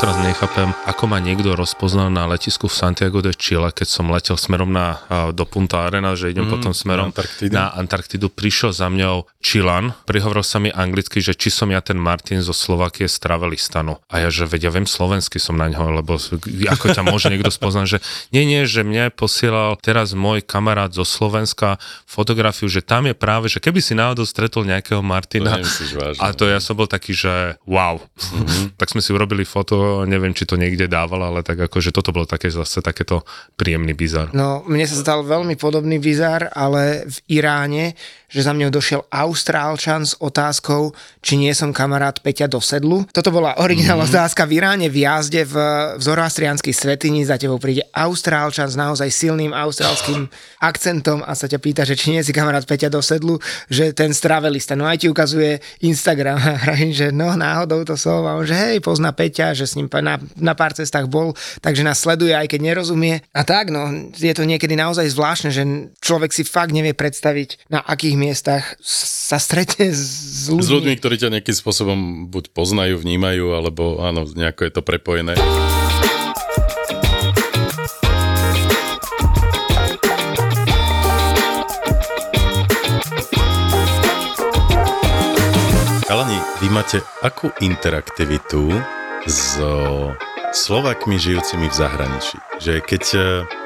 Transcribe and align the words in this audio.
Doteraz 0.00 0.24
nechápem, 0.24 0.72
ako 0.88 1.12
ma 1.12 1.20
niekto 1.20 1.52
rozpoznal 1.52 2.08
na 2.08 2.24
letisku 2.24 2.72
v 2.72 2.72
Santiago 2.72 3.20
de 3.20 3.36
Chile, 3.36 3.68
keď 3.68 3.84
som 3.84 4.08
letel 4.08 4.40
smerom 4.40 4.72
na, 4.72 4.96
do 5.36 5.44
Punta 5.44 5.84
Arena, 5.84 6.16
že 6.16 6.32
idem 6.32 6.48
mm, 6.48 6.52
potom 6.56 6.72
smerom 6.72 7.12
na 7.12 7.20
Antarktidu. 7.20 7.52
na 7.52 7.64
Antarktidu. 7.76 8.26
Prišiel 8.32 8.72
za 8.72 8.88
mňou 8.88 9.28
Chilan, 9.44 9.92
prihovoril 10.08 10.40
sa 10.40 10.56
mi 10.56 10.72
anglicky, 10.72 11.20
že 11.20 11.36
či 11.36 11.52
som 11.52 11.68
ja 11.68 11.84
ten 11.84 12.00
Martin 12.00 12.40
zo 12.40 12.56
Slovakie 12.56 13.12
z 13.12 13.16
Travelistanu. 13.20 14.00
A 14.08 14.24
ja, 14.24 14.32
že 14.32 14.48
vedia, 14.48 14.72
viem 14.72 14.88
slovensky 14.88 15.36
som 15.36 15.60
na 15.60 15.68
ňo, 15.68 15.92
lebo 16.00 16.16
ako 16.16 16.96
ťa 16.96 17.04
môže 17.04 17.28
niekto 17.28 17.52
spoznať, 17.52 17.84
že 17.84 17.98
nie, 18.32 18.48
nie, 18.48 18.64
že 18.64 18.80
mne 18.80 19.12
posielal 19.12 19.76
teraz 19.84 20.16
môj 20.16 20.40
kamarát 20.40 20.96
zo 20.96 21.04
Slovenska 21.04 21.76
fotografiu, 22.08 22.72
že 22.72 22.80
tam 22.80 23.04
je 23.04 23.12
práve, 23.12 23.52
že 23.52 23.60
keby 23.60 23.84
si 23.84 23.92
náhodou 23.92 24.24
stretol 24.24 24.64
nejakého 24.64 25.04
Martina. 25.04 25.60
To 25.60 25.60
nemyslíš 25.60 25.92
vážne. 25.92 26.20
A 26.24 26.32
to 26.32 26.48
ja 26.48 26.56
som 26.56 26.72
bol 26.72 26.88
taký, 26.88 27.12
že 27.12 27.60
wow. 27.68 28.00
Mm-hmm. 28.00 28.80
tak 28.80 28.88
sme 28.96 29.04
si 29.04 29.12
urobili 29.12 29.44
foto, 29.44 29.89
neviem, 30.06 30.32
či 30.36 30.46
to 30.48 30.58
niekde 30.58 30.86
dával, 30.90 31.20
ale 31.22 31.40
tak 31.46 31.58
akože 31.60 31.90
toto 31.94 32.14
bolo 32.14 32.26
také 32.28 32.48
zase 32.48 32.80
takéto 32.80 33.26
príjemný 33.54 33.92
bizar. 33.94 34.30
No, 34.32 34.62
mne 34.66 34.86
sa 34.86 34.96
stal 34.98 35.26
veľmi 35.26 35.54
podobný 35.58 35.98
bizar, 35.98 36.50
ale 36.52 37.06
v 37.06 37.16
Iráne, 37.40 37.94
že 38.30 38.46
za 38.46 38.54
mňou 38.54 38.70
došiel 38.70 39.02
Austrálčan 39.10 40.06
s 40.06 40.14
otázkou, 40.22 40.94
či 41.20 41.34
nie 41.36 41.50
som 41.50 41.74
kamarát 41.74 42.22
Peťa 42.22 42.46
do 42.46 42.62
sedlu. 42.62 43.02
Toto 43.10 43.34
bola 43.34 43.58
originálna 43.58 44.06
mm-hmm. 44.06 44.14
otázka 44.14 44.46
v 44.46 44.62
Iráne 44.62 44.86
v 44.86 45.02
jazde 45.02 45.42
v, 45.42 45.54
v 45.98 46.00
zoroastrianskej 46.00 46.70
svetini. 46.70 47.26
Za 47.26 47.36
tebou 47.36 47.58
príde 47.58 47.84
Austrálčan 47.90 48.70
s 48.70 48.78
naozaj 48.78 49.10
silným 49.10 49.50
austrálským 49.50 50.30
akcentom 50.62 51.26
a 51.26 51.34
sa 51.34 51.50
ťa 51.50 51.58
pýta, 51.58 51.82
že 51.82 51.98
či 51.98 52.14
nie 52.14 52.22
si 52.22 52.30
kamarát 52.30 52.62
Peťa 52.62 52.86
do 52.86 53.02
sedlu, 53.02 53.42
že 53.66 53.90
ten 53.90 54.14
stravelista. 54.14 54.78
No 54.78 54.86
aj 54.86 55.02
ti 55.02 55.06
ukazuje 55.10 55.58
Instagram 55.82 56.38
a 56.38 56.54
hravím, 56.70 56.94
že 56.94 57.10
no 57.10 57.34
náhodou 57.34 57.82
to 57.82 57.98
som 57.98 58.22
a 58.22 58.38
on, 58.38 58.46
že 58.46 58.54
hej, 58.54 58.78
pozná 58.78 59.10
Peťa, 59.10 59.58
že 59.58 59.66
s 59.66 59.74
ním 59.74 59.90
na, 59.90 60.22
na 60.38 60.54
pár 60.54 60.70
cestách 60.70 61.10
bol, 61.10 61.34
takže 61.58 61.82
nás 61.82 61.98
sleduje, 61.98 62.30
aj 62.30 62.46
keď 62.46 62.60
nerozumie. 62.62 63.26
A 63.34 63.42
tak, 63.42 63.74
no, 63.74 63.90
je 64.14 64.30
to 64.30 64.46
niekedy 64.46 64.78
naozaj 64.78 65.10
zvláštne, 65.10 65.50
že 65.50 65.62
človek 65.98 66.30
si 66.30 66.46
fakt 66.46 66.70
nevie 66.70 66.94
predstaviť, 66.94 67.66
na 67.72 67.82
akých 67.82 68.19
miestach 68.20 68.76
sa 68.84 69.40
stretne 69.40 69.88
s 69.88 70.52
ľuďmi. 70.52 70.60
S 70.60 70.68
ľuďmi, 70.68 70.94
ktorí 71.00 71.16
ťa 71.16 71.32
nejakým 71.32 71.56
spôsobom 71.56 72.28
buď 72.28 72.52
poznajú, 72.52 73.00
vnímajú, 73.00 73.56
alebo 73.56 74.04
áno, 74.04 74.28
nejako 74.28 74.68
je 74.68 74.72
to 74.76 74.82
prepojené. 74.84 75.40
Kalani, 86.04 86.36
vy 86.60 86.68
máte 86.68 87.00
akú 87.24 87.48
interaktivitu 87.64 88.68
so 89.24 90.12
Slovakmi 90.50 91.14
žijúcimi 91.14 91.70
v 91.70 91.78
zahraničí? 91.78 92.34
Že 92.58 92.82
keď 92.82 93.04
e, 93.14 93.18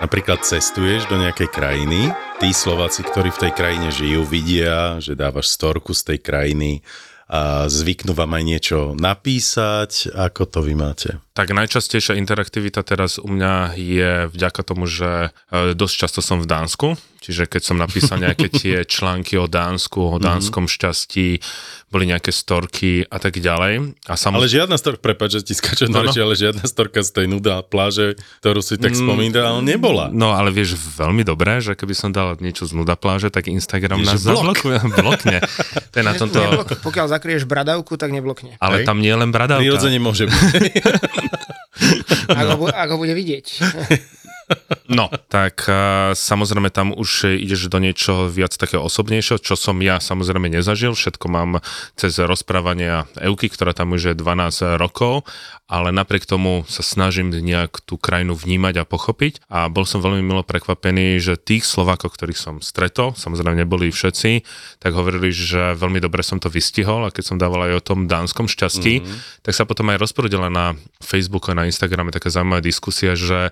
napríklad 0.04 0.44
cestuješ 0.44 1.08
do 1.08 1.16
nejakej 1.16 1.48
krajiny, 1.48 2.12
tí 2.36 2.52
Slováci, 2.52 3.00
ktorí 3.00 3.32
v 3.32 3.48
tej 3.48 3.52
krajine 3.56 3.88
žijú, 3.88 4.20
vidia, 4.28 5.00
že 5.00 5.16
dávaš 5.16 5.48
storku 5.48 5.96
z 5.96 6.12
tej 6.12 6.18
krajiny 6.20 6.84
a 7.24 7.72
zvyknú 7.72 8.12
vám 8.12 8.36
aj 8.36 8.44
niečo 8.44 8.78
napísať. 9.00 10.12
Ako 10.12 10.44
to 10.44 10.60
vy 10.60 10.76
máte? 10.76 11.16
Tak 11.32 11.56
najčastejšia 11.56 12.20
interaktivita 12.20 12.84
teraz 12.84 13.16
u 13.16 13.32
mňa 13.32 13.80
je 13.80 14.10
vďaka 14.28 14.60
tomu, 14.60 14.84
že 14.84 15.32
e, 15.48 15.72
dosť 15.72 15.94
často 16.04 16.20
som 16.20 16.44
v 16.44 16.52
Dánsku, 16.52 17.00
čiže 17.24 17.44
keď 17.46 17.62
som 17.64 17.76
napísal 17.76 18.20
nejaké 18.20 18.46
tie 18.46 18.84
články 18.94 19.34
o 19.34 19.48
Dánsku, 19.48 19.96
o 19.96 20.18
dánskom 20.18 20.68
šťastí, 20.68 21.40
boli 21.88 22.04
nejaké 22.04 22.28
storky 22.28 23.06
a 23.06 23.16
tak 23.16 23.38
ďalej. 23.38 23.94
A 24.04 24.12
Ale 24.12 24.18
samozrejme, 24.18 24.50
žiadna 24.52 24.76
storka, 24.76 25.00
prepáč, 25.00 25.38
že 25.38 25.46
ti 25.46 25.54
skáčem 25.54 25.86
No, 25.86 26.02
no. 26.02 26.04
reči, 26.04 26.18
ale 26.18 26.34
žiadna 26.34 26.64
storka 26.64 27.00
z 27.00 27.10
tej 27.12 27.26
nuda 27.26 27.62
pláže, 27.62 28.18
ktorú 28.40 28.60
si 28.60 28.74
tak 28.76 28.92
spomínal, 28.92 29.62
nebola. 29.62 30.10
No 30.10 30.32
ale 30.32 30.50
vieš 30.50 30.74
veľmi 30.74 31.22
dobre, 31.22 31.58
že 31.58 31.72
keby 31.72 31.94
som 31.94 32.10
dal 32.10 32.34
niečo 32.36 32.66
z 32.66 32.74
nuda 32.74 32.94
pláže, 32.94 33.30
tak 33.30 33.46
Instagram 33.46 34.02
Je, 34.02 34.06
nás 34.06 34.20
blok. 34.20 34.42
zablokuje. 34.52 34.76
Blokne. 34.98 35.38
To 35.88 35.96
je 35.96 36.04
na 36.04 36.12
tomto... 36.12 36.36
Neblok, 36.36 36.82
pokiaľ 36.82 37.06
zakrieš 37.08 37.46
bradavku, 37.46 37.94
tak 37.94 38.10
neblokne. 38.10 38.58
Ale 38.58 38.82
Hej. 38.82 38.86
tam 38.86 38.98
nie 38.98 39.08
je 39.08 39.16
len 39.16 39.30
bradavka. 39.30 39.62
Prirodzene 39.62 39.96
môže 39.96 40.26
byť. 40.26 40.34
Ak, 42.34 42.46
ho, 42.48 42.56
bu- 42.56 42.70
ak 42.70 42.88
ho 42.88 42.96
bude 42.96 43.12
vidieť. 43.12 43.46
No, 44.84 45.08
tak 45.32 45.64
uh, 45.64 46.12
samozrejme 46.12 46.68
tam 46.68 46.92
už 46.92 47.40
ideš 47.40 47.72
do 47.72 47.80
niečo 47.80 48.28
viac 48.28 48.52
takého 48.52 48.84
osobnejšieho, 48.84 49.40
čo 49.40 49.56
som 49.56 49.80
ja 49.80 49.96
samozrejme 49.96 50.52
nezažil. 50.52 50.92
Všetko 50.92 51.26
mám 51.32 51.64
cez 51.96 52.20
rozprávania 52.20 53.08
Euky, 53.16 53.48
ktorá 53.48 53.72
tam 53.72 53.96
už 53.96 54.12
je 54.12 54.14
12 54.14 54.76
rokov, 54.76 55.24
ale 55.64 55.88
napriek 55.96 56.28
tomu 56.28 56.68
sa 56.68 56.84
snažím 56.84 57.32
nejak 57.32 57.80
tú 57.88 57.96
krajinu 57.96 58.36
vnímať 58.36 58.84
a 58.84 58.88
pochopiť. 58.88 59.48
A 59.48 59.72
bol 59.72 59.88
som 59.88 60.04
veľmi 60.04 60.20
milo 60.20 60.44
prekvapený, 60.44 61.16
že 61.16 61.40
tých 61.40 61.64
Slovákov, 61.64 62.14
ktorých 62.14 62.36
som 62.36 62.54
stretol, 62.60 63.16
samozrejme 63.16 63.64
neboli 63.64 63.88
všetci, 63.88 64.44
tak 64.84 64.92
hovorili, 64.92 65.32
že 65.32 65.72
veľmi 65.72 65.98
dobre 66.04 66.20
som 66.20 66.36
to 66.36 66.52
vystihol 66.52 67.08
a 67.08 67.12
keď 67.14 67.24
som 67.24 67.40
dával 67.40 67.72
aj 67.72 67.80
o 67.80 67.84
tom 67.84 68.04
dánskom 68.04 68.44
šťastí, 68.44 69.00
mm-hmm. 69.00 69.40
tak 69.40 69.56
sa 69.56 69.64
potom 69.64 69.88
aj 69.88 70.04
rozprudila 70.04 70.52
na 70.52 70.76
Facebooku 71.00 71.48
a 71.50 71.58
na 71.58 71.64
Instagrame 71.64 72.12
taká 72.12 72.28
zaujímavá 72.28 72.60
diskusia, 72.60 73.16
že 73.16 73.48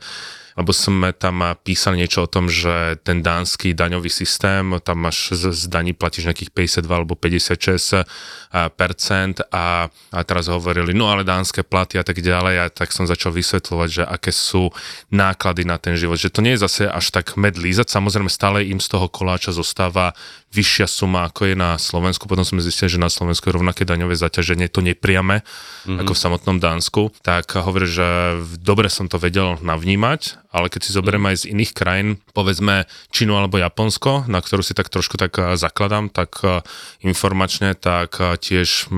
lebo 0.57 0.71
sme 0.75 1.17
tam 1.17 1.57
písali 1.65 2.01
niečo 2.01 2.25
o 2.25 2.31
tom, 2.31 2.49
že 2.49 3.01
ten 3.03 3.25
dánsky 3.25 3.73
daňový 3.73 4.13
systém, 4.13 4.77
tam 4.85 5.09
máš 5.09 5.33
z, 5.33 5.53
z 5.53 5.63
daní 5.69 5.97
platíš 5.97 6.29
nejakých 6.29 6.53
52 6.83 6.93
alebo 6.93 7.15
56 7.17 8.05
a, 8.53 8.69
percent 8.69 9.41
a, 9.49 9.89
a 9.89 10.21
teraz 10.25 10.53
hovorili, 10.53 10.93
no 10.93 11.09
ale 11.09 11.25
dánske 11.25 11.65
platy 11.65 11.97
a 11.97 12.05
tak 12.05 12.21
ďalej. 12.21 12.55
A 12.61 12.65
tak 12.69 12.93
som 12.93 13.09
začal 13.09 13.33
vysvetľovať, 13.33 13.89
že 13.89 14.03
aké 14.05 14.33
sú 14.35 14.69
náklady 15.09 15.65
na 15.65 15.81
ten 15.81 15.97
život, 15.97 16.21
že 16.21 16.33
to 16.33 16.45
nie 16.45 16.55
je 16.57 16.65
zase 16.69 16.83
až 16.89 17.07
tak 17.13 17.35
med 17.41 17.57
lízať, 17.57 17.89
samozrejme 17.89 18.29
stále 18.29 18.69
im 18.69 18.81
z 18.81 18.93
toho 18.93 19.09
koláča 19.09 19.57
zostáva 19.57 20.13
vyššia 20.53 20.87
suma, 20.87 21.27
ako 21.27 21.49
je 21.49 21.57
na 21.57 21.81
Slovensku, 21.81 22.29
potom 22.29 22.45
sme 22.45 22.61
zistili, 22.61 22.93
že 22.93 23.01
na 23.01 23.09
Slovensku 23.09 23.49
je 23.49 23.57
rovnaké 23.57 23.89
daňové 23.89 24.13
zaťaženie, 24.15 24.69
to 24.69 24.85
nepriame, 24.85 25.41
mm-hmm. 25.41 25.99
ako 26.05 26.13
v 26.13 26.23
samotnom 26.23 26.61
Dánsku, 26.61 27.09
tak 27.25 27.57
hovorí, 27.57 27.89
že 27.89 28.39
dobre 28.61 28.93
som 28.93 29.09
to 29.09 29.17
vedel 29.17 29.57
navnímať, 29.65 30.53
ale 30.53 30.69
keď 30.69 30.81
si 30.85 30.93
zoberieme 30.93 31.33
aj 31.33 31.49
z 31.49 31.49
iných 31.57 31.73
krajín, 31.73 32.09
povedzme 32.37 32.85
Čínu 33.09 33.33
alebo 33.33 33.57
Japonsko, 33.57 34.29
na 34.29 34.45
ktorú 34.45 34.61
si 34.61 34.77
tak 34.77 34.93
trošku 34.93 35.17
tak 35.17 35.33
eh, 35.41 35.57
zakladám, 35.57 36.13
tak 36.13 36.37
eh, 36.45 36.61
informačne, 37.01 37.73
tak 37.73 38.21
eh, 38.21 38.37
tiež 38.37 38.93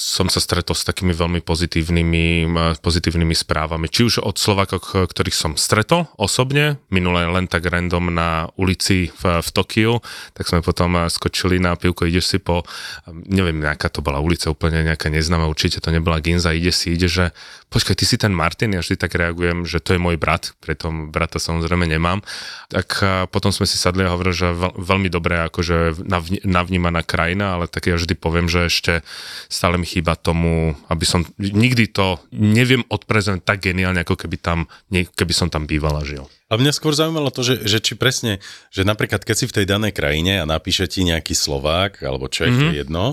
som 0.00 0.32
sa 0.32 0.40
stretol 0.40 0.72
s 0.72 0.88
takými 0.88 1.12
veľmi 1.12 1.44
pozitívnymi, 1.44 2.48
pozitívnymi 2.80 3.36
správami. 3.36 3.92
Či 3.92 4.00
už 4.08 4.14
od 4.24 4.40
Slovakov, 4.40 4.80
k- 4.80 5.04
ktorých 5.04 5.36
som 5.36 5.52
stretol 5.60 6.08
osobne, 6.16 6.80
minule 6.88 7.28
len 7.28 7.44
tak 7.44 7.68
random 7.68 8.08
na 8.08 8.48
ulici 8.56 9.12
v, 9.12 9.44
v 9.44 9.48
Tokiu, 9.52 10.00
tak 10.32 10.48
sme 10.48 10.64
potom 10.64 10.96
eh, 10.96 11.12
skočili 11.12 11.60
na 11.60 11.76
pivko, 11.76 12.08
ideš 12.08 12.32
si 12.32 12.38
po, 12.40 12.64
neviem, 13.12 13.60
nejaká 13.60 13.92
to 13.92 14.00
bola 14.00 14.24
ulica, 14.24 14.48
úplne 14.48 14.88
nejaká 14.88 15.12
neznáma, 15.12 15.44
určite 15.44 15.84
to 15.84 15.92
nebola 15.92 16.16
Ginza, 16.24 16.56
ide 16.56 16.72
si, 16.72 16.96
ide, 16.96 17.04
že 17.04 17.36
počkaj, 17.70 17.94
ty 17.94 18.04
si 18.04 18.18
ten 18.18 18.34
Martin, 18.34 18.74
ja 18.74 18.82
vždy 18.82 18.98
tak 18.98 19.14
reagujem, 19.14 19.62
že 19.62 19.78
to 19.78 19.94
je 19.94 20.02
môj 20.02 20.18
brat, 20.18 20.58
preto 20.58 20.90
brata 20.90 21.38
samozrejme 21.38 21.86
nemám. 21.86 22.18
Tak 22.66 23.00
potom 23.30 23.54
sme 23.54 23.64
si 23.64 23.78
sadli 23.78 24.02
a 24.02 24.10
hovorili, 24.10 24.34
že 24.34 24.50
veľ, 24.50 24.74
veľmi 24.74 25.08
dobré 25.08 25.46
akože 25.46 26.02
navnímaná 26.42 27.06
krajina, 27.06 27.54
ale 27.54 27.70
tak 27.70 27.86
ja 27.86 27.94
vždy 27.94 28.18
poviem, 28.18 28.50
že 28.50 28.66
ešte 28.66 29.06
stále 29.46 29.78
mi 29.78 29.86
chýba 29.86 30.18
tomu, 30.18 30.74
aby 30.90 31.06
som 31.06 31.22
nikdy 31.38 31.86
to 31.94 32.18
neviem 32.34 32.82
odprezentovať 32.90 33.46
tak 33.46 33.62
geniálne, 33.62 34.02
ako 34.02 34.18
keby 34.26 34.36
tam, 34.42 34.66
keby 34.90 35.32
som 35.32 35.46
tam 35.46 35.70
býval 35.70 36.02
a 36.02 36.04
žil. 36.04 36.26
A 36.50 36.58
mňa 36.58 36.74
skôr 36.74 36.90
zaujímalo 36.90 37.30
to, 37.30 37.46
že, 37.46 37.62
že 37.62 37.78
či 37.78 37.94
presne, 37.94 38.42
že 38.74 38.82
napríklad 38.82 39.22
keď 39.22 39.36
si 39.38 39.46
v 39.46 39.54
tej 39.62 39.66
danej 39.70 39.94
krajine 39.94 40.42
a 40.42 40.44
napíše 40.50 40.90
ti 40.90 41.06
nejaký 41.06 41.30
Slovák 41.32 42.02
alebo 42.02 42.26
Čech, 42.26 42.50
mm-hmm. 42.50 42.74
je 42.74 42.80
jedno, 42.82 43.04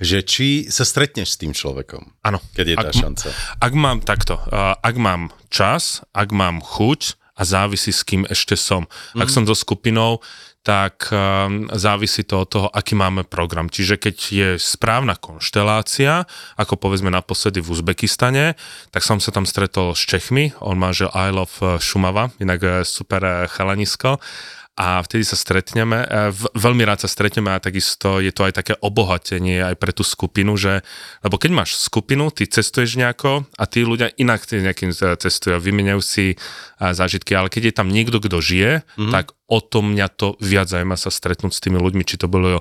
že 0.00 0.24
či 0.24 0.72
sa 0.72 0.88
stretneš 0.88 1.36
s 1.36 1.40
tým 1.42 1.52
človekom. 1.52 2.16
Áno. 2.24 2.40
Keď 2.56 2.66
je 2.66 2.76
tá 2.80 2.90
Ak- 2.90 2.96
šanca. 2.96 3.28
Ak 3.60 3.72
mám 3.76 3.98
takto, 4.00 4.40
ak 4.80 4.96
mám 4.96 5.28
čas, 5.52 6.00
ak 6.16 6.32
mám 6.32 6.64
chuť 6.64 7.20
a 7.38 7.46
závisí 7.46 7.94
s 7.94 8.02
kým 8.02 8.26
ešte 8.26 8.58
som. 8.58 8.90
Mm. 9.14 9.22
Ak 9.22 9.28
som 9.30 9.46
so 9.46 9.54
skupinou, 9.54 10.18
tak 10.62 11.08
um, 11.08 11.70
závisí 11.72 12.28
to 12.28 12.44
od 12.44 12.48
toho, 12.48 12.68
aký 12.68 12.92
máme 12.92 13.24
program. 13.24 13.72
Čiže 13.72 13.96
keď 13.96 14.16
je 14.28 14.48
správna 14.60 15.16
konštelácia, 15.16 16.28
ako 16.60 16.76
povedzme 16.76 17.08
naposledy 17.08 17.64
v 17.64 17.72
Uzbekistane, 17.72 18.58
tak 18.92 19.00
som 19.00 19.22
sa 19.22 19.32
tam 19.32 19.48
stretol 19.48 19.96
s 19.96 20.02
Čechmi, 20.04 20.52
on 20.60 20.76
má, 20.76 20.92
že 20.92 21.08
I 21.08 21.32
love 21.32 21.80
Šumava, 21.80 22.34
inak 22.42 22.60
eh, 22.60 22.72
super 22.84 23.22
eh, 23.24 23.34
chalanisko 23.48 24.20
a 24.78 25.02
vtedy 25.02 25.26
sa 25.26 25.34
stretneme. 25.34 26.06
Veľmi 26.54 26.86
rád 26.86 27.02
sa 27.02 27.10
stretneme 27.10 27.50
a 27.50 27.58
takisto 27.58 28.22
je 28.22 28.30
to 28.30 28.46
aj 28.46 28.62
také 28.62 28.78
obohatenie 28.78 29.58
aj 29.58 29.74
pre 29.74 29.90
tú 29.90 30.06
skupinu, 30.06 30.54
že, 30.54 30.86
lebo 31.26 31.34
keď 31.34 31.50
máš 31.50 31.82
skupinu, 31.82 32.30
ty 32.30 32.46
cestuješ 32.46 32.94
nejako 32.94 33.42
a 33.58 33.64
tí 33.66 33.82
ľudia 33.82 34.14
inak 34.14 34.46
nejakým 34.46 34.94
cestujú, 34.94 35.58
vymeniajú 35.58 35.98
si 35.98 36.38
zážitky, 36.78 37.34
ale 37.34 37.50
keď 37.50 37.62
je 37.66 37.74
tam 37.74 37.90
niekto, 37.90 38.22
kto 38.22 38.38
žije, 38.38 38.86
mm-hmm. 38.86 39.10
tak 39.10 39.34
o 39.48 39.58
to 39.64 39.80
mňa 39.80 40.06
to 40.12 40.36
viac 40.38 40.68
zaujíma 40.68 40.94
sa 41.00 41.08
stretnúť 41.08 41.56
s 41.56 41.62
tými 41.64 41.80
ľuďmi, 41.80 42.04
či 42.04 42.20
to 42.20 42.28
bolo 42.28 42.60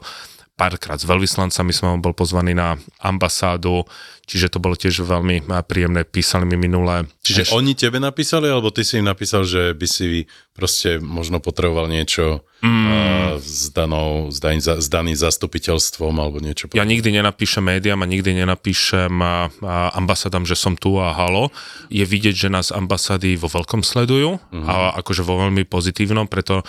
párkrát 0.57 0.97
s 0.97 1.05
veľvyslancami 1.05 1.69
som 1.69 2.01
bol 2.01 2.17
pozvaný 2.17 2.57
na 2.57 2.81
ambasádu, 2.97 3.85
čiže 4.25 4.49
to 4.49 4.57
bolo 4.57 4.73
tiež 4.73 5.05
veľmi 5.05 5.45
príjemné, 5.69 6.01
písali 6.01 6.49
mi 6.49 6.57
minulé. 6.57 7.05
Čiže 7.21 7.47
Eš... 7.47 7.49
oni 7.53 7.77
tebe 7.77 8.01
napísali, 8.01 8.49
alebo 8.49 8.73
ty 8.73 8.81
si 8.81 8.97
im 8.97 9.05
napísal, 9.05 9.45
že 9.45 9.77
by 9.77 9.85
si 9.85 10.25
proste 10.57 10.97
možno 10.97 11.37
potreboval 11.37 11.85
niečo 11.85 12.41
mm. 12.65 12.85
uh, 12.89 13.37
s, 13.37 13.69
danou, 13.69 14.33
s, 14.33 14.41
daný, 14.41 14.57
s 14.65 14.87
daným 14.89 15.13
zastupiteľstvom 15.13 16.17
alebo 16.17 16.41
niečo. 16.41 16.73
Ja 16.73 16.81
nikdy 16.81 17.13
nenapíšem 17.21 17.61
médiám 17.61 18.01
a 18.01 18.09
nikdy 18.09 18.41
nenapíšem 18.41 19.13
a, 19.21 19.53
a 19.61 19.75
ambasádam, 19.93 20.49
že 20.49 20.57
som 20.57 20.73
tu 20.73 20.97
a 20.97 21.13
halo. 21.13 21.53
Je 21.93 22.01
vidieť, 22.01 22.33
že 22.33 22.49
nás 22.49 22.73
ambasády 22.73 23.37
vo 23.37 23.45
veľkom 23.45 23.85
sledujú 23.85 24.41
mm. 24.41 24.65
a 24.65 24.97
akože 25.05 25.21
vo 25.21 25.45
veľmi 25.45 25.69
pozitívnom, 25.69 26.25
preto 26.25 26.65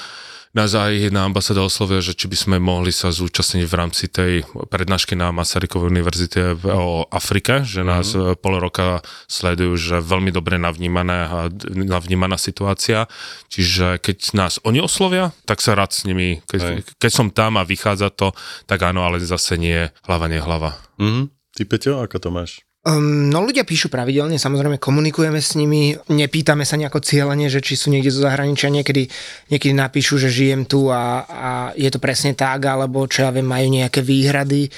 nás 0.56 0.72
aj 0.72 1.10
jedna 1.10 1.28
ambasáda 1.28 1.60
oslovila, 1.60 2.00
že 2.00 2.16
či 2.16 2.28
by 2.28 2.36
sme 2.36 2.56
mohli 2.56 2.92
sa 2.94 3.12
zúčastniť 3.12 3.64
v 3.68 3.74
rámci 3.74 4.08
tej 4.08 4.44
prednášky 4.68 5.12
na 5.12 5.28
Masarykovej 5.32 5.92
univerzite 5.92 6.56
o 6.64 7.04
Afrike, 7.08 7.64
že 7.64 7.84
nás 7.84 8.12
mm-hmm. 8.12 8.40
pol 8.40 8.54
roka 8.60 9.04
sledujú, 9.28 9.76
že 9.76 9.96
veľmi 10.00 10.32
dobre 10.32 10.56
navnímané 10.56 11.18
a 11.28 11.38
navnímaná 11.68 12.40
situácia. 12.40 13.10
Čiže 13.52 14.00
keď 14.00 14.16
nás 14.36 14.60
oni 14.64 14.80
oslovia, 14.80 15.36
tak 15.44 15.60
sa 15.60 15.76
rád 15.76 15.92
s 15.92 16.04
nimi, 16.08 16.40
keď, 16.48 16.84
keď 16.96 17.10
som 17.12 17.28
tam 17.28 17.60
a 17.60 17.66
vychádza 17.66 18.08
to, 18.12 18.32
tak 18.64 18.80
áno, 18.84 19.04
ale 19.04 19.20
zase 19.20 19.60
nie 19.60 19.88
hlava, 20.04 20.26
nie 20.28 20.40
hlava. 20.40 20.76
Mm-hmm. 20.96 21.24
Ty 21.58 21.62
Peťo, 21.66 21.92
ako 21.98 22.16
to 22.22 22.30
máš? 22.30 22.67
Um, 22.86 23.26
no 23.26 23.42
ľudia 23.42 23.66
píšu 23.66 23.90
pravidelne, 23.90 24.38
samozrejme 24.38 24.78
komunikujeme 24.78 25.42
s 25.42 25.58
nimi, 25.58 25.98
nepýtame 26.14 26.62
sa 26.62 26.78
nejako 26.78 27.02
cieľene, 27.02 27.50
že 27.50 27.58
či 27.58 27.74
sú 27.74 27.90
niekde 27.90 28.14
zo 28.14 28.22
zahraničia, 28.22 28.70
niekedy, 28.70 29.10
niekedy 29.50 29.74
napíšu, 29.74 30.14
že 30.14 30.30
žijem 30.30 30.62
tu 30.62 30.86
a, 30.86 31.26
a 31.26 31.50
je 31.74 31.90
to 31.90 31.98
presne 31.98 32.38
tak, 32.38 32.62
alebo 32.70 33.10
čo 33.10 33.26
ja 33.26 33.34
viem, 33.34 33.50
majú 33.50 33.66
nejaké 33.66 33.98
výhrady. 33.98 34.70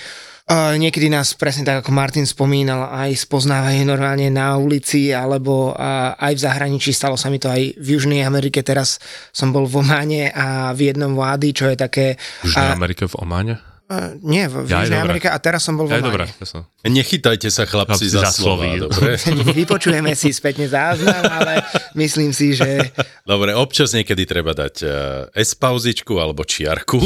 Uh, 0.51 0.81
niekedy 0.81 1.13
nás 1.13 1.37
presne 1.37 1.63
tak, 1.63 1.85
ako 1.85 1.93
Martin 1.93 2.25
spomínal, 2.25 2.89
aj 2.89 3.21
spoznávajú 3.21 3.85
normálne 3.85 4.33
na 4.33 4.57
ulici, 4.57 5.13
alebo 5.13 5.77
uh, 5.77 6.17
aj 6.17 6.41
v 6.41 6.45
zahraničí, 6.51 6.97
stalo 6.97 7.21
sa 7.21 7.29
mi 7.29 7.37
to 7.37 7.53
aj 7.53 7.79
v 7.79 7.87
Južnej 8.01 8.25
Amerike, 8.25 8.65
teraz 8.65 8.97
som 9.31 9.53
bol 9.53 9.69
v 9.69 9.77
Ománe 9.85 10.33
a 10.33 10.73
v 10.73 10.89
jednom 10.89 11.13
vlády, 11.13 11.53
čo 11.53 11.69
je 11.69 11.77
také... 11.77 12.19
V 12.43 12.49
Južnej 12.49 12.81
Amerike 12.81 13.05
v 13.07 13.15
Ománe? 13.21 13.70
Uh, 13.91 14.15
nie, 14.23 14.47
v 14.47 14.71
ja, 14.71 14.87
Južnej 14.87 15.03
Amerike 15.03 15.27
a 15.27 15.35
teraz 15.43 15.67
som 15.67 15.75
bol 15.75 15.91
vo 15.91 15.99
Dobré, 15.99 16.31
ja 16.31 16.63
Nechytajte 16.87 17.51
sa 17.51 17.67
chlapci 17.67 18.07
za, 18.07 18.23
za 18.23 18.31
slova, 18.31 18.71
dobre? 18.79 19.19
Vypočujeme 19.59 20.15
si 20.15 20.31
spätne 20.31 20.71
záznam, 20.71 21.27
ale 21.27 21.59
myslím 21.99 22.31
si, 22.31 22.55
že... 22.55 22.87
Dobre, 23.27 23.51
občas 23.51 23.91
niekedy 23.91 24.31
treba 24.31 24.55
dať 24.55 24.75
uh, 24.87 24.93
S-pauzičku 25.35 26.23
alebo 26.23 26.47
čiarku 26.47 27.03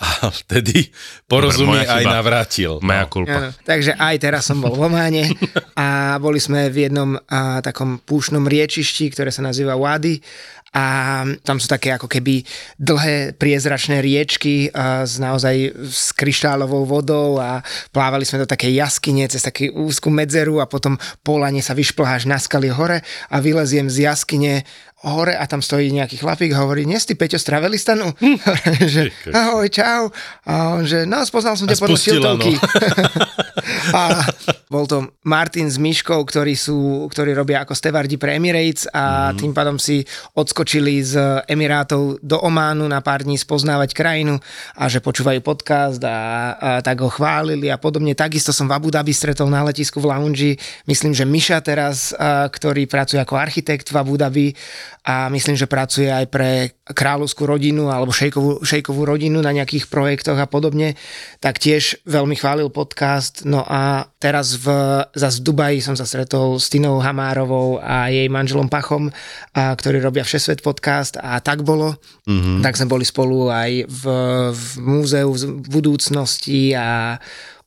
a 0.00 0.32
vtedy 0.32 0.88
porozumie 1.28 1.84
aj 1.84 2.00
navrátil. 2.00 2.80
Moja 2.80 3.04
no. 3.04 3.12
kulpa. 3.12 3.36
Ja, 3.36 3.48
takže 3.68 3.92
aj 4.00 4.16
teraz 4.16 4.48
som 4.48 4.56
bol 4.64 4.72
v 4.72 4.88
Ománe 4.88 5.36
a 5.76 6.16
boli 6.16 6.40
sme 6.40 6.72
v 6.72 6.88
jednom 6.88 7.12
uh, 7.12 7.60
takom 7.60 8.00
púšnom 8.00 8.48
riečišti, 8.48 9.12
ktoré 9.12 9.28
sa 9.28 9.44
nazýva 9.44 9.76
Wadi 9.76 10.16
a 10.72 10.84
tam 11.44 11.60
sú 11.60 11.68
také 11.68 11.92
ako 11.92 12.08
keby 12.08 12.48
dlhé 12.80 13.36
priezračné 13.36 14.00
riečky 14.00 14.72
s 15.04 15.20
naozaj 15.20 15.68
s 15.84 16.16
kryštálovou 16.16 16.88
vodou 16.88 17.36
a 17.36 17.60
plávali 17.92 18.24
sme 18.24 18.42
do 18.44 18.48
takej 18.48 18.80
jaskyne 18.80 19.28
cez 19.28 19.44
takú 19.44 19.68
úzkú 19.84 20.08
medzeru 20.08 20.64
a 20.64 20.66
potom 20.66 20.96
polane 21.20 21.60
sa 21.60 21.76
vyšplháš 21.76 22.24
na 22.24 22.40
skaly 22.40 22.72
hore 22.72 23.04
a 23.28 23.36
vyleziem 23.44 23.92
z 23.92 24.08
jaskyne 24.08 24.64
hore 25.02 25.34
a 25.34 25.44
tam 25.50 25.58
stojí 25.58 25.90
nejaký 25.90 26.22
chlapík 26.22 26.54
a 26.54 26.62
hovorí, 26.62 26.86
nie 26.86 26.98
si 27.02 27.18
Peťo 27.18 27.38
z 27.38 27.46
Travelistanu? 27.50 28.14
Hm. 28.22 28.38
že 28.94 29.10
ahoj, 29.34 29.66
čau. 29.66 30.14
A 30.46 30.78
on 30.78 30.86
že, 30.86 31.02
no, 31.02 31.26
spoznal 31.26 31.58
som 31.58 31.66
ťa 31.66 31.78
podľa 31.82 31.98
šiltovky. 31.98 32.52
No. 32.54 32.62
a 33.98 34.22
bol 34.70 34.86
to 34.86 35.10
Martin 35.26 35.68
s 35.68 35.76
Myškou, 35.76 36.22
ktorí, 36.22 36.54
sú, 36.54 37.10
ktorí 37.10 37.34
robia 37.34 37.66
ako 37.66 37.74
stevardi 37.74 38.16
pre 38.16 38.38
Emirates 38.38 38.86
a 38.88 39.34
mm. 39.34 39.36
tým 39.42 39.52
pádom 39.52 39.76
si 39.76 40.06
odskočili 40.32 41.02
z 41.02 41.44
Emirátov 41.50 42.22
do 42.22 42.38
Ománu 42.40 42.86
na 42.86 43.04
pár 43.04 43.26
dní 43.26 43.36
spoznávať 43.36 43.92
krajinu 43.92 44.38
a 44.78 44.88
že 44.88 45.04
počúvajú 45.04 45.44
podcast 45.44 46.00
a, 46.06 46.54
a 46.56 46.70
tak 46.80 47.02
ho 47.04 47.10
chválili 47.12 47.68
a 47.68 47.76
podobne. 47.76 48.16
Takisto 48.16 48.54
som 48.54 48.70
v 48.70 48.78
Abu 48.78 48.88
Dhabi 48.88 49.12
stretol 49.12 49.52
na 49.52 49.66
letisku 49.66 50.00
v 50.00 50.08
lounge, 50.08 50.50
myslím, 50.88 51.12
že 51.12 51.28
Miša 51.28 51.58
teraz, 51.60 52.14
a, 52.16 52.48
ktorý 52.48 52.88
pracuje 52.88 53.20
ako 53.20 53.36
architekt 53.36 53.92
v 53.92 53.96
Abu 54.00 54.16
Dhabi, 54.16 54.56
a 55.02 55.26
myslím, 55.32 55.58
že 55.58 55.66
pracuje 55.66 56.06
aj 56.06 56.26
pre 56.30 56.50
kráľovskú 56.86 57.48
rodinu 57.48 57.90
alebo 57.90 58.14
šejkovú, 58.14 58.62
šejkovú 58.62 59.02
rodinu 59.02 59.42
na 59.42 59.50
nejakých 59.50 59.88
projektoch 59.90 60.38
a 60.38 60.46
podobne, 60.46 60.94
tak 61.42 61.58
tiež 61.58 62.04
veľmi 62.06 62.36
chválil 62.38 62.70
podcast. 62.70 63.42
No 63.48 63.64
a 63.66 64.06
teraz 64.22 64.54
v, 64.60 64.70
zase 65.16 65.42
v 65.42 65.46
Dubaji 65.48 65.78
som 65.82 65.98
sa 65.98 66.06
stretol 66.06 66.60
s 66.62 66.70
Tinou 66.70 67.02
Hamárovou 67.02 67.82
a 67.82 68.12
jej 68.12 68.30
manželom 68.30 68.70
Pachom, 68.70 69.10
a, 69.10 69.74
ktorí 69.74 69.98
robia 69.98 70.22
Všesvet 70.22 70.62
podcast 70.62 71.18
a 71.18 71.42
tak 71.42 71.66
bolo. 71.66 71.98
Mm-hmm. 72.30 72.62
Tak 72.62 72.78
sme 72.78 72.92
boli 72.92 73.02
spolu 73.02 73.50
aj 73.50 73.70
v, 73.90 74.02
v 74.54 74.64
múzeu 74.78 75.34
v 75.34 75.66
budúcnosti 75.66 76.78
a 76.78 77.18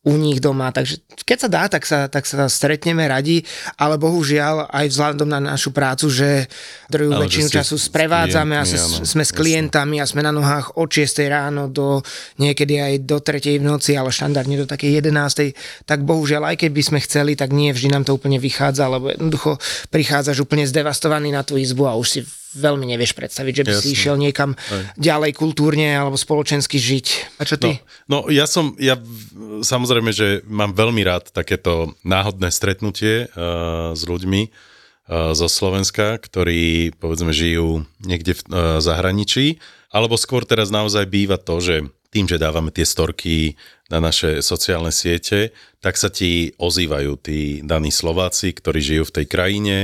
u 0.06 0.13
nich 0.22 0.38
doma, 0.38 0.69
takže 0.69 1.02
keď 1.25 1.38
sa 1.42 1.50
dá, 1.50 1.63
tak 1.66 1.84
sa, 1.84 2.06
tak 2.06 2.30
sa 2.30 2.46
stretneme 2.46 3.02
radi, 3.10 3.42
ale 3.81 3.98
bohužiaľ 3.98 4.69
aj 4.69 4.86
vzhľadom 4.94 5.25
na 5.25 5.42
našu 5.42 5.74
prácu, 5.74 6.13
že 6.13 6.46
druhú 6.94 7.18
ale 7.18 7.25
väčšinu 7.25 7.50
času 7.50 7.74
sprevádzame 7.81 8.54
a 8.54 8.63
sme, 8.69 9.02
sme 9.02 9.24
s 9.25 9.34
klientami 9.34 9.98
a 9.98 10.06
sme 10.06 10.22
na 10.22 10.30
nohách 10.30 10.78
od 10.78 10.86
6 10.86 11.25
ráno 11.25 11.66
do 11.74 12.06
niekedy 12.38 12.78
aj 12.78 12.94
do 13.02 13.18
3 13.18 13.57
v 13.57 13.66
noci, 13.66 13.97
ale 13.97 14.14
štandardne 14.14 14.62
do 14.62 14.69
takej 14.69 15.02
11, 15.02 15.90
tak 15.90 16.06
bohužiaľ 16.06 16.54
aj 16.54 16.62
keby 16.62 16.81
sme 16.85 17.00
chceli, 17.02 17.33
tak 17.33 17.50
nie 17.50 17.74
vždy 17.74 17.90
nám 17.90 18.06
to 18.06 18.14
úplne 18.14 18.38
vychádza, 18.38 18.85
lebo 18.85 19.09
jednoducho 19.09 19.57
prichádzaš 19.90 20.45
úplne 20.45 20.69
zdevastovaný 20.69 21.33
na 21.33 21.42
tú 21.42 21.57
izbu 21.57 21.90
a 21.90 21.97
už 21.97 22.07
si 22.07 22.21
veľmi 22.56 22.88
nevieš 22.95 23.14
predstaviť, 23.14 23.54
že 23.62 23.66
by 23.68 23.74
Jasne. 23.76 23.83
si 23.83 23.88
išiel 23.92 24.16
niekam 24.16 24.56
Aj. 24.56 24.95
ďalej 24.95 25.31
kultúrne 25.35 25.92
alebo 26.00 26.16
spoločensky 26.16 26.80
žiť. 26.80 27.38
A 27.40 27.44
čo 27.44 27.59
ty? 27.59 27.83
No, 28.07 28.26
no 28.26 28.33
ja 28.33 28.47
som, 28.47 28.74
ja 28.80 28.95
samozrejme, 29.62 30.16
že 30.16 30.42
mám 30.47 30.71
veľmi 30.71 31.04
rád 31.04 31.30
takéto 31.35 31.94
náhodné 32.07 32.50
stretnutie 32.50 33.28
uh, 33.30 33.92
s 33.92 34.02
ľuďmi 34.07 34.42
uh, 34.47 35.35
zo 35.35 35.47
Slovenska, 35.52 36.18
ktorí 36.18 36.95
povedzme 36.95 37.35
žijú 37.35 37.83
niekde 38.02 38.40
v 38.40 38.42
uh, 38.47 38.56
zahraničí, 38.80 39.59
alebo 39.92 40.16
skôr 40.16 40.47
teraz 40.47 40.71
naozaj 40.71 41.06
býva 41.07 41.35
to, 41.35 41.59
že 41.59 41.76
tým, 42.16 42.31
že 42.31 42.40
dávame 42.40 42.71
tie 42.71 42.88
storky 42.88 43.59
na 43.85 44.01
naše 44.01 44.42
sociálne 44.42 44.89
siete, 44.89 45.54
tak 45.77 46.01
sa 46.01 46.09
ti 46.09 46.57
ozývajú 46.57 47.21
tí 47.21 47.61
daní 47.61 47.94
Slováci, 47.94 48.49
ktorí 48.49 48.81
žijú 48.81 49.04
v 49.06 49.15
tej 49.21 49.25
krajine. 49.30 49.75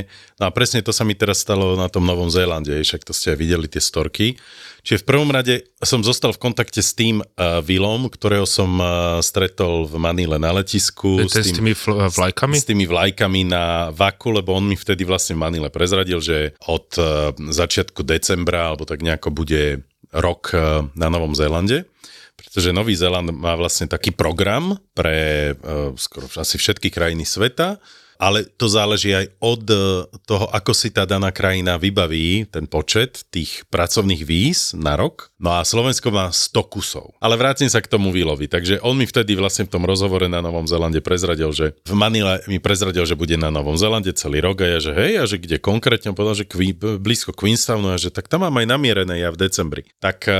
No 0.41 0.49
a 0.49 0.51
presne 0.53 0.81
to 0.81 0.89
sa 0.89 1.05
mi 1.05 1.13
teraz 1.13 1.45
stalo 1.45 1.77
na 1.77 1.85
tom 1.85 2.09
Novom 2.09 2.33
Zélande, 2.33 2.81
však 2.81 3.05
to 3.05 3.13
ste 3.13 3.37
aj 3.37 3.37
videli 3.37 3.69
tie 3.69 3.77
storky. 3.77 4.41
Čiže 4.81 5.05
v 5.05 5.07
prvom 5.13 5.29
rade 5.29 5.69
som 5.77 6.01
zostal 6.01 6.33
v 6.33 6.41
kontakte 6.41 6.81
s 6.81 6.97
tým 6.97 7.21
uh, 7.21 7.61
Vilom, 7.61 8.09
ktorého 8.09 8.49
som 8.49 8.81
uh, 8.81 9.21
stretol 9.21 9.85
v 9.85 10.01
Manile 10.01 10.41
na 10.41 10.49
letisku. 10.49 11.21
s, 11.21 11.37
tým, 11.37 11.45
s 11.45 11.57
tými 11.61 11.73
fl- 11.77 12.09
vlajkami? 12.09 12.57
S 12.57 12.65
tými 12.65 12.89
vlajkami 12.89 13.45
na 13.45 13.93
Vaku, 13.93 14.33
lebo 14.33 14.57
on 14.57 14.65
mi 14.65 14.73
vtedy 14.73 15.05
vlastne 15.05 15.37
v 15.37 15.45
Manile 15.45 15.69
prezradil, 15.69 16.17
že 16.17 16.57
od 16.65 16.89
uh, 16.97 17.29
začiatku 17.37 18.01
decembra, 18.01 18.73
alebo 18.73 18.89
tak 18.89 19.05
nejako 19.05 19.29
bude 19.29 19.85
rok 20.09 20.49
uh, 20.57 20.89
na 20.97 21.13
Novom 21.13 21.37
Zélande 21.37 21.85
pretože 22.41 22.73
Nový 22.73 22.97
Zéland 22.97 23.29
má 23.29 23.53
vlastne 23.53 23.85
taký 23.85 24.09
program 24.09 24.73
pre 24.97 25.53
uh, 25.53 25.93
skoro 25.93 26.25
asi 26.41 26.57
všetky 26.57 26.89
krajiny 26.89 27.23
sveta 27.23 27.77
ale 28.21 28.45
to 28.45 28.69
záleží 28.69 29.17
aj 29.17 29.33
od 29.41 29.65
e, 29.65 29.75
toho, 30.29 30.45
ako 30.53 30.77
si 30.77 30.93
tá 30.93 31.09
daná 31.09 31.33
krajina 31.33 31.81
vybaví 31.81 32.45
ten 32.53 32.69
počet 32.69 33.25
tých 33.33 33.65
pracovných 33.73 34.21
víz 34.21 34.77
na 34.77 34.93
rok. 34.93 35.33
No 35.41 35.57
a 35.57 35.65
Slovensko 35.65 36.13
má 36.13 36.29
100 36.29 36.53
kusov. 36.69 37.17
Ale 37.17 37.33
vrátim 37.33 37.65
sa 37.65 37.81
k 37.81 37.89
tomu 37.89 38.13
výlovi. 38.13 38.45
Takže 38.45 38.77
on 38.85 38.93
mi 38.93 39.09
vtedy 39.09 39.33
vlastne 39.33 39.65
v 39.65 39.73
tom 39.73 39.89
rozhovore 39.89 40.29
na 40.29 40.37
Novom 40.37 40.69
Zelande 40.69 41.01
prezradil, 41.01 41.49
že 41.49 41.73
v 41.81 41.97
Manile 41.97 42.45
mi 42.45 42.61
prezradil, 42.61 43.09
že 43.09 43.17
bude 43.17 43.41
na 43.41 43.49
Novom 43.49 43.73
Zelande 43.73 44.13
celý 44.13 44.37
rok 44.45 44.61
a 44.61 44.77
ja, 44.77 44.77
že 44.77 44.93
hej, 44.93 45.13
a 45.17 45.25
že 45.25 45.41
kde 45.41 45.57
konkrétne, 45.57 46.13
on 46.13 46.17
povedal, 46.17 46.37
že 46.37 46.45
kví, 46.45 46.77
blízko 46.77 47.33
Queenstownu 47.33 47.89
a 47.89 47.97
že 47.97 48.13
tak 48.13 48.29
tam 48.29 48.45
mám 48.45 48.53
aj 48.61 48.69
namierené 48.69 49.25
ja 49.25 49.33
v 49.33 49.41
decembri. 49.41 49.89
Tak 49.97 50.29
e, 50.29 50.33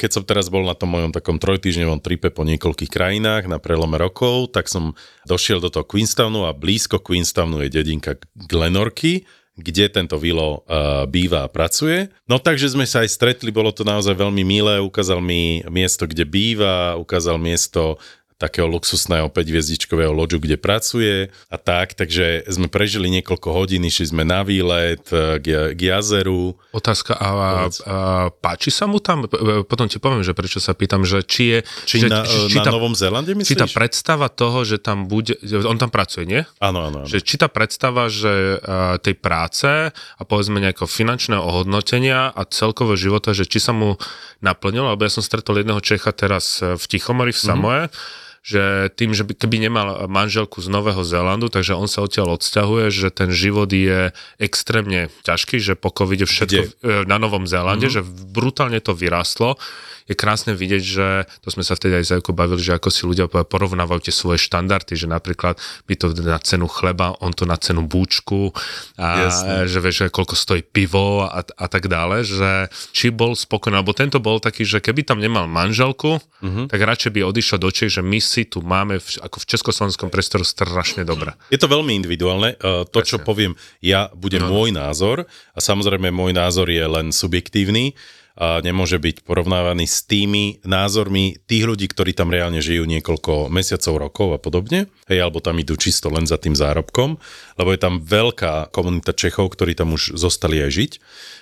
keď 0.00 0.10
som 0.16 0.24
teraz 0.24 0.48
bol 0.48 0.64
na 0.64 0.72
tom 0.72 0.96
mojom 0.96 1.12
takom 1.12 1.36
trojtýždňovom 1.36 2.00
tripe 2.00 2.32
po 2.32 2.48
niekoľkých 2.48 2.88
krajinách 2.88 3.44
na 3.44 3.60
prelome 3.60 4.00
rokov, 4.00 4.56
tak 4.56 4.72
som 4.72 4.96
došiel 5.28 5.60
do 5.60 5.68
toho 5.68 5.84
Queenstownu 5.84 6.48
a 6.48 6.56
blízko 6.56 7.09
Queenstownu 7.10 7.58
je 7.66 7.74
dedinka 7.74 8.14
Glenorky, 8.46 9.26
kde 9.58 9.90
tento 9.90 10.14
Vilo 10.14 10.62
uh, 10.62 11.04
býva 11.10 11.42
a 11.42 11.50
pracuje. 11.50 12.06
No 12.30 12.38
takže 12.38 12.70
sme 12.70 12.86
sa 12.86 13.02
aj 13.02 13.10
stretli, 13.10 13.50
bolo 13.50 13.74
to 13.74 13.82
naozaj 13.82 14.14
veľmi 14.14 14.46
milé, 14.46 14.78
ukázal 14.78 15.18
mi 15.18 15.66
miesto, 15.66 16.06
kde 16.06 16.22
býva, 16.22 16.94
ukázal 16.94 17.34
miesto, 17.36 17.98
takého 18.40 18.64
luxusného 18.64 19.28
5-hviezdičkového 19.28 20.16
loďu, 20.16 20.40
kde 20.40 20.56
pracuje 20.56 21.28
a 21.52 21.56
tak, 21.60 21.92
takže 21.92 22.48
sme 22.48 22.72
prežili 22.72 23.12
niekoľko 23.20 23.52
hodín, 23.52 23.84
išli 23.84 24.16
sme 24.16 24.24
na 24.24 24.40
výlet 24.40 25.04
e, 25.12 25.36
k, 25.36 25.76
k 25.76 25.80
jazeru. 25.92 26.56
Otázka, 26.72 27.20
a, 27.20 27.28
a, 27.28 27.50
a 27.68 27.96
páči 28.32 28.72
sa 28.72 28.88
mu 28.88 28.96
tam? 28.96 29.28
E, 29.28 29.60
potom 29.68 29.84
ti 29.92 30.00
poviem, 30.00 30.24
že 30.24 30.32
prečo 30.32 30.56
sa 30.56 30.72
pýtam, 30.72 31.04
že 31.04 31.20
či 31.20 31.42
je... 31.52 31.58
Či 31.84 31.96
že, 32.00 32.08
na, 32.08 32.24
či, 32.24 32.56
na 32.56 32.64
tá, 32.64 32.72
Novom 32.72 32.96
Zélande 32.96 33.36
myslíš? 33.36 33.52
Či 33.52 33.60
tá 33.60 33.68
predstava 33.68 34.32
toho, 34.32 34.64
že 34.64 34.80
tam 34.80 35.04
bude... 35.04 35.36
On 35.68 35.76
tam 35.76 35.92
pracuje, 35.92 36.24
nie? 36.24 36.40
Áno, 36.64 36.88
áno. 36.88 37.04
Že 37.04 37.20
či 37.20 37.36
tá 37.36 37.52
predstava, 37.52 38.08
že 38.08 38.56
uh, 38.56 38.96
tej 39.04 39.20
práce 39.20 39.68
a 39.92 40.22
povedzme 40.24 40.64
nejakého 40.64 40.88
finančného 40.88 41.44
ohodnotenia 41.44 42.32
a 42.32 42.48
celkového 42.48 42.96
života, 42.96 43.36
že 43.36 43.44
či 43.44 43.60
sa 43.60 43.76
mu 43.76 44.00
naplnilo, 44.40 44.96
lebo 44.96 45.04
ja 45.04 45.12
som 45.12 45.20
stretol 45.20 45.60
jedného 45.60 45.84
Čecha 45.84 46.16
teraz 46.16 46.64
v 46.64 46.80
Tichomori 46.88 47.36
v 47.36 47.40
Samoe, 47.44 47.80
mm-hmm 47.92 48.28
že 48.40 48.88
tým, 48.96 49.12
že 49.12 49.28
by, 49.28 49.36
keby 49.36 49.68
nemal 49.68 50.08
manželku 50.08 50.64
z 50.64 50.72
Nového 50.72 51.04
Zélandu, 51.04 51.52
takže 51.52 51.76
on 51.76 51.84
sa 51.84 52.00
odtiaľ 52.00 52.40
odsťahuje, 52.40 52.88
že 52.88 53.08
ten 53.12 53.28
život 53.28 53.68
je 53.68 54.16
extrémne 54.40 55.12
ťažký, 55.28 55.60
že 55.60 55.76
po 55.76 55.92
covide 55.92 56.24
všetko 56.24 56.62
Kde? 56.64 57.04
E, 57.04 57.04
na 57.04 57.20
Novom 57.20 57.44
Zélande, 57.44 57.92
mm-hmm. 57.92 58.00
že 58.00 58.32
brutálne 58.32 58.80
to 58.80 58.96
vyrástlo 58.96 59.60
je 60.10 60.18
krásne 60.18 60.58
vidieť, 60.58 60.82
že 60.82 61.06
to 61.46 61.54
sme 61.54 61.62
sa 61.62 61.78
vtedy 61.78 62.02
aj 62.02 62.04
za 62.10 62.18
bavili, 62.34 62.58
že 62.58 62.74
ako 62.74 62.90
si 62.90 63.06
ľudia 63.06 63.30
porovnávajú 63.30 64.10
tie 64.10 64.14
svoje 64.14 64.42
štandardy, 64.42 64.98
že 64.98 65.06
napríklad 65.06 65.54
by 65.86 65.94
to 65.94 66.10
na 66.26 66.42
cenu 66.42 66.66
chleba, 66.66 67.14
on 67.22 67.30
to 67.30 67.46
na 67.46 67.54
cenu 67.54 67.86
búčku 67.86 68.50
a 68.98 69.30
Jasne. 69.30 69.70
že 69.70 69.78
vieš, 69.78 69.98
koľko 70.10 70.34
stojí 70.34 70.66
pivo 70.66 71.30
a, 71.30 71.46
a 71.46 71.64
tak 71.70 71.86
dále, 71.86 72.26
že 72.26 72.66
či 72.90 73.14
bol 73.14 73.38
spokojný, 73.38 73.78
alebo 73.78 73.94
tento 73.94 74.18
bol 74.18 74.42
taký, 74.42 74.66
že 74.66 74.82
keby 74.82 75.06
tam 75.06 75.22
nemal 75.22 75.46
manželku, 75.46 76.18
uh-huh. 76.18 76.66
tak 76.66 76.80
radšej 76.82 77.14
by 77.14 77.20
odišiel 77.30 77.58
do 77.62 77.70
Čech, 77.70 77.94
že 77.94 78.02
my 78.02 78.18
si 78.18 78.48
tu 78.50 78.64
máme 78.66 78.98
v, 78.98 79.06
ako 79.22 79.38
v 79.38 79.46
československom 79.46 80.10
priestoru 80.10 80.42
strašne 80.42 81.06
dobre. 81.06 81.38
Je 81.54 81.60
to 81.60 81.70
veľmi 81.70 81.94
individuálne. 81.94 82.58
E, 82.58 82.82
to, 82.88 82.98
čo 83.06 83.22
poviem 83.22 83.54
ja, 83.78 84.10
bude 84.16 84.42
no. 84.42 84.50
môj 84.50 84.74
názor 84.74 85.28
a 85.54 85.58
samozrejme 85.62 86.10
môj 86.10 86.34
názor 86.34 86.66
je 86.66 86.82
len 86.82 87.14
subjektívny 87.14 87.94
nemôže 88.38 88.96
byť 88.96 89.26
porovnávaný 89.26 89.84
s 89.84 90.06
tými 90.06 90.62
názormi 90.62 91.40
tých 91.44 91.64
ľudí, 91.66 91.86
ktorí 91.90 92.14
tam 92.14 92.30
reálne 92.30 92.62
žijú 92.62 92.86
niekoľko 92.86 93.50
mesiacov, 93.50 93.94
rokov 94.10 94.28
a 94.36 94.38
podobne, 94.38 94.86
hej, 95.10 95.18
alebo 95.20 95.42
tam 95.42 95.58
idú 95.58 95.74
čisto 95.74 96.08
len 96.08 96.24
za 96.24 96.38
tým 96.38 96.54
zárobkom, 96.54 97.18
lebo 97.60 97.76
je 97.76 97.80
tam 97.84 98.00
veľká 98.00 98.72
komunita 98.72 99.12
Čechov, 99.12 99.52
ktorí 99.52 99.76
tam 99.76 99.92
už 99.92 100.16
zostali 100.16 100.64
aj 100.64 100.70
žiť 100.72 100.92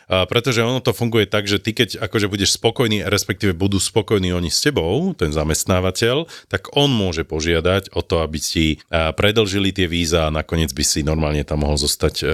a 0.09 0.25
pretože 0.25 0.65
ono 0.65 0.81
to 0.81 0.97
funguje 0.97 1.29
tak, 1.29 1.45
že 1.45 1.61
ty 1.61 1.77
keď 1.77 2.01
akože 2.01 2.33
budeš 2.33 2.57
spokojný, 2.57 3.05
respektíve 3.05 3.53
budú 3.53 3.77
spokojní 3.77 4.33
oni 4.33 4.49
s 4.49 4.65
tebou, 4.65 5.13
ten 5.13 5.37
zamestnávateľ, 5.37 6.25
tak 6.49 6.73
on 6.73 6.89
môže 6.89 7.29
požiadať 7.29 7.93
o 7.93 8.01
to, 8.01 8.25
aby 8.25 8.41
ti 8.41 8.81
predlžili 8.89 9.69
tie 9.77 9.85
víza 9.85 10.27
a 10.27 10.33
nakoniec 10.33 10.73
by 10.73 10.81
si 10.81 11.05
normálne 11.05 11.45
tam 11.45 11.69
mohol 11.69 11.77
zostať 11.77 12.15
uh, 12.25 12.29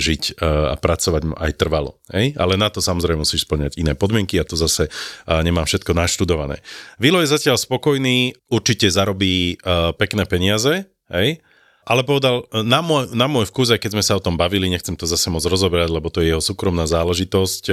žiť 0.00 0.40
uh, 0.40 0.72
a 0.72 0.74
pracovať 0.80 1.36
aj 1.36 1.52
trvalo. 1.60 2.00
Hej? 2.08 2.32
Ale 2.40 2.56
na 2.56 2.72
to 2.72 2.80
samozrejme 2.80 3.20
musíš 3.20 3.44
splňať 3.44 3.76
iné 3.76 3.92
podmienky 3.92 4.40
a 4.40 4.48
to 4.48 4.56
zase 4.56 4.88
nemám 5.28 5.68
všetko 5.68 5.92
naštudované. 5.92 6.64
Vilo 6.96 7.20
je 7.20 7.28
zatiaľ 7.28 7.60
spokojný, 7.60 8.32
určite 8.48 8.88
zarobí 8.88 9.60
uh, 9.60 9.92
pekné 9.92 10.24
peniaze, 10.24 10.88
hej? 11.12 11.44
Ale 11.88 12.04
povedal, 12.04 12.44
na 12.52 12.84
môj, 12.84 13.16
na 13.16 13.24
môj 13.24 13.48
vkus, 13.48 13.72
aj 13.72 13.80
keď 13.80 13.96
sme 13.96 14.04
sa 14.04 14.20
o 14.20 14.24
tom 14.24 14.36
bavili, 14.36 14.68
nechcem 14.68 14.92
to 14.92 15.08
zase 15.08 15.32
moc 15.32 15.40
rozoberať, 15.40 15.88
lebo 15.88 16.12
to 16.12 16.20
je 16.20 16.36
jeho 16.36 16.44
súkromná 16.44 16.84
záležitosť, 16.84 17.62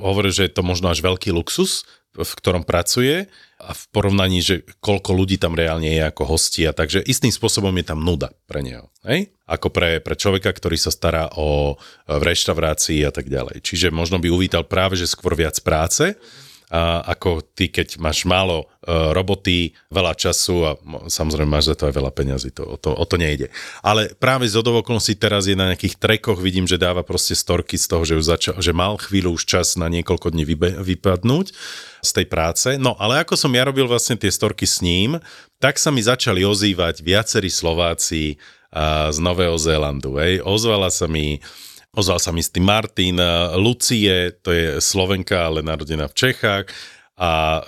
hovorí, 0.00 0.32
že 0.32 0.48
je 0.48 0.52
to 0.56 0.64
možno 0.64 0.88
až 0.88 1.04
veľký 1.04 1.28
luxus, 1.36 1.84
v 2.16 2.32
ktorom 2.40 2.64
pracuje 2.64 3.28
a 3.60 3.70
v 3.76 3.82
porovnaní, 3.92 4.40
že 4.40 4.64
koľko 4.80 5.12
ľudí 5.12 5.36
tam 5.36 5.52
reálne 5.52 5.92
je 5.92 6.02
ako 6.08 6.24
hostia, 6.24 6.72
takže 6.72 7.04
istým 7.04 7.34
spôsobom 7.34 7.74
je 7.76 7.84
tam 7.84 8.00
nuda 8.00 8.32
pre 8.48 8.64
neho. 8.64 8.88
Hej? 9.04 9.34
Ako 9.44 9.68
pre, 9.68 10.00
pre 10.00 10.16
človeka, 10.16 10.48
ktorý 10.54 10.78
sa 10.80 10.94
stará 10.94 11.28
o 11.36 11.76
v 12.08 12.22
reštaurácii 12.22 13.04
a 13.04 13.12
tak 13.12 13.28
ďalej. 13.28 13.60
Čiže 13.60 13.92
možno 13.92 14.22
by 14.22 14.30
uvítal 14.30 14.64
práve, 14.64 14.96
že 14.96 15.10
skôr 15.10 15.36
viac 15.36 15.58
práce, 15.60 16.16
ako 17.04 17.44
ty, 17.54 17.68
keď 17.70 18.00
máš 18.00 18.24
málo 18.26 18.64
uh, 18.64 19.12
roboty, 19.14 19.76
veľa 19.92 20.16
času 20.16 20.56
a 20.64 20.70
samozrejme 21.06 21.46
máš 21.46 21.70
za 21.70 21.76
to 21.76 21.86
aj 21.86 21.94
veľa 21.94 22.10
peňazí, 22.10 22.50
to, 22.50 22.64
o, 22.64 22.76
to, 22.80 22.90
o 22.90 23.04
to 23.06 23.20
nejde. 23.20 23.52
Ale 23.84 24.10
práve 24.16 24.48
z 24.48 24.58
okolností 24.58 25.14
teraz 25.14 25.46
je 25.46 25.54
na 25.54 25.70
nejakých 25.70 26.00
trekoch, 26.00 26.40
vidím, 26.40 26.66
že 26.66 26.80
dáva 26.80 27.06
proste 27.06 27.36
storky 27.36 27.78
z 27.78 27.86
toho, 27.86 28.02
že, 28.02 28.14
už 28.18 28.26
začal, 28.26 28.54
že 28.58 28.72
mal 28.74 28.98
chvíľu 28.98 29.36
už 29.38 29.46
čas 29.46 29.78
na 29.78 29.86
niekoľko 29.92 30.34
dní 30.34 30.44
vybe, 30.48 30.80
vypadnúť 30.82 31.46
z 32.02 32.10
tej 32.10 32.26
práce. 32.26 32.68
No 32.80 32.98
ale 32.98 33.22
ako 33.22 33.38
som 33.38 33.52
ja 33.54 33.64
robil 33.64 33.86
vlastne 33.86 34.18
tie 34.18 34.32
storky 34.32 34.66
s 34.66 34.82
ním, 34.82 35.22
tak 35.62 35.78
sa 35.78 35.94
mi 35.94 36.02
začali 36.02 36.42
ozývať 36.42 37.00
viacerí 37.00 37.48
Slováci 37.48 38.36
z 39.10 39.18
Nového 39.22 39.54
Zélandu. 39.54 40.18
Hej. 40.18 40.42
Ozvala 40.42 40.90
sa 40.90 41.06
mi 41.06 41.38
Ozval 41.94 42.18
sa 42.18 42.34
mi 42.34 42.42
s 42.42 42.50
tým 42.50 42.66
Martin, 42.66 43.22
Lucie, 43.54 44.34
to 44.42 44.50
je 44.50 44.82
Slovenka, 44.82 45.46
ale 45.46 45.62
narodená 45.62 46.10
v 46.10 46.14
Čechách 46.14 46.66
a 47.14 47.30
e, 47.30 47.60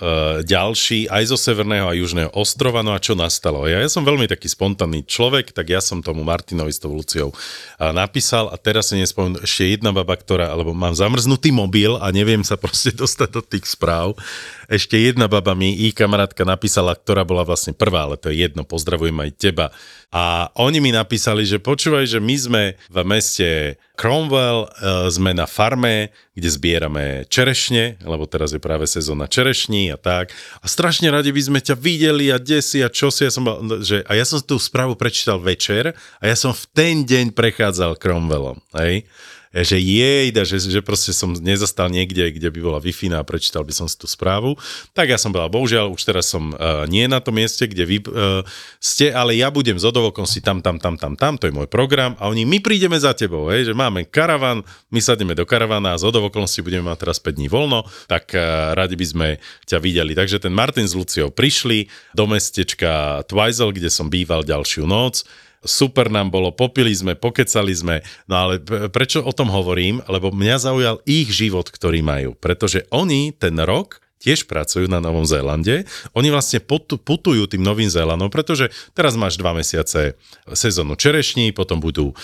ďalší 0.43 1.07
aj 1.07 1.31
zo 1.31 1.39
Severného 1.39 1.87
a 1.87 1.95
Južného 1.95 2.35
ostrova. 2.35 2.83
No 2.83 2.91
a 2.91 2.99
čo 2.99 3.15
nastalo? 3.15 3.63
Ja, 3.63 3.79
ja 3.79 3.87
som 3.87 4.03
veľmi 4.03 4.27
taký 4.27 4.51
spontánny 4.51 5.07
človek, 5.07 5.55
tak 5.55 5.71
ja 5.71 5.79
som 5.79 6.03
tomu 6.03 6.27
Martinovi 6.27 6.67
s 6.67 6.83
tou 6.83 6.91
Luciou 6.91 7.31
a 7.79 7.95
napísal 7.95 8.51
a 8.51 8.59
teraz 8.59 8.91
si 8.91 8.99
nespomenul 8.99 9.47
ešte 9.47 9.71
jedna 9.71 9.95
baba, 9.95 10.19
ktorá, 10.19 10.51
alebo 10.51 10.75
mám 10.75 10.91
zamrznutý 10.91 11.55
mobil 11.55 11.95
a 11.95 12.11
neviem 12.11 12.43
sa 12.43 12.59
proste 12.63 12.91
dostať 12.91 13.29
do 13.31 13.39
tých 13.39 13.71
správ. 13.71 14.19
Ešte 14.67 14.99
jedna 14.99 15.31
baba 15.31 15.55
mi, 15.55 15.71
ich 15.87 15.95
kamarátka 15.95 16.43
napísala, 16.43 16.91
ktorá 16.91 17.23
bola 17.23 17.47
vlastne 17.47 17.71
prvá, 17.71 18.03
ale 18.03 18.19
to 18.19 18.27
je 18.27 18.43
jedno, 18.43 18.67
pozdravujem 18.67 19.15
aj 19.15 19.31
teba. 19.39 19.71
A 20.11 20.51
oni 20.59 20.83
mi 20.83 20.91
napísali, 20.91 21.47
že 21.47 21.59
počúvaj, 21.59 22.03
že 22.07 22.19
my 22.19 22.35
sme 22.35 22.63
v 22.91 22.97
meste 23.07 23.79
Cromwell, 23.95 24.67
e, 24.67 25.07
sme 25.11 25.35
na 25.35 25.43
farme, 25.43 26.15
kde 26.37 26.53
zbierame 26.53 27.25
čerešne, 27.33 27.97
lebo 28.05 28.29
teraz 28.29 28.53
je 28.53 28.61
práve 28.61 28.85
sezóna 28.85 29.25
čerešní 29.25 29.89
a 29.89 29.97
tak. 29.97 30.29
A 30.61 30.69
strašne 30.69 31.09
radi 31.09 31.33
by 31.33 31.41
sme 31.41 31.59
ťa 31.65 31.73
videli 31.73 32.29
a 32.29 32.37
desi 32.37 32.85
a 32.85 32.93
čo 32.93 33.09
si. 33.09 33.25
Ja 33.25 33.33
som 33.33 33.49
že, 33.81 34.05
a 34.05 34.13
ja 34.13 34.21
som 34.21 34.37
tú 34.45 34.61
správu 34.61 34.93
prečítal 34.93 35.41
večer 35.41 35.97
a 36.21 36.23
ja 36.29 36.37
som 36.37 36.53
v 36.53 36.63
ten 36.77 36.95
deň 37.01 37.33
prechádzal 37.33 37.97
Cromwellom. 37.97 38.61
Hej? 38.77 39.09
Že 39.53 39.77
jej, 39.79 40.31
že, 40.31 40.57
že 40.59 40.81
proste 40.83 41.15
som 41.15 41.31
nezastal 41.33 41.87
niekde, 41.87 42.33
kde 42.35 42.49
by 42.51 42.59
bola 42.59 42.79
wi 42.81 42.91
a 43.13 43.23
prečítal 43.23 43.63
by 43.63 43.73
som 43.73 43.87
si 43.87 43.95
tú 43.95 44.09
správu. 44.09 44.57
Tak 44.91 45.11
ja 45.11 45.19
som 45.19 45.31
bola, 45.31 45.47
bohužiaľ, 45.47 45.93
už 45.93 46.03
teraz 46.03 46.27
som 46.27 46.51
uh, 46.55 46.83
nie 46.89 47.05
na 47.05 47.21
tom 47.23 47.37
mieste, 47.37 47.63
kde 47.67 47.83
vy 47.85 47.97
uh, 48.03 48.43
ste, 48.81 49.13
ale 49.13 49.37
ja 49.37 49.47
budem 49.53 49.77
z 49.77 49.85
si 50.27 50.39
tam, 50.43 50.59
tam, 50.59 50.77
tam, 50.81 50.95
tam, 50.99 51.13
tam, 51.15 51.33
to 51.39 51.47
je 51.47 51.53
môj 51.55 51.69
program 51.69 52.17
a 52.19 52.27
oni, 52.27 52.43
my 52.43 52.59
prídeme 52.59 52.99
za 52.99 53.15
tebou, 53.15 53.47
hej, 53.47 53.71
že 53.71 53.73
máme 53.73 54.07
karavan, 54.09 54.65
my 54.91 54.99
sadneme 54.99 55.37
do 55.37 55.47
karavana 55.47 55.95
a 55.95 55.99
z 55.99 56.09
okolností 56.09 56.65
budeme 56.65 56.91
mať 56.91 57.07
teraz 57.07 57.17
5 57.21 57.37
dní 57.37 57.47
voľno, 57.47 57.87
tak 58.11 58.35
uh, 58.35 58.75
radi 58.75 58.99
by 58.99 59.05
sme 59.05 59.27
ťa 59.69 59.77
videli. 59.79 60.17
Takže 60.17 60.43
ten 60.43 60.51
Martin 60.51 60.87
s 60.89 60.97
Luciou 60.97 61.31
prišli 61.31 61.87
do 62.11 62.27
mestečka 62.27 63.23
Twizel, 63.29 63.71
kde 63.71 63.87
som 63.87 64.11
býval 64.11 64.43
ďalšiu 64.43 64.83
noc 64.83 65.23
super 65.65 66.11
nám 66.11 66.29
bolo, 66.29 66.53
popili 66.53 66.93
sme, 66.93 67.17
pokecali 67.17 67.73
sme, 67.73 67.95
no 68.29 68.35
ale 68.35 68.61
prečo 68.91 69.23
o 69.23 69.33
tom 69.33 69.49
hovorím? 69.49 70.03
Lebo 70.05 70.29
mňa 70.33 70.57
zaujal 70.61 70.95
ich 71.07 71.29
život, 71.33 71.69
ktorý 71.69 72.01
majú, 72.05 72.35
pretože 72.37 72.85
oni 72.93 73.33
ten 73.33 73.57
rok 73.61 74.01
tiež 74.17 74.49
pracujú 74.49 74.89
na 74.89 74.97
Novom 74.97 75.29
Zélande. 75.29 75.85
Oni 76.17 76.33
vlastne 76.33 76.57
putujú 76.57 77.45
tým 77.45 77.61
Novým 77.61 77.85
Zélandom, 77.85 78.33
pretože 78.33 78.73
teraz 78.97 79.13
máš 79.13 79.37
dva 79.37 79.53
mesiace 79.53 80.17
sezónu 80.49 80.97
čerešní, 80.97 81.53
potom 81.53 81.77
budú, 81.77 82.17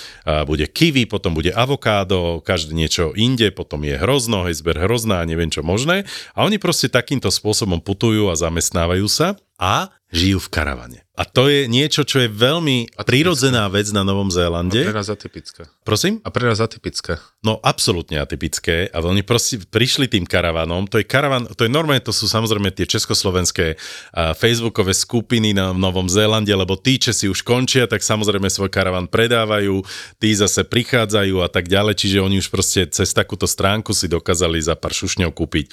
bude 0.49 0.65
kiwi, 0.65 1.05
potom 1.05 1.37
bude 1.37 1.53
avokádo, 1.53 2.41
každé 2.41 2.73
niečo 2.73 3.13
inde, 3.13 3.53
potom 3.53 3.85
je 3.85 3.93
hrozno, 3.93 4.41
hejzber 4.49 4.81
hrozná, 4.81 5.21
neviem 5.21 5.53
čo 5.53 5.61
možné. 5.61 6.09
A 6.33 6.49
oni 6.49 6.57
proste 6.57 6.89
takýmto 6.89 7.29
spôsobom 7.29 7.77
putujú 7.77 8.33
a 8.33 8.35
zamestnávajú 8.41 9.05
sa 9.05 9.37
a 9.61 9.93
žijú 10.13 10.37
v 10.37 10.49
karavane. 10.53 10.99
A 11.13 11.29
to 11.29 11.45
je 11.45 11.69
niečo, 11.69 12.01
čo 12.01 12.25
je 12.25 12.29
veľmi 12.29 12.97
prirodzená 12.97 13.69
vec 13.69 13.85
na 13.93 14.01
Novom 14.01 14.33
Pre 14.33 14.41
Zélande. 14.41 14.81
nás 14.89 15.13
atypické. 15.13 15.69
Prosím? 15.85 16.17
A 16.25 16.33
pre 16.33 16.49
nás 16.49 16.57
atypické. 16.57 17.21
No 17.45 17.61
absolútne 17.61 18.17
atypické, 18.17 18.89
ale 18.89 19.13
oni 19.13 19.21
proste 19.21 19.61
prišli 19.61 20.09
tým 20.09 20.25
karavanom, 20.25 20.89
to 20.89 20.97
je 20.97 21.05
karavan, 21.05 21.45
to 21.53 21.69
je 21.69 21.71
normálne, 21.71 22.01
to 22.01 22.09
sú 22.09 22.25
samozrejme 22.25 22.73
tie 22.73 22.89
československé 22.89 23.77
a, 24.09 24.33
facebookové 24.33 24.97
skupiny 24.97 25.53
na 25.53 25.69
Novom 25.69 26.09
Zélande, 26.09 26.49
lebo 26.49 26.81
tí 26.81 26.97
Česi 26.97 27.29
už 27.29 27.45
končia, 27.45 27.85
tak 27.85 28.01
samozrejme 28.01 28.49
svoj 28.49 28.73
karavan 28.73 29.05
predávajú, 29.05 29.85
tí 30.17 30.33
zase 30.33 30.65
prichádzajú 30.65 31.45
a 31.45 31.49
tak 31.51 31.69
ďalej, 31.69 31.93
čiže 31.93 32.25
oni 32.25 32.41
už 32.41 32.49
proste 32.49 32.89
cez 32.89 33.13
takúto 33.13 33.45
stránku 33.45 33.93
si 33.93 34.09
dokázali 34.09 34.57
za 34.65 34.73
pár 34.73 34.97
šušňov 34.97 35.29
kúpiť 35.29 35.65
e, 35.69 35.71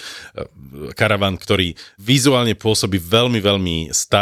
karavan, 0.93 1.41
ktorý 1.41 1.81
vizuálne 1.97 2.53
pôsobí 2.53 3.01
veľmi, 3.01 3.41
veľmi 3.41 3.77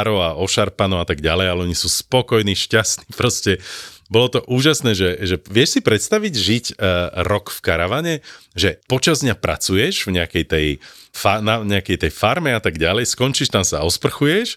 staro 0.09 0.25
a 0.25 0.37
ošarpano 0.41 1.01
a 1.01 1.07
tak 1.07 1.21
ďalej, 1.21 1.47
ale 1.53 1.61
oni 1.69 1.77
sú 1.77 1.93
spokojní, 1.93 2.57
šťastní, 2.57 3.13
proste 3.21 3.61
bolo 4.09 4.33
to 4.33 4.41
úžasné, 4.49 4.97
že, 4.97 5.21
že 5.21 5.37
vieš 5.53 5.77
si 5.77 5.81
predstaviť 5.85 6.33
žiť 6.33 6.65
uh, 6.73 7.13
rok 7.29 7.53
v 7.53 7.61
karavane, 7.61 8.15
že 8.57 8.81
počas 8.89 9.21
dňa 9.21 9.37
pracuješ 9.37 10.09
v 10.09 10.17
nejakej 10.17 10.45
tej, 10.49 10.67
fa, 11.13 11.45
na 11.45 11.61
nejakej 11.61 12.09
tej 12.09 12.11
farme 12.17 12.57
a 12.57 12.61
tak 12.61 12.81
ďalej, 12.81 13.05
skončíš 13.05 13.53
tam 13.53 13.69
sa 13.69 13.85
osprchuješ 13.85 14.57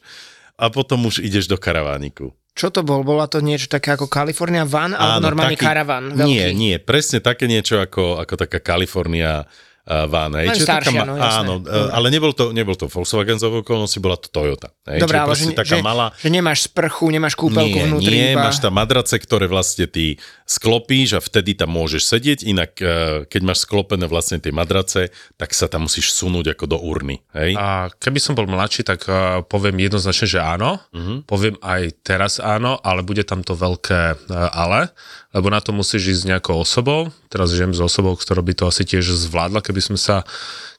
a 0.56 0.72
potom 0.72 1.04
už 1.04 1.20
ideš 1.20 1.52
do 1.52 1.60
karavániku. 1.60 2.32
Čo 2.56 2.72
to 2.72 2.84
bol? 2.84 3.04
Bola 3.04 3.28
to 3.28 3.44
niečo 3.44 3.68
také 3.68 3.96
ako 3.96 4.08
California 4.08 4.64
van 4.64 4.96
alebo 4.96 5.24
normálny 5.24 5.60
karavan? 5.60 6.16
Veľký? 6.16 6.28
Nie, 6.32 6.48
nie, 6.56 6.76
presne 6.80 7.20
také 7.20 7.48
niečo 7.48 7.80
ako, 7.80 8.24
ako 8.24 8.34
taká 8.40 8.60
Kalifornia 8.64 9.44
uh, 9.44 9.71
van. 9.86 10.32
hej. 10.38 10.48
Len 10.54 10.56
Čiže 10.56 10.68
taká 10.70 10.90
staršia, 10.90 11.02
no, 11.06 11.16
jasné. 11.18 11.38
áno, 11.42 11.54
uh, 11.66 11.90
ale 11.90 12.08
nebol 12.14 12.32
to, 12.38 12.54
nebol 12.54 12.76
to 12.78 12.86
Volkswagen 12.86 13.42
z 13.42 13.50
okolnosti, 13.50 13.98
bola 13.98 14.18
to 14.18 14.30
Toyota. 14.30 14.70
Hej. 14.86 15.02
Dobre, 15.02 15.18
ale 15.18 15.34
že, 15.34 15.52
taká 15.58 15.78
že, 15.78 15.84
malá, 15.84 16.14
že 16.22 16.30
nemáš 16.30 16.70
sprchu, 16.70 17.10
nemáš 17.10 17.34
kúpelku 17.34 17.78
nie, 17.78 17.88
vnútri 17.90 18.16
nie, 18.16 18.30
iba... 18.38 18.46
máš 18.46 18.62
tam 18.62 18.78
madrace, 18.78 19.18
ktoré 19.18 19.50
vlastne 19.50 19.90
ty 19.90 20.22
sklopíš 20.46 21.18
a 21.18 21.20
vtedy 21.24 21.58
tam 21.58 21.74
môžeš 21.74 22.04
sedieť, 22.06 22.40
inak 22.46 22.72
eh, 22.82 22.90
keď 23.26 23.42
máš 23.42 23.66
sklopené 23.66 24.06
vlastne 24.06 24.38
tie 24.38 24.54
madrace, 24.54 25.10
tak 25.40 25.56
sa 25.58 25.66
tam 25.66 25.90
musíš 25.90 26.14
sunúť 26.14 26.54
ako 26.54 26.66
do 26.70 26.78
urny. 26.78 27.24
Hej? 27.34 27.58
A 27.58 27.90
keby 27.90 28.20
som 28.22 28.38
bol 28.38 28.46
mladší, 28.46 28.86
tak 28.86 29.08
uh, 29.08 29.42
poviem 29.48 29.82
jednoznačne, 29.82 30.28
že 30.28 30.40
áno. 30.42 30.78
Uh-huh. 30.92 31.24
Poviem 31.26 31.58
aj 31.64 32.06
teraz 32.06 32.38
áno, 32.38 32.78
ale 32.82 33.02
bude 33.02 33.24
tam 33.26 33.42
to 33.42 33.58
veľké 33.58 34.30
ale, 34.32 34.92
lebo 35.32 35.48
na 35.48 35.64
to 35.64 35.72
musíš 35.72 36.20
ísť 36.20 36.22
s 36.22 36.30
nejakou 36.30 36.56
osobou. 36.60 37.12
Teraz 37.32 37.56
žijem 37.56 37.72
s 37.72 37.80
osobou, 37.80 38.20
ktorá 38.20 38.44
by 38.44 38.54
to 38.56 38.68
asi 38.68 38.84
tiež 38.84 39.16
zvládla, 39.16 39.64
keby 39.64 39.80
sme 39.80 40.00
sa, 40.00 40.28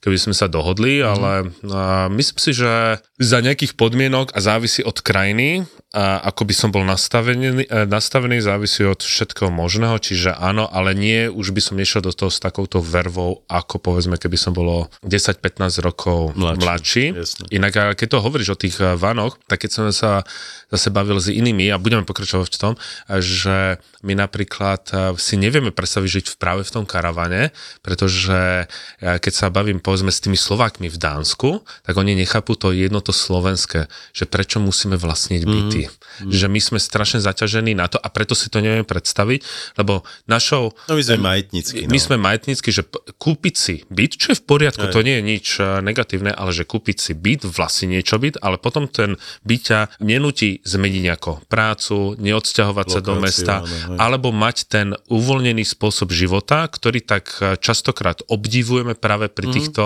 keby 0.03 0.19
sme 0.19 0.35
sa 0.35 0.51
dohodli, 0.51 0.99
uh-huh. 0.99 1.13
ale 1.15 1.33
uh, 1.47 2.11
myslím 2.11 2.39
si, 2.43 2.51
že 2.53 2.99
za 3.23 3.39
nejakých 3.39 3.79
podmienok 3.79 4.35
a 4.35 4.39
závisí 4.43 4.83
od 4.83 4.99
krajiny, 4.99 5.63
a 5.93 6.25
ako 6.33 6.49
by 6.49 6.55
som 6.57 6.73
bol 6.73 6.89
nastavený, 6.89 7.69
eh, 7.69 7.85
nastavený, 7.85 8.41
závisí 8.41 8.81
od 8.89 9.05
všetkého 9.05 9.53
možného, 9.53 10.01
čiže 10.01 10.33
áno, 10.33 10.65
ale 10.65 10.97
nie, 10.97 11.29
už 11.29 11.53
by 11.53 11.61
som 11.61 11.77
nešiel 11.77 12.01
do 12.01 12.17
toho 12.17 12.33
s 12.33 12.41
takouto 12.41 12.81
vervou, 12.81 13.45
ako 13.45 13.77
povedzme, 13.77 14.17
keby 14.17 14.41
som 14.41 14.57
bolo 14.57 14.89
10-15 15.05 15.85
rokov 15.85 16.33
Mladší, 16.33 16.65
mladší. 16.65 17.05
jasne. 17.13 17.45
Inak 17.53 18.01
keď 18.01 18.09
to 18.09 18.25
hovoríš 18.25 18.57
o 18.57 18.61
tých 18.61 18.81
eh, 18.81 18.97
vanoch, 18.97 19.37
tak 19.45 19.69
keď 19.69 19.71
som 19.71 19.85
sa 19.93 20.25
zase 20.73 20.89
bavil 20.89 21.21
s 21.21 21.29
inými 21.29 21.69
a 21.69 21.77
budeme 21.77 22.09
pokračovať 22.09 22.49
v 22.49 22.61
tom, 22.61 22.75
že 23.21 23.77
my 24.01 24.17
napríklad 24.17 24.83
eh, 24.97 25.13
si 25.21 25.37
nevieme 25.37 25.77
predstaviť 25.77 26.09
žiť 26.09 26.27
práve 26.41 26.65
v 26.65 26.73
tom 26.73 26.85
karavane, 26.89 27.53
pretože 27.85 28.65
keď 29.03 29.33
sa 29.33 29.53
bavím 29.53 29.79
povedzme 29.93 30.09
s 30.09 30.25
tými 30.25 30.41
Slovákmi 30.41 30.89
v 30.89 30.97
Dánsku, 30.97 31.61
tak 31.85 32.01
oni 32.01 32.17
nechápu 32.17 32.57
to 32.57 32.73
jedno 32.73 33.05
to 33.05 33.13
slovenské, 33.13 33.93
že 34.17 34.25
prečo 34.25 34.57
musíme 34.57 34.97
vlastniť 34.97 35.45
byty. 35.45 35.83
Mm. 35.85 36.33
Že 36.33 36.47
my 36.49 36.61
sme 36.65 36.79
strašne 36.81 37.21
zaťažení 37.21 37.77
na 37.77 37.93
to 37.93 38.01
a 38.01 38.09
preto 38.09 38.33
si 38.33 38.49
to 38.49 38.65
nevieme 38.65 38.89
predstaviť, 38.89 39.45
lebo 39.77 40.01
našou 40.25 40.73
No 40.89 40.97
my 40.97 41.05
sme 41.05 41.21
majetnícky. 41.21 41.85
my 41.85 41.99
no. 42.01 42.05
sme 42.09 42.17
majetnícky, 42.17 42.73
že 42.73 42.89
kúpiť 43.21 43.55
si 43.55 43.75
byt, 43.93 44.17
čo 44.17 44.33
je 44.33 44.41
v 44.41 44.45
poriadku, 44.49 44.89
to 44.89 45.05
nie 45.05 45.21
je 45.21 45.25
nič 45.29 45.47
eh, 45.61 45.85
negatívne, 45.85 46.33
ale 46.33 46.57
že 46.57 46.65
kúpiť 46.65 46.97
si 46.97 47.13
byt, 47.13 47.45
vlastne 47.45 47.93
niečo 47.93 48.17
byt, 48.17 48.41
ale 48.41 48.57
potom 48.57 48.89
ten 48.89 49.21
byt 49.45 49.61
ťa 49.61 49.81
nenúti 50.01 50.65
zmeniť 50.65 51.03
nejako 51.05 51.45
prácu, 51.53 52.17
neodsťahovať 52.17 52.87
sa 52.89 53.01
do 53.05 53.21
Lokáciu, 53.21 53.25
mesta, 53.29 53.55
áno, 53.61 54.01
alebo 54.01 54.33
mať 54.33 54.57
ten 54.73 54.97
uvoľnený 55.13 55.69
spôsob 55.69 56.17
života, 56.17 56.65
ktorý 56.65 57.05
tak 57.05 57.29
eh, 57.45 57.61
častokrát 57.61 58.25
obdivujeme 58.33 58.97
práve 58.97 59.29
pri 59.29 59.53
týchto 59.53 59.82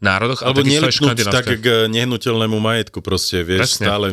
národoch. 0.00 0.40
Alebo 0.42 0.64
škandinávske. 0.64 1.32
tak 1.32 1.46
k 1.60 1.66
nehnuteľnému 1.92 2.56
majetku 2.56 3.04
proste, 3.04 3.44
vieš, 3.44 3.76
Presne. 3.76 3.84
stále 3.86 4.06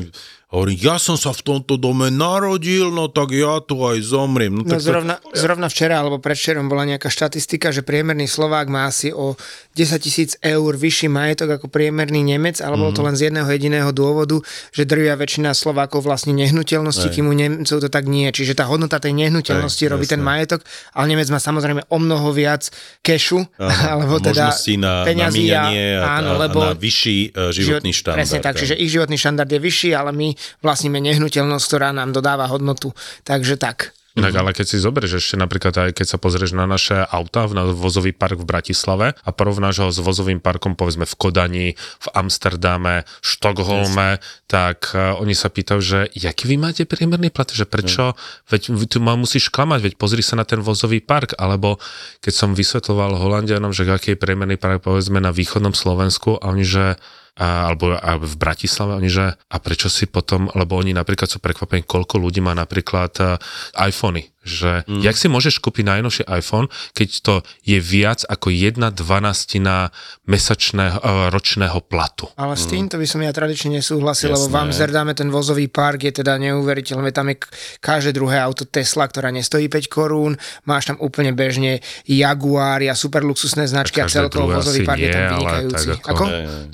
hovorí, 0.50 0.74
ja 0.76 0.96
som 0.96 1.14
sa 1.14 1.30
v 1.30 1.42
tomto 1.42 1.76
dome 1.76 2.08
narodil, 2.08 2.88
no 2.88 3.08
tak 3.08 3.32
ja 3.32 3.60
tu 3.60 3.80
aj 3.80 4.00
zomriem. 4.02 4.54
No, 4.54 4.64
No 4.64 4.70
tak 4.70 4.80
to, 4.80 4.86
zrovna, 4.86 5.16
zrovna 5.32 5.68
včera 5.68 6.00
alebo 6.00 6.18
predvčerom 6.18 6.66
bola 6.66 6.86
nejaká 6.86 7.08
štatistika, 7.08 7.70
že 7.70 7.82
priemerný 7.82 8.26
Slovák 8.26 8.66
má 8.66 8.86
asi 8.86 9.12
o 9.12 9.36
10 9.74 10.00
tisíc 10.00 10.40
eur 10.40 10.72
vyšší 10.74 11.08
majetok 11.08 11.50
ako 11.54 11.68
priemerný 11.68 12.24
Nemec, 12.26 12.58
ale 12.58 12.76
bolo 12.76 12.90
to 12.90 13.00
Mhm. 13.00 13.06
len 13.06 13.16
z 13.16 13.22
jedného 13.26 13.50
jediného 13.50 13.92
dôvodu, 13.92 14.40
že 14.70 14.84
drvia 14.84 15.14
väčšina 15.14 15.52
Slovákov 15.52 16.02
vlastne 16.02 16.32
nehnuteľnosti, 16.34 17.08
kým 17.10 17.28
u 17.28 17.34
Nemcov 17.34 17.78
to 17.78 17.90
tak 17.90 18.06
nie. 18.06 18.28
Čiže 18.28 18.56
tá 18.56 18.66
hodnota 18.66 18.98
tej 18.98 19.12
nehnuteľnosti 19.14 19.80
Hej, 19.80 19.90
robí 19.90 20.06
ten 20.06 20.18
jasné. 20.18 20.32
majetok, 20.32 20.60
ale 20.92 21.06
Nemec 21.08 21.28
má 21.28 21.38
samozrejme 21.38 21.86
o 21.86 21.98
mnoho 21.98 22.32
viac 22.32 22.72
kešu, 23.02 23.44
alebo 23.92 24.18
teda 24.18 24.48
na, 24.48 24.56
na 24.80 24.94
peňazí 25.04 25.44
míňanie 25.44 25.88
a, 25.98 26.08
áno, 26.18 26.32
a, 26.34 26.40
lebo 26.40 26.60
na 26.62 26.72
vyšší 26.72 27.18
uh, 27.30 27.52
životný 27.52 27.92
život- 27.92 28.00
štandard. 28.00 28.18
Presne 28.18 28.40
tak, 28.40 28.54
hej. 28.54 28.60
čiže 28.64 28.74
ich 28.76 28.90
životný 28.90 29.18
štandard 29.18 29.50
je 29.50 29.60
vyšší, 29.60 29.90
ale 29.92 30.12
my 30.12 30.28
vlastníme 30.62 31.02
nehnuteľnosť, 31.02 31.66
ktorá 31.68 31.90
nám 31.94 32.14
dodáva 32.14 32.48
hodnotu. 32.50 32.94
Takže 33.24 33.58
tak. 33.58 33.98
Inak, 34.18 34.34
ale 34.34 34.50
keď 34.50 34.66
si 34.66 34.82
zoberieš 34.82 35.22
ešte 35.22 35.36
napríklad 35.38 35.78
aj 35.78 35.92
keď 35.94 36.08
sa 36.10 36.18
pozrieš 36.18 36.58
na 36.58 36.66
naše 36.66 36.98
auta, 36.98 37.46
na 37.54 37.70
vozový 37.70 38.18
park 38.18 38.42
v 38.42 38.50
Bratislave 38.50 39.14
a 39.14 39.30
porovnáš 39.30 39.86
ho 39.86 39.90
s 39.94 40.02
vozovým 40.02 40.42
parkom 40.42 40.74
povedzme 40.74 41.06
v 41.06 41.14
Kodani, 41.14 41.68
v 41.78 42.08
Amsterdame, 42.18 43.06
Štokholme, 43.22 44.18
tak 44.50 44.90
uh, 44.98 45.22
oni 45.22 45.38
sa 45.38 45.54
pýtajú, 45.54 45.80
že 45.86 46.00
jaký 46.18 46.50
vy 46.50 46.58
máte 46.58 46.90
priemerný 46.90 47.30
plat, 47.30 47.46
že 47.54 47.70
prečo, 47.70 48.18
veď 48.50 48.74
vy 48.74 48.86
tu 48.90 48.98
ma 48.98 49.14
musíš 49.14 49.54
klamať, 49.54 49.86
veď 49.86 49.94
pozri 50.02 50.26
sa 50.26 50.34
na 50.34 50.50
ten 50.50 50.66
vozový 50.66 50.98
park, 50.98 51.38
alebo 51.38 51.78
keď 52.26 52.34
som 52.34 52.58
vysvetloval 52.58 53.22
Holandianom, 53.22 53.70
že 53.70 53.86
aký 53.86 54.18
je 54.18 54.22
priemerný 54.22 54.58
park 54.58 54.82
povedzme 54.82 55.22
na 55.22 55.30
východnom 55.30 55.78
Slovensku 55.78 56.42
a 56.42 56.50
oni, 56.50 56.66
že 56.66 56.98
a, 57.38 57.70
alebo 57.70 57.94
a 57.94 58.18
v 58.18 58.34
Bratislave, 58.36 58.98
oni 58.98 59.10
že 59.10 59.26
a 59.38 59.58
prečo 59.62 59.88
si 59.88 60.10
potom, 60.10 60.50
lebo 60.58 60.78
oni 60.78 60.92
napríklad 60.92 61.30
sú 61.30 61.38
prekvapení, 61.38 61.86
koľko 61.86 62.18
ľudí 62.18 62.42
má 62.42 62.58
napríklad 62.58 63.40
iPhony, 63.78 64.26
že 64.48 64.72
mm. 64.88 65.04
jak 65.04 65.20
si 65.20 65.28
môžeš 65.28 65.60
kúpiť 65.60 65.84
najnovší 65.84 66.24
iPhone, 66.32 66.72
keď 66.96 67.10
to 67.22 67.34
je 67.68 67.78
viac 67.78 68.24
ako 68.26 68.48
jedna 68.50 68.90
dvanastina 68.90 69.92
mesačného, 70.24 70.98
uh, 71.04 71.28
ročného 71.30 71.84
platu. 71.84 72.32
Ale 72.40 72.56
s 72.56 72.66
týmto 72.66 72.96
by 72.96 73.06
som 73.06 73.20
ja 73.20 73.36
tradične 73.36 73.78
nesúhlasil, 73.78 74.32
lebo 74.32 74.48
v 74.48 74.56
Jasné. 74.56 74.64
Amsterdame 74.72 75.12
ten 75.12 75.28
vozový 75.28 75.68
park 75.68 76.08
je 76.08 76.24
teda 76.24 76.40
neuveriteľný. 76.40 77.12
Tam 77.12 77.28
je 77.28 77.44
každé 77.84 78.16
druhé 78.16 78.40
auto 78.40 78.64
Tesla, 78.64 79.06
ktorá 79.06 79.30
nestojí 79.30 79.68
5 79.68 79.92
korún. 79.92 80.40
Máš 80.64 80.90
tam 80.90 80.98
úplne 81.04 81.36
bežne 81.36 81.84
Jaguar 82.08 82.80
a 82.88 82.96
super 82.96 83.26
luxusné 83.26 83.66
značky 83.68 84.00
a 84.00 84.08
Každé 84.08 84.32
celkovo 84.32 84.54
vozový 84.54 84.86
park 84.88 85.02
je 85.02 85.10
tam 85.12 85.24
nie, 85.24 85.32
vynikajúci. 85.36 85.88
ako- 86.00 86.08
Ako? 86.08 86.26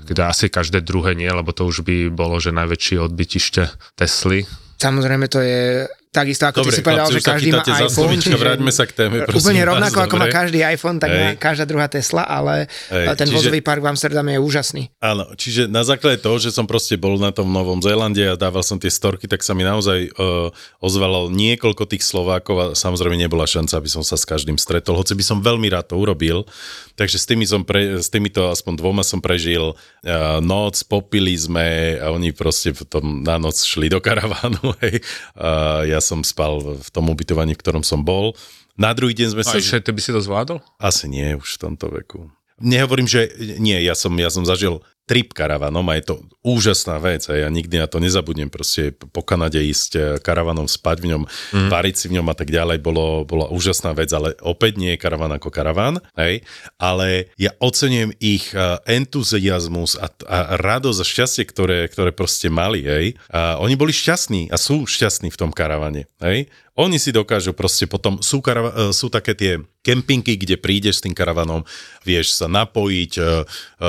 Teda 0.04 0.24
asi 0.30 0.46
každé 0.52 0.84
druhé 0.84 1.16
nie, 1.16 1.32
lebo 1.32 1.56
to 1.56 1.64
už 1.64 1.82
by 1.88 2.12
bolo, 2.12 2.38
že 2.38 2.52
najväčšie 2.52 2.98
odbytište 3.00 3.62
Tesly. 3.96 4.44
Samozrejme 4.78 5.32
to 5.32 5.40
je 5.40 5.88
takisto, 6.14 6.46
ako 6.46 6.62
Dobre, 6.62 6.70
ty 6.70 6.78
si 6.78 6.84
povedal, 6.86 7.10
že 7.10 7.20
každý 7.20 7.50
má 7.50 7.66
iPhone. 7.66 7.90
slovíčka, 7.90 8.36
vráťme 8.38 8.70
sa 8.70 8.86
k 8.86 8.92
téme, 8.94 9.16
prosím 9.26 9.42
Úplne 9.42 9.62
vás, 9.62 9.70
rovnako, 9.74 9.98
ako 10.06 10.16
má 10.16 10.28
dobre? 10.30 10.38
každý 10.38 10.60
iPhone, 10.62 10.98
tak 11.02 11.10
Hej. 11.10 11.18
má 11.18 11.28
každá 11.42 11.66
druhá 11.66 11.88
Tesla, 11.90 12.24
ale 12.24 12.70
Hej, 12.94 13.06
ten 13.18 13.28
čiže- 13.28 13.36
vozový 13.42 13.60
park 13.66 13.82
v 13.82 13.90
Amsterdame 13.90 14.38
je 14.38 14.40
úžasný. 14.40 14.84
Áno, 15.02 15.26
čiže 15.34 15.66
na 15.66 15.82
základe 15.82 16.22
toho, 16.22 16.38
že 16.38 16.54
som 16.54 16.70
proste 16.70 16.94
bol 16.96 17.18
na 17.18 17.34
tom 17.34 17.50
Novom 17.50 17.82
Zélande 17.82 18.22
a 18.30 18.38
dával 18.38 18.62
som 18.62 18.78
tie 18.78 18.94
storky, 18.94 19.26
tak 19.26 19.42
sa 19.42 19.58
mi 19.58 19.66
naozaj 19.66 20.14
uh, 20.14 20.54
ozvalo 20.78 21.34
niekoľko 21.34 21.90
tých 21.90 22.06
Slovákov 22.06 22.56
a 22.62 22.66
samozrejme 22.78 23.18
nebola 23.18 23.50
šanca, 23.50 23.82
aby 23.82 23.90
som 23.90 24.06
sa 24.06 24.14
s 24.14 24.30
každým 24.30 24.62
stretol, 24.62 24.94
hoci 25.02 25.18
by 25.18 25.26
som 25.26 25.42
veľmi 25.42 25.66
rád 25.74 25.90
to 25.90 25.98
urobil. 25.98 26.46
Takže 26.94 27.18
s, 27.18 27.26
tými 27.26 27.50
som 27.50 27.66
pre, 27.66 27.98
s 27.98 28.14
týmito 28.14 28.54
aspoň 28.54 28.78
dvoma 28.78 29.02
som 29.02 29.18
prežil 29.18 29.74
uh, 29.74 30.38
noc, 30.46 30.86
popili 30.86 31.34
sme 31.34 31.98
a 31.98 32.14
oni 32.14 32.30
proste 32.38 32.70
potom 32.70 33.26
na 33.26 33.42
noc 33.42 33.58
šli 33.58 33.90
do 33.90 33.98
karavánu. 33.98 34.62
Hej. 34.86 35.02
Uh, 35.34 35.90
ja 35.90 36.03
som 36.04 36.20
spal 36.28 36.60
v 36.60 36.90
tom 36.92 37.08
ubytovaní, 37.08 37.56
v 37.56 37.62
ktorom 37.64 37.84
som 37.88 38.04
bol. 38.04 38.36
Na 38.76 38.92
druhý 38.92 39.16
deň 39.16 39.28
sme 39.40 39.44
A 39.48 39.56
sa... 39.56 39.58
ešte 39.58 39.88
ty 39.88 39.92
by 39.96 40.02
si 40.04 40.12
to 40.12 40.20
zvládol? 40.20 40.60
Asi 40.84 41.08
nie 41.08 41.32
už 41.40 41.56
v 41.56 41.62
tomto 41.64 41.88
veku. 41.88 42.28
Nehovorím, 42.60 43.08
že 43.08 43.32
nie, 43.58 43.80
ja 43.82 43.96
som, 43.98 44.14
ja 44.20 44.30
som 44.30 44.44
zažil 44.44 44.84
trip 45.04 45.36
karavanom 45.36 45.84
a 45.92 46.00
je 46.00 46.04
to 46.08 46.16
úžasná 46.44 46.96
vec 47.00 47.28
a 47.28 47.36
ja 47.36 47.48
nikdy 47.52 47.76
na 47.76 47.88
to 47.92 48.00
nezabudnem 48.00 48.48
proste 48.48 48.96
po 48.96 49.20
Kanade 49.20 49.60
ísť 49.60 49.92
e, 49.96 50.00
karavanom, 50.24 50.68
spať 50.68 50.98
v 51.04 51.10
ňom, 51.16 51.24
mm. 51.28 51.70
variť 51.72 51.96
si 51.96 52.06
v 52.08 52.20
ňom 52.20 52.28
a 52.32 52.36
tak 52.36 52.52
ďalej, 52.52 52.80
bolo, 52.80 53.28
bola 53.28 53.52
úžasná 53.52 53.92
vec, 53.92 54.12
ale 54.16 54.36
opäť 54.44 54.80
nie 54.80 54.96
je 54.96 55.02
karavan 55.04 55.32
ako 55.36 55.52
karavan, 55.52 56.00
hej, 56.16 56.44
ale 56.80 57.32
ja 57.36 57.52
ocenujem 57.60 58.16
ich 58.24 58.52
e, 58.56 58.80
entuziasmus 58.88 60.00
a, 60.00 60.08
a 60.28 60.38
radosť 60.60 61.00
a 61.00 61.06
šťastie, 61.08 61.44
ktoré, 61.48 61.88
ktoré 61.92 62.16
proste 62.16 62.48
mali, 62.48 62.84
hej. 62.84 63.20
A 63.28 63.60
oni 63.60 63.76
boli 63.76 63.92
šťastní 63.92 64.52
a 64.52 64.60
sú 64.60 64.88
šťastní 64.88 65.32
v 65.32 65.40
tom 65.40 65.52
karavane, 65.52 66.08
hej. 66.24 66.48
Oni 66.74 66.98
si 66.98 67.14
dokážu 67.14 67.54
proste 67.54 67.86
potom, 67.86 68.18
sú, 68.18 68.42
karava, 68.42 68.74
e, 68.74 68.98
sú 68.98 69.06
také 69.06 69.38
tie 69.38 69.62
kempingy, 69.86 70.42
kde 70.42 70.58
prídeš 70.58 70.98
s 70.98 71.04
tým 71.06 71.14
karavanom, 71.14 71.62
vieš 72.02 72.34
sa 72.34 72.50
napojiť, 72.50 73.14
e, 73.14 73.22
e, 73.22 73.32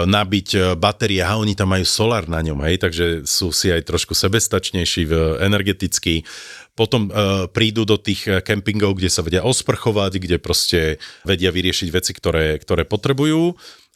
nabiť 0.05 0.77
batérie 0.77 1.25
a 1.25 1.41
oni 1.41 1.57
tam 1.57 1.73
majú 1.73 1.87
solár 1.89 2.29
na 2.29 2.45
ňom, 2.45 2.61
hej, 2.69 2.77
takže 2.77 3.25
sú 3.25 3.57
si 3.57 3.73
aj 3.73 3.89
trošku 3.89 4.13
sebestačnejší 4.13 5.09
energeticky. 5.41 6.29
Potom 6.75 7.07
uh, 7.07 7.47
prídu 7.47 7.87
do 7.87 7.95
tých 7.95 8.27
kempingov, 8.43 8.99
kde 8.99 9.07
sa 9.07 9.23
vedia 9.23 9.47
osprchovať, 9.47 10.19
kde 10.19 10.43
proste 10.43 10.99
vedia 11.23 11.55
vyriešiť 11.55 11.89
veci, 11.95 12.11
ktoré, 12.11 12.59
ktoré 12.59 12.83
potrebujú. 12.83 13.55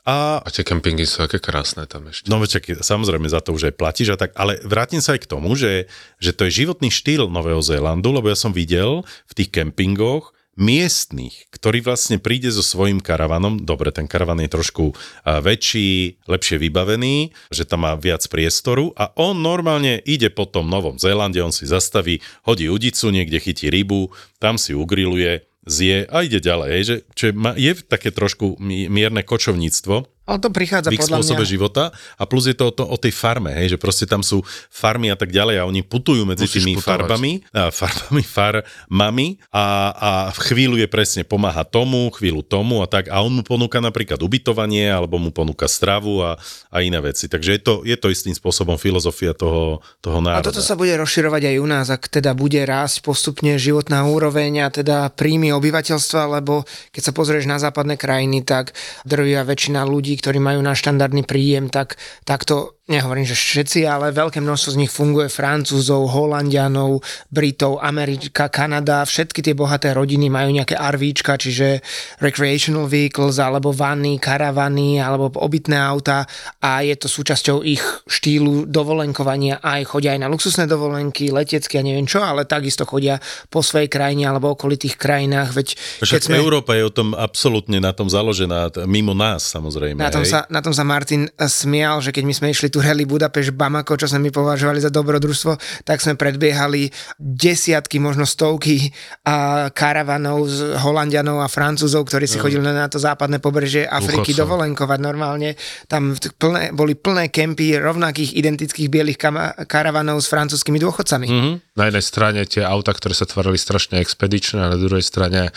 A, 0.08 0.40
a 0.40 0.48
tie 0.48 0.64
kempingy 0.64 1.04
sú 1.04 1.20
aké 1.20 1.36
krásne 1.36 1.84
tam 1.84 2.08
ešte. 2.08 2.32
No 2.32 2.40
veď 2.40 2.80
samozrejme 2.80 3.28
za 3.28 3.44
to 3.44 3.52
už 3.52 3.68
aj 3.68 3.74
platíš 3.76 4.16
a 4.16 4.16
tak, 4.16 4.32
ale 4.40 4.56
vrátim 4.64 5.04
sa 5.04 5.12
aj 5.12 5.28
k 5.28 5.30
tomu, 5.36 5.52
že, 5.52 5.84
že 6.16 6.32
to 6.32 6.48
je 6.48 6.64
životný 6.64 6.88
štýl 6.88 7.28
Nového 7.28 7.60
Zélandu, 7.60 8.08
lebo 8.16 8.32
ja 8.32 8.38
som 8.38 8.56
videl 8.56 9.04
v 9.28 9.32
tých 9.36 9.52
kempingoch 9.52 10.32
miestných, 10.58 11.52
ktorý 11.54 11.86
vlastne 11.86 12.18
príde 12.18 12.50
so 12.50 12.66
svojím 12.66 12.98
karavanom, 12.98 13.62
dobre, 13.62 13.94
ten 13.94 14.10
karavan 14.10 14.42
je 14.42 14.50
trošku 14.50 14.90
väčší, 15.22 16.18
lepšie 16.26 16.56
vybavený, 16.58 17.30
že 17.54 17.62
tam 17.62 17.86
má 17.86 17.94
viac 17.94 18.26
priestoru 18.26 18.90
a 18.98 19.14
on 19.14 19.38
normálne 19.38 20.02
ide 20.02 20.34
po 20.34 20.50
tom 20.50 20.66
Novom 20.66 20.98
Zélande, 20.98 21.38
on 21.44 21.54
si 21.54 21.62
zastaví, 21.62 22.18
hodí 22.42 22.66
udicu, 22.66 23.14
niekde 23.14 23.38
chytí 23.38 23.70
rybu, 23.70 24.10
tam 24.42 24.58
si 24.58 24.74
ugriluje, 24.74 25.46
zje 25.68 26.08
a 26.08 26.16
ide 26.24 26.40
ďalej. 26.40 26.70
Že, 26.82 26.96
čo 27.14 27.24
je, 27.30 27.32
je 27.60 27.72
také 27.84 28.10
trošku 28.10 28.56
mierne 28.64 29.22
kočovníctvo, 29.22 30.17
ale 30.28 30.38
to 30.44 30.52
prichádza 30.52 30.92
v 30.92 31.00
ich 31.00 31.02
podľa 31.08 31.24
spôsobe 31.24 31.44
mňa. 31.48 31.52
života 31.56 31.84
a 32.20 32.22
plus 32.28 32.44
je 32.52 32.52
to 32.52 32.68
o, 32.68 32.72
to 32.76 32.84
o 32.84 32.96
tej 33.00 33.16
farme, 33.16 33.48
hej, 33.56 33.72
že 33.72 33.78
proste 33.80 34.04
tam 34.04 34.20
sú 34.20 34.44
farmy 34.68 35.08
a 35.08 35.16
tak 35.16 35.32
ďalej 35.32 35.56
a 35.56 35.62
oni 35.64 35.80
putujú 35.80 36.28
medzi 36.28 36.44
Musíš 36.44 36.68
tými 36.68 36.76
putovať. 36.76 37.08
farbami, 37.08 37.32
a 37.56 37.72
farbami, 37.80 38.22
farmami 38.22 39.28
a, 39.48 39.64
a 39.96 40.10
v 40.36 40.38
chvíľu 40.52 40.76
je 40.76 40.84
presne 40.84 41.24
pomáha 41.24 41.64
tomu, 41.64 42.12
chvíľu 42.12 42.44
tomu 42.44 42.84
a 42.84 42.86
tak 42.86 43.08
a 43.08 43.24
on 43.24 43.32
mu 43.32 43.42
ponúka 43.42 43.80
napríklad 43.80 44.20
ubytovanie 44.20 44.92
alebo 44.92 45.16
mu 45.16 45.32
ponúka 45.32 45.64
stravu 45.64 46.20
a, 46.20 46.36
a 46.68 46.76
iné 46.84 47.00
veci. 47.00 47.24
Takže 47.24 47.56
je 47.56 47.60
to, 47.64 47.74
je 47.88 47.96
to 47.96 48.12
istým 48.12 48.36
spôsobom 48.36 48.76
filozofia 48.76 49.32
toho, 49.32 49.80
toho 50.04 50.20
A 50.20 50.44
národa. 50.44 50.52
toto 50.52 50.60
sa 50.60 50.76
bude 50.76 50.92
rozširovať 50.92 51.54
aj 51.54 51.56
u 51.56 51.66
nás, 51.66 51.86
ak 51.88 52.12
teda 52.12 52.36
bude 52.36 52.60
rásť 52.68 53.00
postupne 53.00 53.56
životná 53.56 54.04
úroveň 54.04 54.66
a 54.66 54.68
teda 54.68 55.08
príjmy 55.16 55.56
obyvateľstva, 55.56 56.36
lebo 56.36 56.68
keď 56.92 57.02
sa 57.08 57.12
pozrieš 57.16 57.48
na 57.48 57.56
západné 57.56 57.96
krajiny, 57.96 58.44
tak 58.44 58.76
drvia 59.08 59.46
väčšina 59.46 59.86
ľudí, 59.88 60.17
ktorí 60.18 60.42
majú 60.42 60.60
na 60.60 60.74
štandardný 60.74 61.22
príjem, 61.24 61.70
tak 61.70 61.96
takto 62.26 62.78
nehovorím, 62.88 63.28
že 63.28 63.36
všetci, 63.36 63.84
ale 63.84 64.16
veľké 64.16 64.40
množstvo 64.40 64.70
z 64.74 64.80
nich 64.80 64.92
funguje 64.92 65.28
Francúzov, 65.28 66.08
Holandianov, 66.08 67.04
Britov, 67.28 67.84
Amerika, 67.84 68.48
Kanada, 68.48 69.04
všetky 69.04 69.44
tie 69.44 69.52
bohaté 69.52 69.92
rodiny 69.92 70.32
majú 70.32 70.56
nejaké 70.56 70.74
RVčka, 70.74 71.36
čiže 71.36 71.84
recreational 72.24 72.88
vehicles, 72.88 73.36
alebo 73.36 73.76
vany, 73.76 74.16
karavany, 74.16 74.98
alebo 74.98 75.28
obytné 75.36 75.76
auta 75.76 76.24
a 76.64 76.80
je 76.80 76.96
to 76.96 77.06
súčasťou 77.12 77.60
ich 77.62 77.84
štýlu 78.08 78.64
dovolenkovania 78.64 79.60
aj 79.60 79.84
chodia 79.84 80.16
aj 80.16 80.20
na 80.24 80.32
luxusné 80.32 80.64
dovolenky, 80.64 81.28
letecké 81.28 81.78
a 81.78 81.84
neviem 81.84 82.08
čo, 82.08 82.24
ale 82.24 82.48
takisto 82.48 82.88
chodia 82.88 83.20
po 83.52 83.60
svojej 83.60 83.92
krajine 83.92 84.24
alebo 84.24 84.56
okolitých 84.56 84.96
krajinách, 84.96 85.52
veď 85.52 85.68
Však 86.00 86.32
sme... 86.32 86.40
Európa 86.40 86.72
je 86.72 86.88
o 86.88 86.92
tom 86.92 87.12
absolútne 87.12 87.76
na 87.84 87.92
tom 87.92 88.08
založená, 88.08 88.72
mimo 88.88 89.12
nás 89.12 89.44
samozrejme. 89.44 90.00
Na 90.08 90.14
tom, 90.16 90.24
hej. 90.24 90.32
sa, 90.32 90.40
na 90.48 90.60
tom 90.64 90.72
sa 90.72 90.84
Martin 90.88 91.28
smial, 91.36 92.00
že 92.00 92.10
keď 92.16 92.24
my 92.24 92.34
sme 92.34 92.48
išli 92.48 92.72
tu 92.72 92.80
rally 92.80 93.04
Budapešť 93.04 93.52
Bamako, 93.52 94.00
čo 94.00 94.08
sme 94.08 94.24
my 94.24 94.30
považovali 94.32 94.80
za 94.80 94.88
dobrodružstvo, 94.88 95.84
tak 95.84 96.00
sme 96.00 96.16
predbiehali 96.16 96.88
desiatky, 97.20 98.00
možno 98.00 98.24
stovky 98.24 98.88
a 99.28 99.68
karavanov 99.68 100.48
z 100.48 100.80
Holandianov 100.80 101.44
a 101.44 101.48
Francúzov, 101.52 102.08
ktorí 102.08 102.24
si 102.24 102.40
chodili 102.40 102.64
na 102.64 102.88
to 102.88 102.96
západné 102.96 103.38
pobrežie 103.38 103.84
Afriky 103.84 104.32
Dôchodcov. 104.32 104.40
dovolenkovať 104.48 104.98
normálne. 105.04 105.54
Tam 105.84 106.16
plné, 106.16 106.72
boli 106.72 106.96
plné 106.96 107.28
kempy 107.28 107.76
rovnakých 107.76 108.32
identických 108.38 108.88
bielých 108.88 109.18
kama, 109.20 109.52
karavanov 109.68 110.24
s 110.24 110.32
francúzskými 110.32 110.80
dôchodcami. 110.80 111.26
Mm. 111.28 111.54
Na 111.76 111.84
jednej 111.92 112.04
strane 112.04 112.40
tie 112.48 112.64
auta, 112.64 112.96
ktoré 112.96 113.12
sa 113.12 113.28
tvorili 113.28 113.60
strašne 113.60 114.00
expedičné, 114.00 114.64
a 114.64 114.72
na 114.72 114.78
druhej 114.80 115.04
strane 115.04 115.52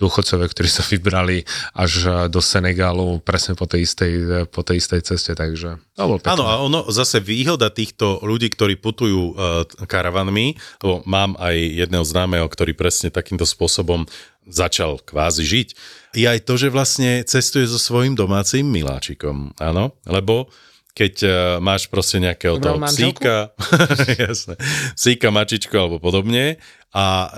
dôchodcovia, 0.00 0.48
ktorí 0.50 0.68
sa 0.68 0.82
vybrali 0.82 1.46
až 1.76 2.26
do 2.28 2.40
Senegalu 2.42 3.22
presne 3.22 3.54
po 3.54 3.68
tej 3.68 3.86
istej, 3.92 4.48
po 4.48 4.64
tej 4.64 4.80
istej 4.80 5.00
ceste, 5.04 5.36
takže 5.36 5.76
to 5.92 6.08
bol 6.08 6.16
pekné. 6.16 6.32
Áno, 6.32 6.44
a 6.48 6.54
ono 6.64 6.88
zase 6.88 7.20
výhoda 7.20 7.68
týchto 7.68 8.24
ľudí, 8.24 8.48
ktorí 8.48 8.80
putujú 8.80 9.36
uh, 9.36 9.68
karavanmi, 9.84 10.56
lebo 10.80 11.04
mám 11.04 11.36
aj 11.36 11.54
jedného 11.54 12.04
známeho, 12.08 12.48
ktorý 12.48 12.72
presne 12.72 13.12
takýmto 13.12 13.44
spôsobom 13.44 14.08
začal 14.48 14.98
kvázi 15.04 15.44
žiť, 15.44 15.68
je 16.16 16.26
aj 16.26 16.40
to, 16.48 16.54
že 16.56 16.72
vlastne 16.72 17.22
cestuje 17.28 17.68
so 17.68 17.76
svojím 17.78 18.16
domácim 18.16 18.64
miláčikom, 18.64 19.52
áno, 19.60 19.92
lebo 20.08 20.48
keď 20.92 21.14
uh, 21.24 21.32
máš 21.60 21.88
proste 21.88 22.20
nejakého 22.20 22.60
toho 22.60 22.76
psíka, 22.88 23.52
jasné, 24.28 24.56
psíka, 24.96 25.32
mačičku 25.32 25.72
alebo 25.72 25.96
podobne 26.00 26.60
a 26.92 27.06
uh, 27.08 27.30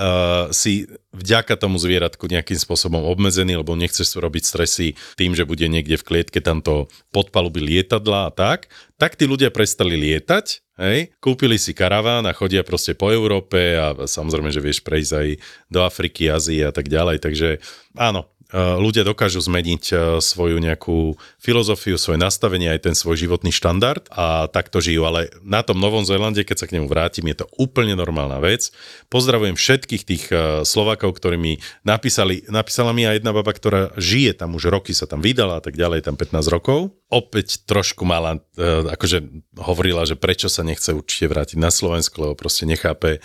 si 0.50 0.90
vďaka 1.14 1.54
tomu 1.54 1.78
zvieratku 1.78 2.26
nejakým 2.26 2.58
spôsobom 2.58 3.06
obmedzený, 3.06 3.62
lebo 3.62 3.78
nechceš 3.78 4.18
robiť 4.18 4.42
stresy 4.42 4.98
tým, 5.14 5.38
že 5.38 5.46
bude 5.46 5.70
niekde 5.70 5.94
v 5.94 6.06
klietke 6.06 6.42
tamto 6.42 6.90
podpaluby 7.14 7.62
lietadla 7.62 8.28
a 8.28 8.34
tak, 8.34 8.66
tak 8.98 9.14
tí 9.14 9.30
ľudia 9.30 9.54
prestali 9.54 9.94
lietať, 9.94 10.74
hej, 10.82 11.14
kúpili 11.22 11.54
si 11.54 11.70
karaván 11.70 12.26
a 12.26 12.34
chodia 12.34 12.66
proste 12.66 12.98
po 12.98 13.14
Európe 13.14 13.78
a 13.78 13.94
samozrejme, 13.94 14.50
že 14.50 14.58
vieš 14.58 14.82
prejsť 14.82 15.12
aj 15.14 15.28
do 15.70 15.80
Afriky, 15.86 16.26
Ázie 16.26 16.66
a 16.66 16.74
tak 16.74 16.90
ďalej, 16.90 17.22
takže 17.22 17.62
áno, 17.94 18.33
ľudia 18.52 19.02
dokážu 19.02 19.40
zmeniť 19.40 19.84
e, 19.90 19.94
svoju 20.20 20.60
nejakú 20.60 21.16
filozofiu, 21.40 21.96
svoje 21.96 22.20
nastavenie, 22.20 22.70
aj 22.70 22.90
ten 22.90 22.94
svoj 22.94 23.18
životný 23.18 23.50
štandard 23.50 24.06
a 24.12 24.46
takto 24.50 24.78
žijú. 24.78 25.08
Ale 25.08 25.32
na 25.42 25.64
tom 25.64 25.80
Novom 25.80 26.04
Zélande, 26.06 26.44
keď 26.46 26.56
sa 26.62 26.68
k 26.68 26.78
nemu 26.78 26.86
vrátim, 26.86 27.26
je 27.30 27.42
to 27.42 27.50
úplne 27.56 27.96
normálna 27.98 28.38
vec. 28.38 28.70
Pozdravujem 29.10 29.58
všetkých 29.58 30.02
tých 30.06 30.24
e, 30.30 30.62
Slovákov, 30.62 31.18
ktorí 31.18 31.40
mi 31.40 31.52
napísali, 31.82 32.44
napísala 32.46 32.94
mi 32.94 33.08
aj 33.08 33.22
jedna 33.22 33.32
baba, 33.34 33.50
ktorá 33.50 33.90
žije 33.98 34.38
tam 34.38 34.54
už 34.54 34.70
roky, 34.70 34.92
sa 34.94 35.08
tam 35.08 35.24
vydala 35.24 35.58
a 35.58 35.62
tak 35.62 35.74
ďalej, 35.74 36.06
tam 36.06 36.14
15 36.14 36.54
rokov. 36.54 36.94
Opäť 37.14 37.62
trošku 37.62 38.02
mala, 38.02 38.42
e, 38.58 38.90
akože 38.90 39.22
hovorila, 39.62 40.02
že 40.02 40.18
prečo 40.18 40.50
sa 40.50 40.66
nechce 40.66 40.90
určite 40.90 41.30
vrátiť 41.30 41.62
na 41.62 41.70
Slovensko, 41.70 42.18
lebo 42.18 42.34
proste 42.34 42.66
nechápe, 42.66 43.18
e, 43.18 43.20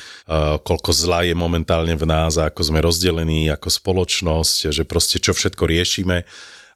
koľko 0.62 0.94
zla 0.94 1.26
je 1.26 1.34
momentálne 1.34 1.98
v 1.98 2.06
nás 2.06 2.38
a 2.38 2.54
ako 2.54 2.70
sme 2.70 2.86
rozdelení 2.86 3.50
ako 3.50 3.74
spoločnosť, 3.74 4.70
že 4.70 4.86
proste 4.86 5.18
čo 5.18 5.34
všetko 5.34 5.66
riešime 5.66 6.22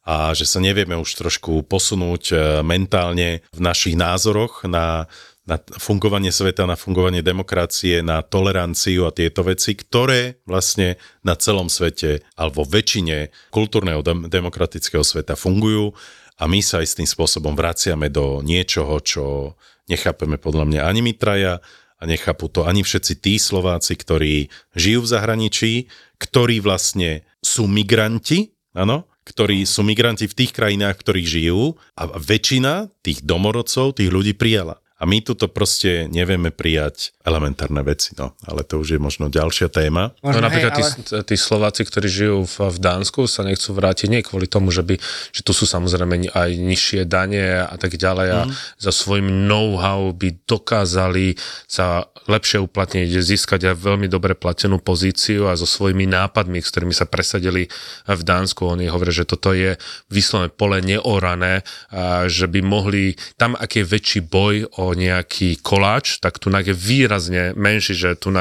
a 0.03 0.33
že 0.33 0.43
sa 0.43 0.57
nevieme 0.57 0.97
už 0.97 1.13
trošku 1.13 1.61
posunúť 1.69 2.23
e, 2.33 2.35
mentálne 2.65 3.45
v 3.53 3.59
našich 3.61 3.93
názoroch 3.93 4.65
na, 4.65 5.05
na 5.43 5.59
fungovanie 5.59 6.31
sveta, 6.31 6.63
na 6.63 6.79
fungovanie 6.79 7.19
demokracie, 7.19 7.99
na 7.99 8.23
toleranciu 8.23 9.03
a 9.03 9.11
tieto 9.11 9.43
veci, 9.43 9.75
ktoré 9.75 10.39
vlastne 10.47 10.95
na 11.19 11.35
celom 11.35 11.67
svete 11.67 12.23
alebo 12.39 12.63
väčšine 12.63 13.51
kultúrneho 13.51 13.99
dem- 13.99 14.31
demokratického 14.31 15.03
sveta 15.03 15.35
fungujú 15.35 15.91
a 16.39 16.47
my 16.47 16.63
sa 16.63 16.79
istým 16.79 17.05
spôsobom 17.05 17.53
vraciame 17.59 18.07
do 18.07 18.39
niečoho, 18.39 19.03
čo 19.03 19.55
nechápeme 19.91 20.39
podľa 20.39 20.63
mňa 20.63 20.81
ani 20.87 21.03
my 21.03 21.13
traja 21.19 21.59
a 21.99 22.03
nechápu 22.03 22.51
to 22.51 22.67
ani 22.67 22.83
všetci 22.83 23.13
tí 23.19 23.35
Slováci, 23.39 23.95
ktorí 23.95 24.51
žijú 24.75 25.07
v 25.07 25.11
zahraničí, 25.11 25.71
ktorí 26.19 26.59
vlastne 26.59 27.23
sú 27.39 27.67
migranti, 27.67 28.55
áno, 28.75 29.07
ktorí 29.23 29.63
sú 29.63 29.87
migranti 29.87 30.27
v 30.27 30.35
tých 30.35 30.51
krajinách, 30.51 30.99
v 30.99 31.03
ktorých 31.03 31.27
žijú 31.27 31.79
a 31.95 32.03
väčšina 32.19 32.91
tých 33.03 33.23
domorodcov, 33.23 33.95
tých 33.95 34.11
ľudí 34.11 34.35
prijala. 34.35 34.82
A 35.03 35.05
my 35.05 35.19
tu 35.19 35.35
to 35.35 35.51
proste 35.51 36.07
nevieme 36.07 36.47
prijať 36.47 37.11
elementárne 37.27 37.83
veci, 37.83 38.15
no. 38.15 38.39
Ale 38.47 38.63
to 38.63 38.79
už 38.79 38.95
je 38.95 38.99
možno 39.03 39.27
ďalšia 39.27 39.67
téma. 39.67 40.15
No 40.23 40.31
Možno, 40.31 40.47
napríklad 40.47 40.71
hej, 40.71 40.79
tí, 40.79 40.83
ale... 41.11 41.23
tí 41.27 41.35
Slováci, 41.35 41.83
ktorí 41.83 42.07
žijú 42.07 42.47
v, 42.47 42.55
v 42.71 42.77
Dánsku, 42.79 43.27
sa 43.27 43.43
nechcú 43.43 43.75
vrátiť 43.75 44.07
nie 44.07 44.23
kvôli 44.23 44.47
tomu, 44.47 44.71
že, 44.71 44.79
by, 44.79 44.95
že 45.35 45.43
tu 45.43 45.51
sú 45.51 45.67
samozrejme 45.67 46.31
aj 46.31 46.49
nižšie 46.55 47.03
dane 47.03 47.67
a 47.67 47.75
tak 47.75 47.99
ďalej 47.99 48.27
a 48.31 48.41
za 48.79 48.91
svojim 48.95 49.27
know-how 49.43 50.15
by 50.15 50.39
dokázali 50.47 51.35
sa 51.67 52.07
lepšie 52.31 52.63
uplatniť, 52.63 53.11
získať 53.11 53.75
aj 53.75 53.83
veľmi 53.83 54.07
dobre 54.07 54.39
platenú 54.39 54.79
pozíciu 54.79 55.51
a 55.51 55.59
so 55.59 55.67
svojimi 55.67 56.07
nápadmi, 56.07 56.63
s 56.63 56.71
ktorými 56.71 56.95
sa 56.95 57.03
presadili 57.03 57.67
v 58.07 58.21
Dánsku. 58.23 58.63
Oni 58.63 58.87
hovoria, 58.87 59.11
že 59.11 59.27
toto 59.27 59.51
je 59.51 59.75
vyslovene 60.07 60.47
pole 60.47 60.79
neorané, 60.79 61.67
a 61.91 62.31
že 62.31 62.47
by 62.47 62.63
mohli, 62.63 63.19
tam 63.35 63.59
aký 63.59 63.83
je 63.83 63.91
väčší 63.91 64.19
boj 64.23 64.71
o 64.79 64.92
nejaký 64.95 65.61
koláč, 65.61 66.17
tak 66.23 66.39
tu 66.41 66.49
je 66.53 66.73
výrazne 66.73 67.51
menší, 67.53 67.93
že 67.93 68.09
tu 68.15 68.31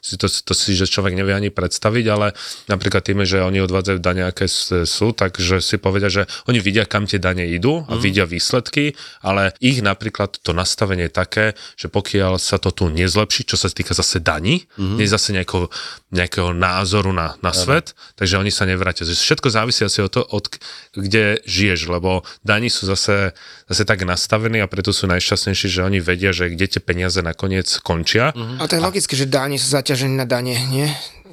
si 0.00 0.14
to, 0.16 0.26
to 0.28 0.52
si 0.54 0.72
že 0.72 0.88
človek 0.88 1.16
nevie 1.18 1.34
ani 1.34 1.50
predstaviť, 1.50 2.04
ale 2.08 2.32
napríklad 2.70 3.02
tým, 3.04 3.24
že 3.26 3.42
oni 3.42 3.60
odvádzajú 3.64 3.98
dane, 3.98 4.22
aké 4.24 4.46
sú, 4.48 5.12
takže 5.12 5.58
si 5.58 5.76
povedia, 5.76 6.08
že 6.12 6.30
oni 6.46 6.62
vidia, 6.62 6.86
kam 6.86 7.04
tie 7.08 7.18
dane 7.18 7.48
idú 7.48 7.84
a 7.88 7.98
vidia 7.98 8.28
výsledky, 8.28 8.94
ale 9.20 9.56
ich 9.58 9.80
napríklad 9.82 10.38
to 10.40 10.54
nastavenie 10.54 11.08
je 11.08 11.12
také, 11.12 11.46
že 11.74 11.90
pokiaľ 11.90 12.38
sa 12.38 12.62
to 12.62 12.70
tu 12.70 12.86
nezlepší, 12.92 13.48
čo 13.48 13.58
sa 13.58 13.66
týka 13.72 13.96
zase 13.96 14.22
daní, 14.22 14.68
nie 14.78 15.06
zase 15.08 15.34
nejakého, 15.34 15.66
nejakého 16.12 16.52
názoru 16.52 17.10
na, 17.10 17.34
na 17.42 17.50
svet, 17.50 17.96
takže 18.14 18.38
oni 18.38 18.52
sa 18.52 18.68
nevrátia. 18.68 19.06
Všetko 19.08 19.48
závisí 19.50 19.82
asi 19.82 20.04
od 20.04 20.12
toho, 20.12 20.26
od, 20.30 20.46
kde 20.94 21.40
žiješ, 21.48 21.88
lebo 21.88 22.22
daní 22.44 22.68
sú 22.68 22.86
zase, 22.86 23.32
zase 23.66 23.82
tak 23.82 24.04
nastavení 24.04 24.60
a 24.60 24.70
preto 24.70 24.92
sú 24.92 25.08
najšťastnejší, 25.08 25.66
že 25.72 25.86
oni 25.86 25.98
vedia, 26.02 26.34
že 26.34 26.50
kde 26.50 26.66
tie 26.66 26.82
peniaze 26.82 27.22
nakoniec 27.22 27.66
končia. 27.80 28.34
Ale 28.34 28.68
to 28.68 28.76
je 28.76 28.82
logické, 28.82 29.14
že 29.14 29.30
dáni 29.30 29.56
sú 29.56 29.70
zaťažení 29.70 30.18
na 30.18 30.26
dane, 30.26 30.58
nie? 30.68 30.90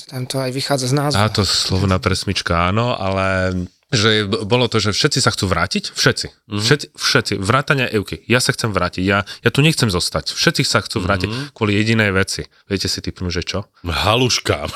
Tam 0.08 0.24
to 0.30 0.40
aj 0.40 0.56
vychádza 0.56 0.90
z 0.90 0.96
názvu. 0.96 1.20
A 1.20 1.28
to 1.28 1.44
slovná 1.44 2.00
presmička, 2.00 2.72
áno, 2.72 2.96
ale 2.96 3.52
že 3.90 4.30
bolo 4.30 4.70
to, 4.70 4.78
že 4.78 4.94
všetci 4.94 5.20
sa 5.20 5.34
chcú 5.34 5.50
vrátiť, 5.50 5.98
všetci, 5.98 6.28
mm-hmm. 6.30 6.62
všetci, 6.62 6.86
všetci, 6.94 7.34
vrátania 7.42 7.90
Euky, 7.90 8.22
ja 8.30 8.38
sa 8.38 8.54
chcem 8.54 8.70
vrátiť, 8.70 9.02
ja, 9.02 9.26
ja 9.26 9.50
tu 9.50 9.66
nechcem 9.66 9.90
zostať, 9.90 10.38
všetci 10.38 10.62
sa 10.62 10.86
chcú 10.86 11.02
vrátiť 11.02 11.30
mm-hmm. 11.30 11.50
kvôli 11.58 11.74
jedinej 11.74 12.14
veci. 12.14 12.46
Viete 12.70 12.86
si 12.86 13.02
typnúť, 13.02 13.42
že 13.42 13.44
čo? 13.50 13.60
Haluška. 13.82 14.70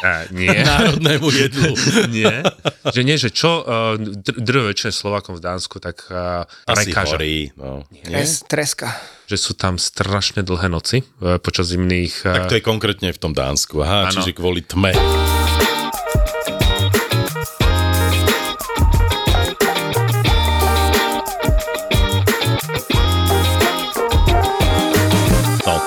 A, 0.00 0.24
nie. 0.32 0.48
Národnému 0.68 1.28
jedlu. 1.28 1.76
nie. 2.16 2.32
Že 2.88 3.00
nie, 3.04 3.16
že 3.20 3.28
čo, 3.28 3.60
uh, 3.60 4.00
dr- 4.00 4.64
väčšine 4.64 4.96
Slovákom 4.96 5.36
v 5.36 5.44
Dánsku, 5.44 5.76
tak 5.76 6.08
uh, 6.08 6.48
Asi 6.64 6.88
prekáža. 6.88 7.20
horí. 7.20 7.52
No. 7.60 7.84
Nie? 7.92 8.24
Tres, 8.24 8.48
treska. 8.48 8.96
Že 9.28 9.36
sú 9.36 9.52
tam 9.52 9.76
strašne 9.76 10.40
dlhé 10.40 10.72
noci 10.72 11.04
uh, 11.20 11.36
počas 11.36 11.68
zimných... 11.68 12.24
Tak 12.24 12.42
Uh, 12.44 12.50
to 12.50 12.56
je 12.56 12.64
konkrétne 12.64 13.08
v 13.12 13.18
tom 13.20 13.32
Dánsku. 13.36 13.84
Aha, 13.84 14.08
Áno. 14.08 14.12
čiže 14.12 14.32
kvôli 14.32 14.64
tme. 14.64 14.96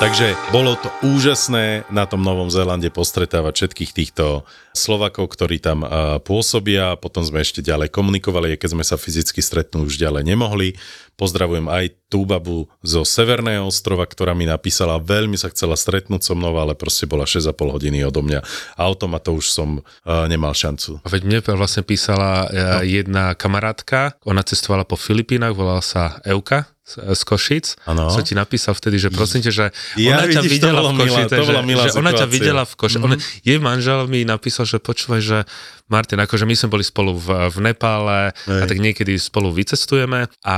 Takže 0.07 0.39
bolo 0.55 0.79
to 0.79 0.87
úžasné 1.03 1.83
na 1.91 2.07
tom 2.07 2.23
Novom 2.23 2.47
Zélande 2.47 2.87
postretávať 2.87 3.59
všetkých 3.59 3.91
týchto 3.91 4.47
Slovakov, 4.71 5.27
ktorí 5.35 5.59
tam 5.59 5.83
pôsobia. 6.23 6.95
Potom 6.95 7.27
sme 7.27 7.43
ešte 7.43 7.59
ďalej 7.59 7.91
komunikovali, 7.91 8.55
keď 8.55 8.71
sme 8.71 8.87
sa 8.87 8.95
fyzicky 8.95 9.43
stretnúť 9.43 9.83
už 9.83 9.99
ďalej 9.99 10.23
nemohli. 10.23 10.79
Pozdravujem 11.19 11.67
aj 11.67 12.07
tú 12.07 12.23
babu 12.23 12.71
zo 12.87 13.03
Severného 13.03 13.67
ostrova, 13.67 14.07
ktorá 14.07 14.31
mi 14.31 14.47
napísala, 14.47 14.95
veľmi 14.95 15.35
sa 15.35 15.51
chcela 15.51 15.75
stretnúť 15.75 16.23
so 16.23 16.39
mnou, 16.39 16.55
ale 16.55 16.71
proste 16.71 17.03
bola 17.03 17.27
6,5 17.27 17.51
hodiny 17.67 18.07
odo 18.07 18.23
mňa. 18.23 18.47
Autom 18.79 19.11
a 19.11 19.19
to 19.19 19.35
už 19.35 19.51
som 19.51 19.83
nemal 20.07 20.55
šancu. 20.55 21.03
Veď 21.03 21.21
mne 21.27 21.39
vlastne 21.59 21.83
písala 21.83 22.47
no. 22.47 22.79
jedna 22.79 23.35
kamarátka, 23.35 24.15
ona 24.23 24.39
cestovala 24.39 24.87
po 24.87 24.95
Filipínach, 24.95 25.51
volala 25.51 25.83
sa 25.83 26.23
Euka 26.23 26.76
z, 26.87 27.21
Košic. 27.27 27.75
Áno. 27.83 28.07
Som 28.07 28.23
ti 28.23 28.31
napísal 28.31 28.71
vtedy, 28.71 28.95
že 28.95 29.11
prosím 29.11 29.43
ťa, 29.43 29.51
že 29.51 29.65
Ja, 29.99 30.15
ona 30.15 30.25
ťa 30.31 30.41
vidíš, 30.41 30.53
videla 30.55 30.79
v 30.79 30.85
milá- 30.87 30.99
Košice, 31.03 31.35
že, 31.43 31.53
že 31.83 31.89
ona 31.99 32.11
ťa 32.15 32.27
videla 32.31 32.63
v 32.63 32.73
Košice. 32.79 32.99
Mhm. 33.03 33.07
Mm-hmm. 33.11 33.43
Jej 33.43 33.59
manžel 33.59 33.99
mi 34.07 34.19
napísal, 34.23 34.63
že 34.63 34.77
počúvaj, 34.79 35.21
že 35.21 35.37
Martin, 35.87 36.19
akože 36.19 36.43
my 36.43 36.55
sme 36.55 36.67
boli 36.67 36.83
spolu 36.83 37.15
v, 37.15 37.47
v 37.47 37.57
Nepále 37.63 38.35
a 38.35 38.63
tak 38.67 38.75
niekedy 38.75 39.15
spolu 39.15 39.55
vycestujeme 39.55 40.27
a 40.43 40.57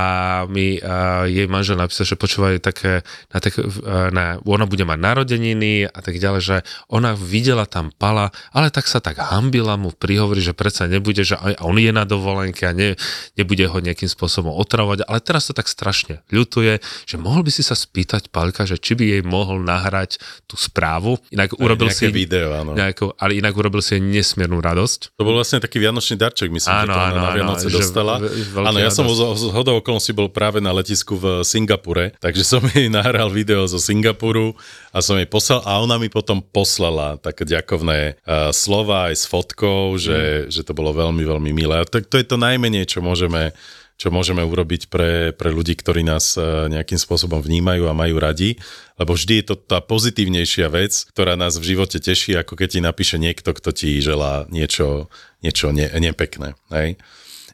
mi 0.50 0.82
a 0.82 1.22
jej 1.30 1.46
manžel 1.46 1.78
napísal, 1.78 2.02
že 2.02 2.18
počúvaj 2.18 2.58
také, 2.58 3.06
na 3.30 3.38
také 3.38 3.62
na, 4.10 4.42
ona 4.42 4.66
bude 4.66 4.82
mať 4.82 4.98
narodeniny 4.98 5.86
a 5.86 5.98
tak 6.02 6.18
ďalej, 6.18 6.42
že 6.42 6.56
ona 6.90 7.14
videla 7.14 7.62
tam 7.62 7.94
pala, 7.94 8.34
ale 8.50 8.74
tak 8.74 8.90
sa 8.90 8.98
tak 8.98 9.22
hambila 9.22 9.78
mu 9.78 9.94
prihovorí, 9.94 10.42
že 10.42 10.50
predsa 10.50 10.90
nebude, 10.90 11.22
že 11.22 11.38
aj 11.38 11.62
on 11.62 11.78
je 11.78 11.94
na 11.94 12.02
dovolenke 12.02 12.66
a 12.66 12.74
ne, 12.74 12.98
nebude 13.38 13.70
ho 13.70 13.78
nejakým 13.78 14.10
spôsobom 14.10 14.50
otravovať, 14.50 15.06
ale 15.06 15.22
teraz 15.22 15.46
to 15.46 15.54
tak 15.54 15.70
strašne 15.70 16.19
ľutuje, 16.28 16.78
že 17.08 17.16
mohol 17.16 17.42
by 17.42 17.50
si 17.50 17.64
sa 17.64 17.72
spýtať 17.72 18.28
Palka, 18.28 18.68
že 18.68 18.76
či 18.76 18.92
by 18.94 19.04
jej 19.16 19.22
mohol 19.24 19.64
nahrať 19.64 20.20
tú 20.44 20.60
správu, 20.60 21.16
inak 21.32 21.56
urobil 21.56 21.88
nejaké 21.88 22.06
si 22.06 22.12
video, 22.12 22.52
áno. 22.52 22.76
nejakú, 22.76 23.16
ale 23.16 23.40
inak 23.40 23.56
urobil 23.56 23.80
si 23.80 23.96
nesmiernu 23.96 24.60
radosť. 24.60 25.16
To 25.16 25.24
bol 25.24 25.36
vlastne 25.36 25.58
taký 25.58 25.80
vianočný 25.80 26.20
darček, 26.20 26.52
myslím, 26.52 26.70
Áno, 26.70 26.92
že 26.92 26.96
to 26.96 27.00
áno, 27.00 27.16
na 27.16 27.28
áno, 27.30 27.36
Vianoce 27.36 27.66
že 27.66 27.76
dostala. 27.80 28.14
Áno, 28.54 28.78
ja 28.78 28.90
som 28.92 29.08
z 29.08 29.20
z 29.40 29.44
hodou 29.54 29.80
okolností 29.80 30.12
bol 30.12 30.28
práve 30.28 30.58
na 30.60 30.70
letisku 30.74 31.16
v 31.16 31.40
Singapure, 31.46 32.12
takže 32.18 32.42
som 32.44 32.62
jej 32.70 32.92
nahral 32.92 33.32
video 33.32 33.64
zo 33.64 33.80
Singapuru 33.80 34.52
a 34.90 34.98
som 35.00 35.16
jej 35.16 35.28
poslal 35.28 35.62
a 35.64 35.80
ona 35.80 35.96
mi 35.96 36.12
potom 36.12 36.42
poslala 36.42 37.16
také 37.20 37.46
ďakovné 37.46 38.20
uh, 38.20 38.50
slova 38.50 39.12
aj 39.12 39.14
s 39.16 39.24
fotkou, 39.26 39.96
že, 39.96 40.50
že 40.50 40.66
to 40.66 40.72
bolo 40.76 40.92
veľmi, 40.92 41.22
veľmi 41.22 41.50
milé. 41.54 41.80
A 41.80 41.84
tak 41.86 42.10
to 42.10 42.18
je 42.18 42.26
to 42.26 42.36
najmenej, 42.40 42.86
čo 42.90 43.00
môžeme 43.00 43.54
čo 44.00 44.08
môžeme 44.08 44.40
urobiť 44.40 44.88
pre, 44.88 45.36
pre 45.36 45.52
ľudí, 45.52 45.76
ktorí 45.76 46.00
nás 46.00 46.40
eh, 46.40 46.72
nejakým 46.72 46.96
spôsobom 46.96 47.44
vnímajú 47.44 47.84
a 47.84 47.92
majú 47.92 48.16
radi, 48.16 48.56
lebo 48.96 49.12
vždy 49.12 49.44
je 49.44 49.46
to 49.52 49.54
tá 49.60 49.84
pozitívnejšia 49.84 50.72
vec, 50.72 51.04
ktorá 51.12 51.36
nás 51.36 51.60
v 51.60 51.76
živote 51.76 52.00
teší, 52.00 52.40
ako 52.40 52.56
keď 52.56 52.68
ti 52.72 52.80
napíše 52.80 53.20
niekto, 53.20 53.52
kto 53.52 53.76
ti 53.76 54.00
želá 54.00 54.48
niečo, 54.48 55.12
niečo 55.44 55.76
ne, 55.76 55.92
nepekné. 56.00 56.56
Hej? 56.72 56.96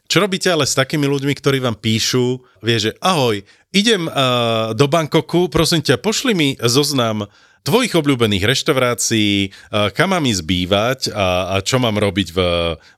Čo 0.07 0.23
robíte 0.23 0.47
ale 0.47 0.63
s 0.63 0.71
takými 0.71 1.03
ľuďmi, 1.03 1.35
ktorí 1.35 1.59
vám 1.59 1.75
píšu, 1.75 2.39
vie, 2.63 2.79
že 2.79 2.95
ahoj, 3.03 3.43
idem 3.75 4.07
uh, 4.07 4.71
do 4.71 4.87
Bangkoku, 4.87 5.51
prosím 5.51 5.83
ťa, 5.83 5.99
pošli 5.99 6.31
mi 6.31 6.49
zoznam 6.63 7.27
tvojich 7.67 7.93
obľúbených 7.99 8.47
reštaurácií, 8.47 9.51
kam 9.91 10.15
mám 10.15 10.23
ísť 10.23 10.43
bývať 10.47 10.99
a, 11.11 11.59
a 11.59 11.65
čo 11.65 11.83
mám 11.83 11.99
robiť 11.99 12.27
v 12.31 12.39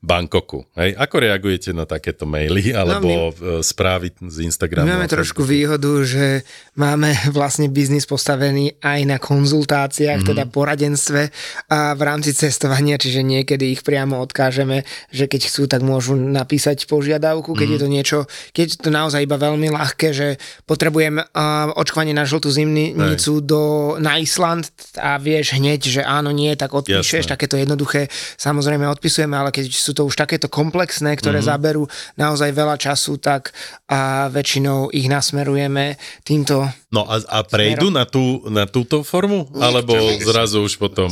Bangkoku. 0.06 0.70
Hej? 0.78 0.94
Ako 0.94 1.16
reagujete 1.18 1.74
na 1.74 1.90
takéto 1.90 2.30
maily 2.30 2.70
alebo 2.78 3.34
no, 3.34 3.66
správy 3.66 4.14
z 4.14 4.46
Instagramu? 4.46 4.86
My 4.86 5.02
máme 5.02 5.10
trošku 5.10 5.42
výhodu, 5.42 5.90
že 6.06 6.46
máme 6.78 7.18
vlastne 7.38 7.66
biznis 7.72 8.06
postavený 8.06 8.78
aj 8.84 9.00
na 9.10 9.18
konzultáciách, 9.18 10.22
mm-hmm. 10.22 10.38
teda 10.38 10.44
poradenstve 10.54 11.34
a 11.74 11.98
v 11.98 12.02
rámci 12.06 12.38
cestovania, 12.38 13.02
čiže 13.02 13.26
niekedy 13.26 13.74
ich 13.74 13.82
priamo 13.82 14.22
odkážeme, 14.22 14.86
že 15.10 15.26
keď 15.26 15.42
chcú, 15.50 15.66
tak 15.66 15.82
môžu 15.82 16.14
napísať 16.14 16.86
požiadavku, 16.86 17.58
keď 17.58 17.58
mm-hmm. 17.58 17.74
je 17.74 17.80
to 17.80 17.88
niečo, 17.90 18.18
keď 18.54 18.66
je 18.70 18.78
to 18.86 18.90
naozaj 18.94 19.24
iba 19.24 19.40
veľmi 19.40 19.72
ľahké, 19.72 20.14
že 20.14 20.28
potrebujem 20.70 21.18
uh, 21.22 21.72
očkovanie 21.74 22.14
na 22.14 22.28
žltú 22.28 22.52
zimnicu 22.52 23.40
do, 23.42 23.96
na 23.98 24.20
Island 24.20 24.59
a 25.00 25.20
vieš 25.20 25.58
hneď, 25.58 25.82
že 25.82 26.02
áno, 26.02 26.30
nie, 26.30 26.54
tak 26.56 26.72
odpíšeš, 26.74 27.26
Jasné. 27.26 27.34
takéto 27.34 27.56
jednoduché 27.60 28.08
samozrejme 28.40 28.86
odpisujeme, 28.90 29.36
ale 29.36 29.50
keď 29.52 29.66
sú 29.72 29.92
to 29.92 30.08
už 30.08 30.16
takéto 30.16 30.48
komplexné, 30.48 31.16
ktoré 31.18 31.40
mm-hmm. 31.40 31.52
zaberú 31.52 31.84
naozaj 32.16 32.50
veľa 32.54 32.76
času, 32.80 33.20
tak 33.20 33.52
a 33.90 34.30
väčšinou 34.30 34.94
ich 34.94 35.10
nasmerujeme 35.10 35.98
týmto 36.22 36.70
No 36.90 37.06
a, 37.06 37.22
a 37.22 37.46
prejdú 37.46 37.94
na, 37.94 38.02
tú, 38.10 38.42
na 38.50 38.66
túto 38.66 39.06
formu? 39.06 39.46
Alebo 39.54 39.94
zrazu 40.26 40.66
už 40.66 40.82
potom... 40.82 41.06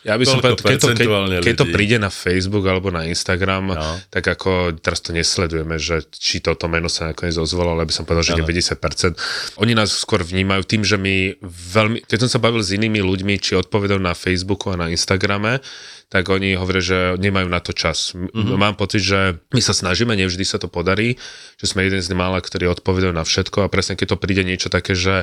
Ja 0.00 0.16
by 0.16 0.24
som 0.24 0.40
povedal, 0.40 0.56
keď 0.56 0.78
to, 0.80 0.88
keď, 0.96 1.08
keď 1.44 1.54
to 1.60 1.66
príde 1.68 2.00
na 2.00 2.08
Facebook 2.08 2.64
alebo 2.64 2.88
na 2.88 3.04
Instagram, 3.04 3.72
No. 3.72 3.76
no. 3.76 3.92
tak 4.08 4.24
ako 4.24 4.80
teraz 4.80 5.04
to 5.04 5.12
nesledujeme, 5.12 5.76
že 5.76 6.08
či 6.08 6.40
toto 6.40 6.64
meno 6.72 6.88
sa 6.88 7.12
nakoniec 7.12 7.36
ozvalo, 7.36 7.76
ale 7.76 7.84
by 7.84 7.92
som 7.92 8.08
povedal, 8.08 8.24
že 8.24 8.34
Áno. 8.40 8.48
90%. 8.48 9.60
Oni 9.60 9.76
nás 9.76 9.92
skôr 9.92 10.24
vnímajú 10.24 10.64
tým, 10.64 10.82
že 10.88 10.96
my 10.96 11.36
veľmi, 11.44 12.08
keď 12.08 12.18
som 12.24 12.30
sa 12.32 12.40
bavil 12.40 12.64
s 12.64 12.72
inými 12.72 13.04
ľuďmi, 13.04 13.36
či 13.36 13.60
odpovedajú 13.60 14.00
na 14.00 14.16
Facebooku 14.16 14.72
a 14.72 14.80
na 14.80 14.88
Instagrame, 14.88 15.60
tak 16.10 16.26
oni 16.26 16.58
hovoria, 16.58 16.82
že 16.82 16.98
nemajú 17.22 17.46
na 17.46 17.62
to 17.62 17.70
čas. 17.70 18.18
Mhm. 18.18 18.34
Mm-hmm. 18.34 18.58
Mám 18.58 18.74
pocit, 18.74 19.06
že 19.06 19.38
my 19.54 19.62
sa 19.62 19.70
snažíme, 19.70 20.18
nevždy 20.18 20.42
sa 20.42 20.58
to 20.58 20.66
podarí, 20.66 21.14
že 21.54 21.70
sme 21.70 21.86
jeden 21.86 22.02
z 22.02 22.10
mála, 22.10 22.42
ktorí 22.42 22.66
odpovedajú 22.66 23.14
na 23.14 23.22
všetko 23.22 23.64
a 23.64 23.72
presne 23.72 23.94
keď 23.94 24.18
to 24.18 24.20
príde 24.20 24.42
niečo 24.42 24.66
také, 24.66 24.98
že 24.98 25.22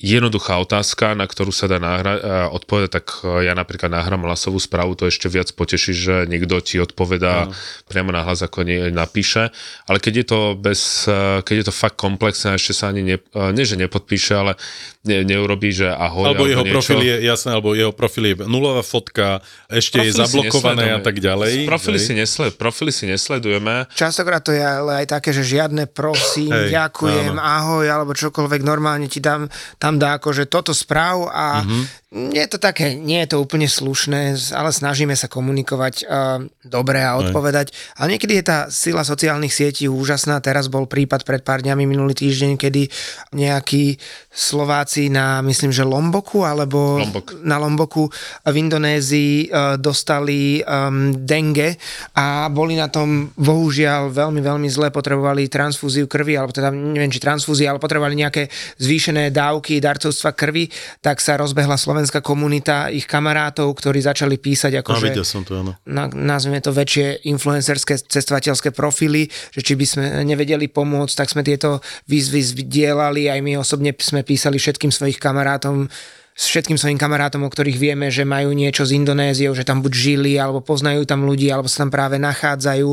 jednoduchá 0.00 0.56
otázka, 0.56 1.12
na 1.12 1.28
ktorú 1.28 1.52
sa 1.52 1.68
dá 1.68 1.76
nahra- 1.76 2.48
odpovedať, 2.48 2.90
tak 2.96 3.06
e, 3.20 3.44
ja 3.44 3.52
napríklad 3.52 3.92
nahrám 3.92 4.24
hlasovú 4.24 4.56
správu, 4.56 4.96
to 4.96 5.04
ešte 5.04 5.28
viac 5.28 5.52
poteší, 5.52 5.92
že 5.92 6.14
niekto 6.24 6.64
ti 6.64 6.80
odpovedá 6.80 7.46
no. 7.46 7.52
priamo 7.92 8.08
na 8.08 8.24
hlas, 8.24 8.40
ako 8.40 8.64
nie, 8.64 8.88
napíše. 8.88 9.52
Ale 9.84 10.00
keď 10.00 10.24
je 10.24 10.26
to 10.26 10.40
bez, 10.56 11.04
e, 11.04 11.44
keď 11.44 11.54
je 11.60 11.66
to 11.68 11.74
fakt 11.76 12.00
komplexné, 12.00 12.56
ešte 12.56 12.72
sa 12.72 12.88
ani 12.88 13.04
ne, 13.04 13.16
e, 13.20 13.52
nie, 13.52 13.68
že 13.68 13.76
nepodpíše, 13.76 14.32
ale 14.32 14.56
ne, 15.04 15.28
neurobí, 15.28 15.76
že 15.76 15.92
ahoj. 15.92 16.32
Alebo 16.32 16.48
jeho 16.48 16.64
niečo. 16.64 16.72
profil 16.72 17.00
je, 17.04 17.14
jasné, 17.28 17.52
alebo 17.52 17.76
jeho 17.76 17.92
profil 17.92 18.32
je 18.32 18.34
nulová 18.48 18.80
fotka, 18.80 19.44
ešte 19.68 20.00
je 20.00 20.10
Profily 20.10 20.21
si 20.21 20.21
zablokované 20.24 20.84
a 20.88 21.00
tak 21.00 21.16
ďalej. 21.16 21.64
Profily 21.64 21.98
si, 21.98 22.12
nesled, 22.12 22.54
profily 22.54 22.90
si 22.90 23.04
nesledujeme. 23.04 23.86
Častokrát 23.90 24.38
to 24.38 24.50
je 24.50 24.60
ale 24.60 25.02
aj 25.02 25.06
také, 25.10 25.30
že 25.30 25.42
žiadne 25.42 25.86
prosím, 25.86 26.50
Hej, 26.50 26.70
ďakujem, 26.70 27.32
áno. 27.32 27.40
ahoj, 27.40 27.84
alebo 27.84 28.12
čokoľvek 28.12 28.60
normálne 28.60 29.06
ti 29.06 29.18
dám, 29.18 29.48
tam 29.76 29.96
dá 29.96 30.16
akože 30.16 30.46
toto 30.46 30.70
správ 30.70 31.26
a 31.26 31.62
Mhm. 31.62 32.01
Je 32.12 32.44
to 32.44 32.60
také, 32.60 32.92
nie 32.92 33.24
je 33.24 33.32
to 33.32 33.40
úplne 33.40 33.64
slušné, 33.64 34.36
ale 34.52 34.68
snažíme 34.68 35.16
sa 35.16 35.32
komunikovať 35.32 36.04
uh, 36.04 36.44
dobre 36.60 37.00
a 37.00 37.16
odpovedať. 37.16 37.72
Ale 37.96 38.12
niekedy 38.12 38.36
je 38.36 38.44
tá 38.44 38.58
sila 38.68 39.00
sociálnych 39.00 39.48
sietí 39.48 39.88
úžasná. 39.88 40.36
Teraz 40.44 40.68
bol 40.68 40.84
prípad 40.84 41.24
pred 41.24 41.40
pár 41.40 41.64
dňami 41.64 41.88
minulý 41.88 42.12
týždeň, 42.12 42.60
kedy 42.60 42.92
nejakí 43.32 43.96
Slováci 44.28 45.08
na, 45.08 45.40
myslím, 45.40 45.72
že 45.72 45.88
Lomboku, 45.88 46.44
alebo 46.44 47.00
Lombok. 47.00 47.32
na 47.40 47.56
Lomboku 47.56 48.12
v 48.44 48.54
Indonézii 48.60 49.48
uh, 49.48 49.80
dostali 49.80 50.60
um, 50.68 51.16
dengue 51.16 51.80
a 52.12 52.52
boli 52.52 52.76
na 52.76 52.92
tom 52.92 53.32
bohužiaľ 53.40 54.12
veľmi, 54.12 54.44
veľmi 54.44 54.68
zle, 54.68 54.92
potrebovali 54.92 55.48
transfúziu 55.48 56.04
krvi, 56.04 56.36
alebo 56.36 56.52
teda 56.52 56.68
neviem, 56.68 57.08
či 57.08 57.24
transfúzia, 57.24 57.72
ale 57.72 57.80
potrebovali 57.80 58.20
nejaké 58.20 58.52
zvýšené 58.76 59.32
dávky 59.32 59.80
darcovstva 59.80 60.36
krvi, 60.36 60.68
tak 61.00 61.16
sa 61.24 61.40
rozbehla 61.40 61.80
slovenská 61.80 62.01
komunita 62.24 62.90
ich 62.90 63.06
kamarátov, 63.06 63.70
ktorí 63.70 64.02
začali 64.02 64.40
písať 64.40 64.72
No, 64.74 64.80
akože 64.82 65.06
videl 65.14 65.26
som 65.28 65.46
to, 65.46 65.62
áno. 65.62 65.78
na, 65.86 66.10
nazvime 66.10 66.58
to 66.58 66.74
väčšie 66.74 67.28
influencerské 67.30 68.00
cestovateľské 68.02 68.74
profily, 68.74 69.30
že 69.54 69.60
či 69.62 69.78
by 69.78 69.86
sme 69.86 70.04
nevedeli 70.26 70.66
pomôcť, 70.66 71.14
tak 71.14 71.30
sme 71.30 71.46
tieto 71.46 71.78
výzvy 72.10 72.40
zdieľali, 72.42 73.30
aj 73.30 73.40
my 73.44 73.52
osobne 73.60 73.94
sme 73.94 74.26
písali 74.26 74.58
všetkým 74.58 74.90
svojich 74.90 75.22
kamarátom, 75.22 75.86
s 76.32 76.48
všetkým 76.48 76.80
svojim 76.80 76.96
kamarátom, 76.96 77.44
o 77.44 77.52
ktorých 77.52 77.76
vieme, 77.76 78.08
že 78.08 78.24
majú 78.24 78.56
niečo 78.56 78.88
z 78.88 78.96
Indonéziou, 78.96 79.52
že 79.52 79.68
tam 79.68 79.84
buď 79.84 79.92
žili, 79.92 80.32
alebo 80.40 80.64
poznajú 80.64 81.04
tam 81.04 81.28
ľudí, 81.28 81.52
alebo 81.52 81.68
sa 81.68 81.84
tam 81.84 81.92
práve 81.92 82.16
nachádzajú 82.16 82.88